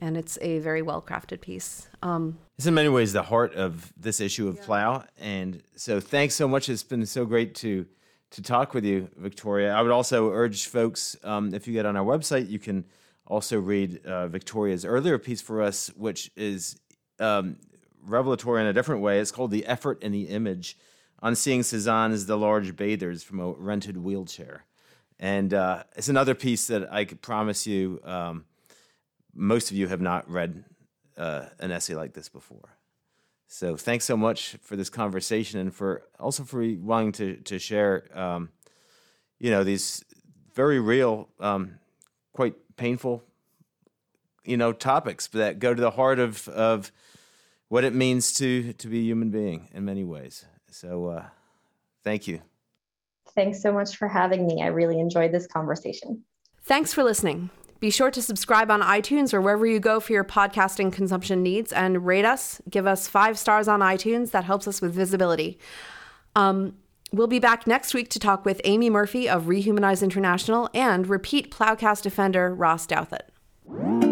and 0.00 0.16
it's 0.16 0.38
a 0.40 0.58
very 0.60 0.82
well 0.82 1.02
crafted 1.02 1.40
piece. 1.40 1.88
Um, 2.02 2.38
it's 2.56 2.66
in 2.66 2.74
many 2.74 2.88
ways 2.88 3.12
the 3.12 3.22
heart 3.22 3.54
of 3.54 3.92
this 3.96 4.20
issue 4.20 4.48
of 4.48 4.56
yeah. 4.56 4.64
Plough, 4.64 5.04
and 5.18 5.62
so 5.76 6.00
thanks 6.00 6.34
so 6.34 6.48
much. 6.48 6.68
It's 6.68 6.82
been 6.82 7.06
so 7.06 7.24
great 7.24 7.54
to 7.56 7.86
to 8.30 8.42
talk 8.42 8.74
with 8.74 8.84
you, 8.84 9.08
Victoria. 9.16 9.72
I 9.72 9.82
would 9.82 9.90
also 9.90 10.30
urge 10.30 10.66
folks 10.66 11.16
um, 11.24 11.54
if 11.54 11.66
you 11.66 11.72
get 11.72 11.86
on 11.86 11.96
our 11.96 12.04
website, 12.04 12.50
you 12.50 12.58
can 12.58 12.84
also 13.26 13.58
read 13.58 14.04
uh, 14.04 14.28
Victoria's 14.28 14.84
earlier 14.84 15.18
piece 15.18 15.40
for 15.40 15.62
us, 15.62 15.88
which 15.96 16.30
is 16.36 16.78
um, 17.20 17.56
revelatory 18.04 18.60
in 18.60 18.66
a 18.66 18.72
different 18.72 19.02
way. 19.02 19.20
It's 19.20 19.32
called 19.32 19.50
"The 19.50 19.66
Effort 19.66 20.02
and 20.02 20.14
the 20.14 20.24
Image." 20.28 20.76
On 21.20 21.34
seeing 21.34 21.64
Cezanne 21.64 22.12
as 22.12 22.26
the 22.26 22.38
large 22.38 22.76
bathers 22.76 23.24
from 23.24 23.40
a 23.40 23.50
rented 23.50 23.96
wheelchair. 23.96 24.64
And 25.18 25.52
uh, 25.52 25.82
it's 25.96 26.08
another 26.08 26.36
piece 26.36 26.68
that 26.68 26.92
I 26.92 27.04
could 27.04 27.20
promise 27.20 27.66
you 27.66 28.00
um, 28.04 28.44
most 29.38 29.70
of 29.70 29.76
you 29.76 29.86
have 29.88 30.00
not 30.00 30.28
read 30.28 30.64
uh, 31.16 31.46
an 31.60 31.70
essay 31.70 31.94
like 31.94 32.12
this 32.12 32.28
before. 32.28 32.76
So 33.46 33.76
thanks 33.76 34.04
so 34.04 34.16
much 34.16 34.56
for 34.62 34.76
this 34.76 34.90
conversation 34.90 35.58
and 35.58 35.74
for 35.74 36.02
also 36.18 36.44
for 36.44 36.62
wanting 36.80 37.12
to 37.12 37.36
to 37.36 37.58
share, 37.58 38.04
um, 38.12 38.50
you 39.38 39.50
know, 39.50 39.64
these 39.64 40.04
very 40.54 40.80
real, 40.80 41.28
um, 41.40 41.78
quite 42.32 42.54
painful, 42.76 43.22
you 44.44 44.56
know, 44.56 44.72
topics 44.72 45.28
that 45.28 45.60
go 45.60 45.72
to 45.72 45.80
the 45.80 45.92
heart 45.92 46.18
of 46.18 46.46
of 46.48 46.92
what 47.68 47.84
it 47.84 47.94
means 47.94 48.34
to 48.34 48.74
to 48.74 48.88
be 48.88 48.98
a 48.98 49.04
human 49.04 49.30
being 49.30 49.68
in 49.72 49.84
many 49.84 50.04
ways. 50.04 50.44
So 50.70 51.06
uh, 51.06 51.26
thank 52.04 52.28
you. 52.28 52.42
Thanks 53.34 53.62
so 53.62 53.72
much 53.72 53.96
for 53.96 54.08
having 54.08 54.46
me. 54.46 54.62
I 54.62 54.66
really 54.66 54.98
enjoyed 54.98 55.32
this 55.32 55.46
conversation. 55.46 56.24
Thanks 56.64 56.92
for 56.92 57.02
listening. 57.02 57.50
Be 57.80 57.90
sure 57.90 58.10
to 58.10 58.20
subscribe 58.20 58.70
on 58.70 58.80
iTunes 58.82 59.32
or 59.32 59.40
wherever 59.40 59.66
you 59.66 59.78
go 59.78 60.00
for 60.00 60.12
your 60.12 60.24
podcasting 60.24 60.92
consumption 60.92 61.42
needs 61.42 61.72
and 61.72 62.04
rate 62.04 62.24
us. 62.24 62.60
Give 62.68 62.86
us 62.86 63.06
five 63.06 63.38
stars 63.38 63.68
on 63.68 63.80
iTunes. 63.80 64.32
That 64.32 64.44
helps 64.44 64.66
us 64.66 64.80
with 64.80 64.92
visibility. 64.92 65.58
Um, 66.34 66.76
we'll 67.12 67.28
be 67.28 67.38
back 67.38 67.66
next 67.66 67.94
week 67.94 68.08
to 68.10 68.18
talk 68.18 68.44
with 68.44 68.60
Amy 68.64 68.90
Murphy 68.90 69.28
of 69.28 69.44
Rehumanize 69.44 70.02
International 70.02 70.68
and 70.74 71.06
repeat 71.06 71.52
Ploughcast 71.52 72.02
defender 72.02 72.54
Ross 72.54 72.86
Douthat. 72.86 74.07